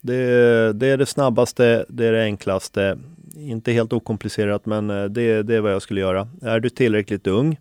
Det, 0.01 0.73
det, 0.73 0.87
är 0.87 0.97
det 0.97 1.07
snabbaste, 1.07 1.87
det 1.89 2.07
är 2.07 2.13
det 2.13 2.25
enklaste. 2.25 2.99
Inte 3.37 3.73
helt 3.73 3.93
okomplicerat, 3.93 4.67
men 4.67 4.91
eh, 4.91 5.05
det, 5.05 5.43
det 5.43 5.55
är 5.55 5.61
vad 5.61 5.73
jag 5.73 5.83
skulle 5.83 6.01
göra. 6.01 6.29
Är 6.43 6.61
du 6.61 6.71
tillräckligt 6.71 7.27
ung 7.27 7.57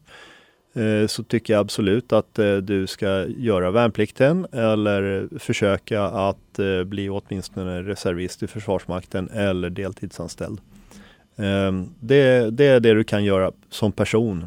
Eh, 0.74 1.08
så 1.08 1.24
tycker 1.24 1.54
jag 1.54 1.60
absolut 1.60 2.14
att 2.14 2.40
eh, 2.40 2.56
du 2.56 2.88
ska 2.88 3.26
göra 3.28 3.72
värnplikten 3.72 4.48
eller 4.52 5.30
försöka 5.40 6.04
att 6.04 6.60
eh, 6.60 6.84
bli 6.84 7.10
åtminstone 7.10 7.82
reservist 7.84 8.44
i 8.44 8.48
Försvarsmakten 8.48 9.30
eller 9.30 9.70
deltidsanställd. 9.70 10.62
Ehm, 11.36 11.90
det, 12.00 12.50
det 12.50 12.66
är 12.66 12.80
det 12.80 12.94
du 12.94 13.04
kan 13.04 13.24
göra 13.24 13.52
som 13.70 13.92
person. 13.92 14.46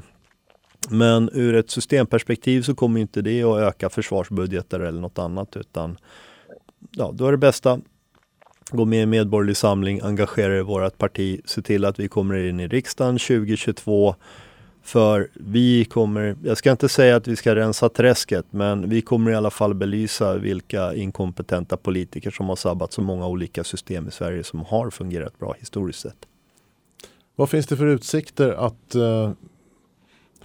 Men 0.90 1.30
ur 1.32 1.54
ett 1.54 1.70
systemperspektiv 1.70 2.62
så 2.62 2.74
kommer 2.74 3.00
inte 3.00 3.22
det 3.22 3.42
att 3.42 3.58
öka 3.58 3.90
försvarsbudgetar 3.90 4.80
eller 4.80 5.00
något 5.00 5.18
annat 5.18 5.56
utan 5.56 5.96
ja, 6.90 7.10
då 7.14 7.26
är 7.26 7.32
det 7.32 7.38
bästa 7.38 7.80
gå 8.70 8.84
med 8.84 9.02
i 9.02 9.06
Medborgerlig 9.06 9.56
Samling, 9.56 10.00
engagera 10.00 10.54
er 10.54 10.58
i 10.58 10.62
vårt 10.62 10.98
parti, 10.98 11.40
se 11.44 11.62
till 11.62 11.84
att 11.84 12.00
vi 12.00 12.08
kommer 12.08 12.34
in 12.34 12.60
i 12.60 12.68
riksdagen 12.68 13.18
2022 13.18 14.14
för 14.86 15.28
vi 15.34 15.84
kommer, 15.84 16.36
jag 16.44 16.58
ska 16.58 16.70
inte 16.70 16.88
säga 16.88 17.16
att 17.16 17.28
vi 17.28 17.36
ska 17.36 17.54
rensa 17.54 17.88
träsket, 17.88 18.46
men 18.50 18.88
vi 18.88 19.02
kommer 19.02 19.30
i 19.30 19.34
alla 19.34 19.50
fall 19.50 19.74
belysa 19.74 20.36
vilka 20.36 20.94
inkompetenta 20.94 21.76
politiker 21.76 22.30
som 22.30 22.48
har 22.48 22.56
sabbat 22.56 22.92
så 22.92 23.02
många 23.02 23.26
olika 23.26 23.64
system 23.64 24.08
i 24.08 24.10
Sverige 24.10 24.44
som 24.44 24.60
har 24.60 24.90
fungerat 24.90 25.38
bra 25.38 25.54
historiskt 25.58 26.00
sett. 26.00 26.16
Vad 27.36 27.50
finns 27.50 27.66
det 27.66 27.76
för 27.76 27.86
utsikter 27.86 28.52
att 28.52 28.94
uh, 28.94 29.30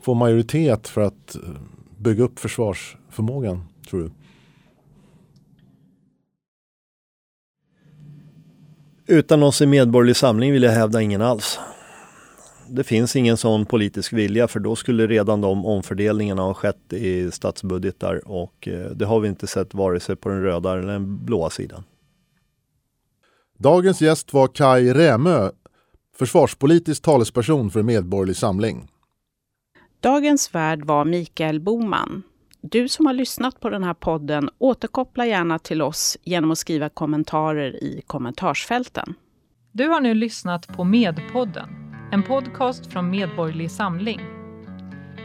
få 0.01 0.13
majoritet 0.13 0.87
för 0.87 1.01
att 1.01 1.35
uh, 1.35 1.49
bygga 1.97 2.23
upp 2.23 2.39
försvarsförmågan, 2.39 3.63
tror 3.89 3.99
du? 3.99 4.11
Utan 9.15 9.43
oss 9.43 9.61
i 9.61 9.65
Medborgerlig 9.65 10.15
Samling 10.15 10.51
vill 10.51 10.63
jag 10.63 10.71
hävda 10.71 11.01
ingen 11.01 11.21
alls. 11.21 11.59
Det 12.75 12.83
finns 12.83 13.15
ingen 13.15 13.37
sån 13.37 13.65
politisk 13.65 14.13
vilja 14.13 14.47
för 14.47 14.59
då 14.59 14.75
skulle 14.75 15.07
redan 15.07 15.41
de 15.41 15.65
omfördelningarna 15.65 16.41
ha 16.41 16.53
skett 16.53 16.93
i 16.93 17.31
statsbudgetar 17.31 18.27
och 18.27 18.67
eh, 18.67 18.91
det 18.91 19.05
har 19.05 19.19
vi 19.19 19.27
inte 19.27 19.47
sett 19.47 19.73
vare 19.73 19.99
sig 19.99 20.15
på 20.15 20.29
den 20.29 20.43
röda 20.43 20.73
eller 20.73 20.93
den 20.93 21.25
blåa 21.25 21.49
sidan. 21.49 21.83
Dagens 23.57 24.01
gäst 24.01 24.33
var 24.33 24.47
Kai 24.47 24.93
Rämö, 24.93 25.49
försvarspolitisk 26.15 27.03
talesperson 27.03 27.71
för 27.71 27.83
Medborgerlig 27.83 28.35
Samling. 28.35 28.87
Dagens 29.99 30.55
värd 30.55 30.85
var 30.85 31.05
Mikael 31.05 31.59
Boman. 31.59 32.23
Du 32.61 32.89
som 32.89 33.05
har 33.05 33.13
lyssnat 33.13 33.59
på 33.59 33.69
den 33.69 33.83
här 33.83 33.93
podden, 33.93 34.49
återkoppla 34.57 35.25
gärna 35.25 35.59
till 35.59 35.81
oss 35.81 36.17
genom 36.23 36.51
att 36.51 36.57
skriva 36.57 36.89
kommentarer 36.89 37.83
i 37.83 38.01
kommentarsfälten. 38.07 39.13
Du 39.71 39.87
har 39.87 40.01
nu 40.01 40.13
lyssnat 40.13 40.67
på 40.67 40.83
Medpodden, 40.83 41.90
en 42.11 42.23
podcast 42.23 42.91
från 42.91 43.09
Medborgerlig 43.09 43.71
Samling. 43.71 44.19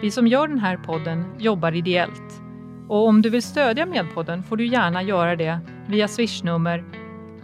Vi 0.03 0.11
som 0.11 0.27
gör 0.27 0.49
den 0.49 0.59
här 0.59 0.77
podden 0.77 1.25
jobbar 1.39 1.73
ideellt. 1.73 2.43
Och 2.89 3.07
om 3.07 3.23
du 3.23 3.31
vill 3.31 3.43
stödja 3.43 3.87
Medpodden 3.87 4.43
får 4.43 4.57
du 4.57 4.67
gärna 4.67 5.03
göra 5.03 5.37
det 5.37 5.59
via 5.89 6.09
swishnummer 6.09 6.85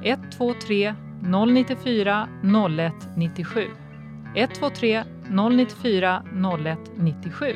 123 0.03 0.95
094 1.20 2.28
0197. 2.43 3.66
123 4.34 5.05
094 5.51 6.22
0197. 6.32 7.47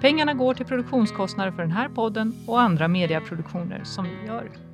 Pengarna 0.00 0.34
går 0.34 0.54
till 0.54 0.66
produktionskostnader 0.66 1.52
för 1.52 1.62
den 1.62 1.72
här 1.72 1.88
podden 1.88 2.34
och 2.46 2.60
andra 2.60 2.88
mediaproduktioner 2.88 3.80
som 3.84 4.04
vi 4.04 4.26
gör. 4.26 4.65